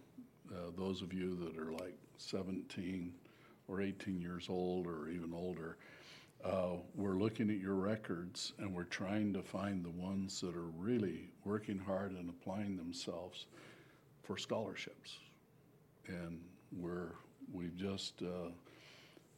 uh, 0.54 0.70
those 0.76 1.02
of 1.02 1.12
you 1.12 1.36
that 1.36 1.58
are 1.58 1.72
like 1.72 1.96
17 2.18 3.12
or 3.68 3.80
18 3.80 4.20
years 4.20 4.46
old 4.48 4.86
or 4.86 5.08
even 5.08 5.32
older, 5.34 5.76
uh, 6.44 6.76
we're 6.94 7.16
looking 7.16 7.48
at 7.50 7.56
your 7.56 7.74
records 7.74 8.52
and 8.58 8.74
we're 8.74 8.84
trying 8.84 9.32
to 9.32 9.42
find 9.42 9.84
the 9.84 9.90
ones 9.90 10.40
that 10.42 10.54
are 10.54 10.70
really 10.78 11.30
working 11.44 11.78
hard 11.78 12.12
and 12.12 12.28
applying 12.28 12.76
themselves 12.76 13.46
for 14.22 14.36
scholarships. 14.36 15.18
And 16.06 16.40
we're, 16.76 17.12
we've 17.52 17.76
just 17.76 18.22
uh, 18.22 18.48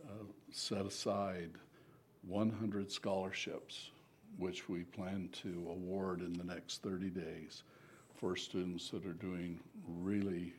uh, 0.05 0.25
set 0.51 0.85
aside 0.85 1.51
100 2.27 2.91
scholarships, 2.91 3.91
which 4.39 4.69
we 4.69 4.85
plan 4.85 5.29
to 5.43 5.67
award 5.71 6.21
in 6.21 6.33
the 6.33 6.45
next 6.45 6.83
30 6.83 7.11
days 7.11 7.63
for 8.15 8.37
students 8.37 8.91
that 8.91 9.07
are 9.07 9.13
doing 9.13 9.61
really 9.87 10.55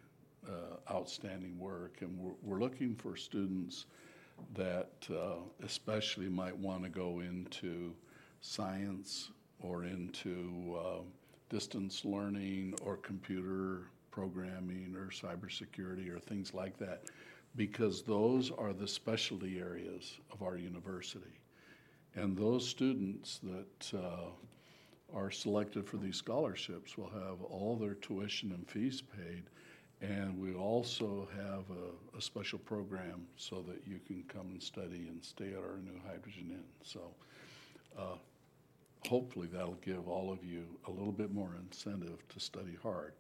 uh, 0.48 0.94
outstanding 0.94 1.58
work. 1.60 1.98
And 2.02 2.18
we're, 2.18 2.34
we're 2.44 2.60
looking 2.60 2.96
for 2.96 3.16
students 3.16 3.86
that 4.56 4.92
uh, 5.12 5.38
especially 5.64 6.30
might 6.30 6.56
want 6.56 6.84
to 6.84 6.90
go 6.90 7.20
into 7.20 7.94
science 8.42 9.32
or 9.60 9.84
into 9.84 10.80
uh, 10.80 11.02
distance 11.50 12.06
learning 12.06 12.76
or 12.84 12.98
computer 12.98 13.90
programming 14.12 14.96
or 14.96 15.10
cybersecurity 15.10 16.14
or 16.14 16.20
things 16.20 16.54
like 16.54 16.78
that, 16.78 17.04
because 17.56 18.04
those 18.04 18.52
are 18.52 18.74
the 18.74 18.88
specialty 18.88 19.60
areas 19.60 20.18
of 20.32 20.44
our 20.44 20.58
university. 20.58 21.40
And 22.18 22.36
those 22.36 22.68
students 22.68 23.40
that 23.44 23.98
uh, 23.98 25.16
are 25.16 25.32
selected 25.32 25.88
for 25.88 25.98
these 25.98 26.18
scholarships 26.18 26.98
will 26.98 27.10
have 27.10 27.42
all 27.44 27.78
their 27.78 27.94
tuition 27.94 28.52
and 28.52 28.68
fees 28.68 29.02
paid 29.02 29.44
and 30.02 30.40
we 30.40 30.54
also 30.54 31.28
have 31.36 31.64
a, 31.72 32.18
a, 32.18 32.22
special 32.22 32.60
program 32.60 33.26
so 33.36 33.64
that 33.68 33.82
you 33.88 34.00
can 34.06 34.24
come 34.28 34.48
and 34.52 34.62
study 34.62 35.08
and 35.08 35.24
stay 35.24 35.54
at 35.54 35.58
our 35.60 35.80
new 35.84 36.00
Hydrogen 36.06 36.50
Inn. 36.52 36.64
So 36.84 37.02
uh, 37.98 38.18
hopefully 39.08 39.48
that'll 39.52 39.80
give 39.82 40.08
all 40.08 40.32
of 40.32 40.44
you 40.44 40.66
a 40.88 40.92
little 40.92 41.12
bit 41.12 41.34
more 41.34 41.56
incentive 41.60 42.28
to 42.30 42.40
study 42.40 42.78
hard. 42.84 43.14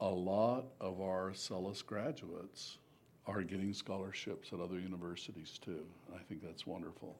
A 0.00 0.08
lot 0.08 0.64
of 0.80 1.00
our 1.00 1.30
Acellus 1.30 1.86
graduates 1.86 2.78
are 3.26 3.42
getting 3.42 3.72
scholarships 3.72 4.52
at 4.52 4.58
other 4.58 4.80
universities 4.80 5.60
too. 5.64 5.86
I 6.14 6.18
think 6.24 6.42
that's 6.42 6.66
wonderful. 6.66 7.16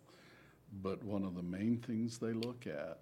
But 0.83 1.03
one 1.05 1.25
of 1.25 1.35
the 1.35 1.43
main 1.43 1.79
things 1.79 2.19
they 2.19 2.33
look 2.33 2.67
at 2.67 2.99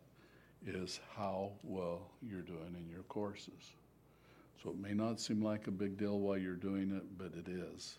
is 0.66 1.00
how 1.16 1.52
well 1.62 2.10
you're 2.22 2.42
doing 2.42 2.76
in 2.78 2.88
your 2.88 3.02
courses. 3.04 3.74
So 4.62 4.70
it 4.70 4.78
may 4.78 4.94
not 4.94 5.20
seem 5.20 5.42
like 5.42 5.66
a 5.66 5.72
big 5.72 5.98
deal 5.98 6.20
while 6.20 6.38
you're 6.38 6.54
doing 6.54 6.92
it, 6.92 7.18
but 7.18 7.32
it 7.36 7.48
is. 7.48 7.98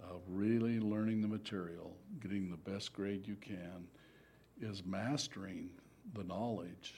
Uh, 0.00 0.14
really 0.28 0.78
learning 0.78 1.20
the 1.20 1.28
material, 1.28 1.96
getting 2.20 2.50
the 2.50 2.70
best 2.70 2.92
grade 2.92 3.26
you 3.26 3.36
can, 3.40 3.88
is 4.60 4.84
mastering 4.84 5.70
the 6.14 6.22
knowledge, 6.22 6.94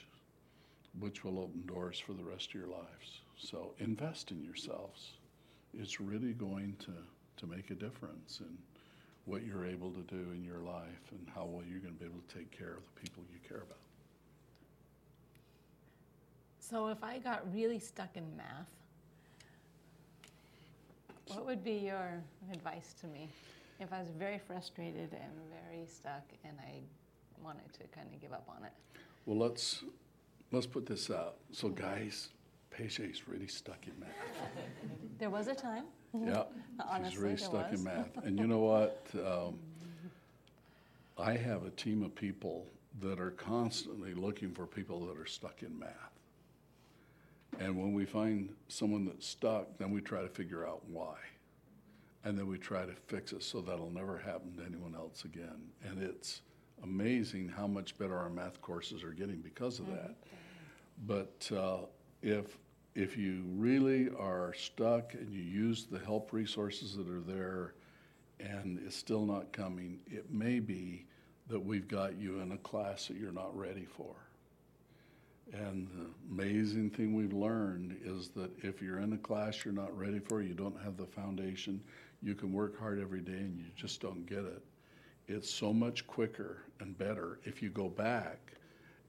which 0.99 1.23
will 1.23 1.39
open 1.39 1.65
doors 1.65 1.97
for 1.97 2.13
the 2.13 2.23
rest 2.23 2.49
of 2.49 2.55
your 2.55 2.67
lives. 2.67 3.21
So 3.37 3.73
invest 3.79 4.29
in 4.31 4.43
yourselves. 4.43 5.13
It's 5.73 5.99
really 5.99 6.33
going 6.33 6.75
to, 6.81 6.91
to 7.37 7.47
make 7.47 7.71
a 7.71 7.75
difference 7.75 8.39
in 8.39 8.55
what 9.25 9.43
you're 9.43 9.65
able 9.65 9.91
to 9.91 10.01
do 10.01 10.31
in 10.33 10.43
your 10.43 10.59
life 10.59 11.11
and 11.11 11.27
how 11.33 11.45
well 11.45 11.63
you're 11.69 11.79
going 11.79 11.93
to 11.93 11.99
be 11.99 12.05
able 12.05 12.21
to 12.27 12.35
take 12.35 12.51
care 12.51 12.73
of 12.73 12.83
the 12.93 13.01
people 13.01 13.23
you 13.31 13.39
care 13.47 13.57
about. 13.57 13.77
So 16.59 16.87
if 16.87 17.03
I 17.03 17.19
got 17.19 17.43
really 17.53 17.79
stuck 17.79 18.15
in 18.15 18.25
math, 18.37 18.67
what 21.27 21.45
would 21.45 21.63
be 21.63 21.73
your 21.73 22.21
advice 22.51 22.93
to 23.01 23.07
me 23.07 23.29
if 23.79 23.91
I 23.93 23.99
was 23.99 24.09
very 24.17 24.39
frustrated 24.39 25.11
and 25.13 25.31
very 25.67 25.85
stuck 25.85 26.23
and 26.43 26.53
I 26.59 26.79
wanted 27.43 27.71
to 27.73 27.79
kind 27.95 28.07
of 28.13 28.21
give 28.21 28.33
up 28.33 28.47
on 28.47 28.63
it? 28.65 28.71
Well, 29.25 29.37
let's 29.37 29.83
let's 30.51 30.65
put 30.65 30.85
this 30.85 31.09
out. 31.09 31.35
So, 31.51 31.69
guys, 31.69 32.29
Page's 32.71 33.27
really 33.27 33.47
stuck 33.47 33.85
in 33.87 33.93
math. 33.99 34.09
There 35.19 35.29
was 35.29 35.47
a 35.47 35.53
time. 35.53 35.83
Yeah, 36.19 36.43
Honestly, 36.79 37.09
she's 37.11 37.19
really 37.19 37.37
stuck 37.37 37.69
was. 37.69 37.79
in 37.79 37.85
math. 37.85 38.17
And 38.23 38.39
you 38.39 38.47
know 38.53 38.59
what? 38.59 39.05
Um, 39.13 39.59
I 41.15 41.33
have 41.33 41.63
a 41.63 41.69
team 41.69 42.01
of 42.01 42.15
people 42.15 42.65
that 43.01 43.19
are 43.19 43.31
constantly 43.31 44.15
looking 44.15 44.51
for 44.51 44.65
people 44.65 45.05
that 45.05 45.17
are 45.19 45.27
stuck 45.27 45.61
in 45.61 45.77
math. 45.77 45.91
And 47.59 47.77
when 47.77 47.93
we 47.93 48.05
find 48.05 48.49
someone 48.67 49.05
that's 49.05 49.27
stuck, 49.27 49.77
then 49.77 49.91
we 49.91 50.01
try 50.01 50.21
to 50.23 50.29
figure 50.29 50.65
out 50.67 50.81
why. 50.89 51.15
And 52.23 52.37
then 52.37 52.47
we 52.47 52.57
try 52.57 52.85
to 52.85 52.93
fix 53.07 53.31
it 53.33 53.43
so 53.43 53.61
that'll 53.61 53.91
never 53.91 54.17
happen 54.17 54.55
to 54.57 54.63
anyone 54.65 54.95
else 54.95 55.25
again. 55.25 55.69
And 55.87 56.01
it's 56.01 56.41
amazing 56.83 57.49
how 57.49 57.67
much 57.67 57.97
better 57.97 58.17
our 58.17 58.29
math 58.29 58.59
courses 58.61 59.03
are 59.03 59.11
getting 59.11 59.37
because 59.37 59.79
of 59.79 59.87
that. 59.87 60.15
But 61.05 61.51
uh, 61.55 61.85
if 62.21 62.57
if 62.93 63.17
you 63.17 63.43
really 63.55 64.09
are 64.19 64.53
stuck 64.53 65.13
and 65.13 65.31
you 65.31 65.41
use 65.41 65.85
the 65.85 65.99
help 65.99 66.33
resources 66.33 66.95
that 66.97 67.07
are 67.07 67.21
there 67.21 67.73
and 68.39 68.79
it's 68.85 68.97
still 68.97 69.25
not 69.25 69.53
coming, 69.53 69.99
it 70.07 70.29
may 70.29 70.59
be 70.59 71.05
that 71.47 71.59
we've 71.59 71.87
got 71.87 72.17
you 72.17 72.39
in 72.41 72.51
a 72.51 72.57
class 72.57 73.07
that 73.07 73.15
you're 73.15 73.31
not 73.31 73.55
ready 73.57 73.85
for. 73.85 74.15
And 75.53 75.87
the 75.89 76.07
amazing 76.33 76.89
thing 76.89 77.13
we've 77.13 77.33
learned 77.33 77.97
is 78.03 78.29
that 78.29 78.51
if 78.63 78.81
you're 78.81 78.99
in 78.99 79.13
a 79.13 79.17
class 79.17 79.63
you're 79.63 79.73
not 79.73 79.97
ready 79.97 80.19
for, 80.19 80.41
you 80.41 80.53
don't 80.53 80.81
have 80.81 80.97
the 80.97 81.05
foundation, 81.05 81.81
you 82.21 82.35
can 82.35 82.51
work 82.51 82.77
hard 82.79 82.99
every 82.99 83.21
day 83.21 83.31
and 83.31 83.57
you 83.57 83.65
just 83.75 84.01
don't 84.01 84.25
get 84.25 84.39
it. 84.39 84.63
It's 85.27 85.49
so 85.49 85.73
much 85.73 86.05
quicker 86.07 86.63
and 86.79 86.97
better 86.97 87.39
if 87.45 87.61
you 87.61 87.69
go 87.69 87.89
back 87.89 88.50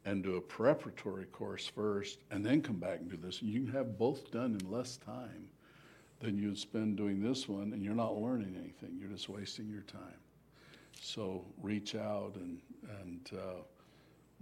and 0.05 0.23
do 0.23 0.37
a 0.37 0.41
preparatory 0.41 1.27
course 1.27 1.67
first 1.67 2.19
and 2.31 2.45
then 2.45 2.61
come 2.61 2.77
back 2.77 2.99
and 3.01 3.11
do 3.11 3.17
this. 3.17 3.43
You 3.43 3.61
can 3.65 3.73
have 3.73 3.99
both 3.99 4.31
done 4.31 4.59
in 4.61 4.71
less 4.71 4.97
time 4.97 5.49
than 6.21 6.39
you'd 6.39 6.59
spend 6.59 6.97
doing 6.97 7.23
this 7.23 7.49
one 7.49 7.73
and 7.73 7.83
you're 7.83 7.95
not 7.95 8.17
learning 8.17 8.57
anything. 8.59 8.97
You're 8.99 9.11
just 9.11 9.29
wasting 9.29 9.69
your 9.69 9.83
time. 9.83 10.19
So 11.01 11.45
reach 11.61 11.95
out 11.95 12.35
and, 12.37 12.61
and 13.01 13.31
uh, 13.35 13.63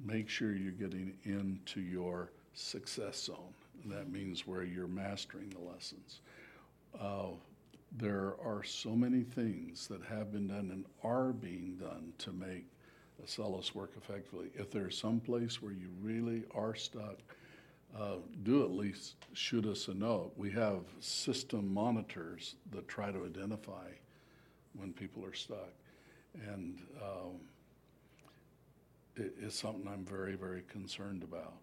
make 0.04 0.28
sure 0.28 0.52
you're 0.54 0.72
getting 0.72 1.14
into 1.24 1.80
your 1.80 2.32
success 2.54 3.24
zone. 3.24 3.54
That 3.86 4.10
means 4.10 4.46
where 4.46 4.62
you're 4.62 4.88
mastering 4.88 5.50
the 5.50 5.60
lessons. 5.60 6.20
Uh, 6.98 7.36
there 7.96 8.34
are 8.44 8.62
so 8.62 8.90
many 8.90 9.22
things 9.22 9.86
that 9.88 10.02
have 10.02 10.32
been 10.32 10.48
done 10.48 10.70
and 10.70 10.84
are 11.02 11.32
being 11.32 11.76
done 11.76 12.12
to 12.18 12.32
make 12.32 12.66
Acellus 13.24 13.74
work 13.74 13.92
effectively. 13.96 14.50
If 14.54 14.70
there's 14.70 14.98
some 14.98 15.20
place 15.20 15.60
where 15.60 15.72
you 15.72 15.88
really 16.00 16.44
are 16.54 16.74
stuck, 16.74 17.18
uh, 17.98 18.16
do 18.44 18.62
at 18.62 18.70
least 18.70 19.14
shoot 19.32 19.66
us 19.66 19.88
a 19.88 19.94
note. 19.94 20.32
We 20.36 20.50
have 20.52 20.82
system 21.00 21.72
monitors 21.72 22.54
that 22.70 22.86
try 22.88 23.10
to 23.10 23.24
identify 23.24 23.88
when 24.74 24.92
people 24.92 25.24
are 25.24 25.34
stuck. 25.34 25.72
And 26.46 26.78
um, 27.02 27.40
it 29.16 29.34
is 29.40 29.54
something 29.54 29.88
I'm 29.88 30.04
very, 30.04 30.36
very 30.36 30.62
concerned 30.62 31.22
about. 31.22 31.54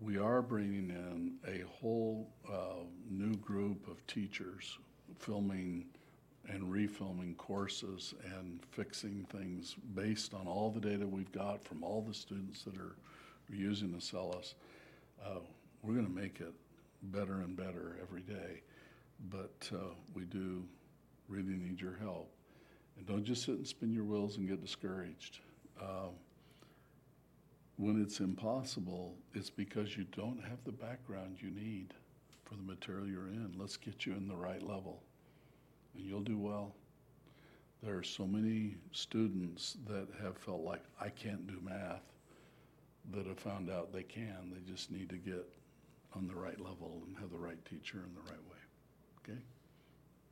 We 0.00 0.18
are 0.18 0.42
bringing 0.42 0.90
in 0.90 1.34
a 1.46 1.64
whole 1.80 2.28
uh, 2.50 2.84
new 3.08 3.36
group 3.36 3.88
of 3.88 4.04
teachers 4.08 4.78
filming 5.18 5.86
and 6.48 6.62
refilming 6.64 7.36
courses 7.36 8.14
and 8.36 8.60
fixing 8.72 9.24
things 9.30 9.76
based 9.94 10.34
on 10.34 10.46
all 10.46 10.70
the 10.70 10.80
data 10.80 11.06
we've 11.06 11.32
got 11.32 11.64
from 11.64 11.84
all 11.84 12.02
the 12.02 12.14
students 12.14 12.64
that 12.64 12.76
are 12.76 12.96
using 13.48 13.90
Acellus. 13.90 14.54
Uh, 15.24 15.38
we're 15.82 15.94
going 15.94 16.06
to 16.06 16.12
make 16.12 16.40
it 16.40 16.52
better 17.04 17.40
and 17.40 17.56
better 17.56 17.96
every 18.00 18.22
day, 18.22 18.62
but 19.30 19.70
uh, 19.72 19.94
we 20.14 20.24
do 20.24 20.64
really 21.28 21.54
need 21.54 21.80
your 21.80 21.96
help. 22.00 22.32
And 22.96 23.06
don't 23.06 23.24
just 23.24 23.44
sit 23.44 23.56
and 23.56 23.66
spin 23.66 23.92
your 23.92 24.04
wheels 24.04 24.36
and 24.36 24.48
get 24.48 24.60
discouraged. 24.60 25.38
Uh, 25.80 26.08
when 27.76 28.00
it's 28.00 28.20
impossible, 28.20 29.16
it's 29.34 29.50
because 29.50 29.96
you 29.96 30.04
don't 30.04 30.42
have 30.42 30.62
the 30.64 30.72
background 30.72 31.38
you 31.40 31.50
need 31.50 31.94
for 32.44 32.54
the 32.54 32.62
material 32.62 33.06
you're 33.06 33.28
in. 33.28 33.54
Let's 33.56 33.76
get 33.76 34.06
you 34.06 34.12
in 34.12 34.28
the 34.28 34.36
right 34.36 34.62
level 34.62 35.02
and 35.94 36.04
you'll 36.04 36.20
do 36.20 36.38
well. 36.38 36.74
There 37.82 37.96
are 37.96 38.02
so 38.02 38.26
many 38.26 38.76
students 38.92 39.76
that 39.88 40.06
have 40.22 40.36
felt 40.38 40.62
like 40.62 40.82
I 41.00 41.08
can't 41.08 41.46
do 41.46 41.58
math 41.64 42.02
that 43.12 43.26
have 43.26 43.38
found 43.38 43.70
out 43.70 43.92
they 43.92 44.04
can. 44.04 44.52
They 44.52 44.70
just 44.70 44.90
need 44.90 45.08
to 45.08 45.16
get 45.16 45.48
on 46.14 46.28
the 46.28 46.34
right 46.34 46.60
level 46.60 47.02
and 47.06 47.16
have 47.18 47.30
the 47.30 47.38
right 47.38 47.62
teacher 47.64 47.98
in 47.98 48.14
the 48.14 48.30
right 48.30 48.42
way. 48.50 48.58
Okay? 49.24 49.38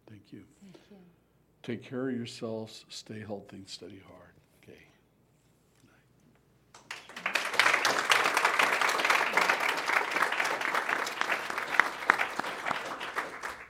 Thank 0.09 0.33
you. 0.33 0.45
Thank 0.63 0.77
you. 0.91 0.97
Take 1.63 1.83
care 1.83 2.09
of 2.09 2.17
yourselves, 2.17 2.85
stay 2.89 3.21
healthy, 3.21 3.57
and 3.57 3.69
study 3.69 4.01
hard. 4.07 4.33
Okay. 4.63 4.79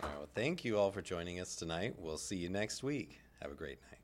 All 0.03 0.09
right, 0.09 0.19
well, 0.19 0.20
thank 0.35 0.65
you 0.65 0.79
all 0.79 0.91
for 0.91 1.03
joining 1.03 1.41
us 1.41 1.57
tonight. 1.57 1.95
We'll 1.99 2.19
see 2.19 2.37
you 2.37 2.49
next 2.49 2.83
week. 2.83 3.21
Have 3.41 3.53
a 3.53 3.55
great 3.55 3.79
night. 3.91 4.00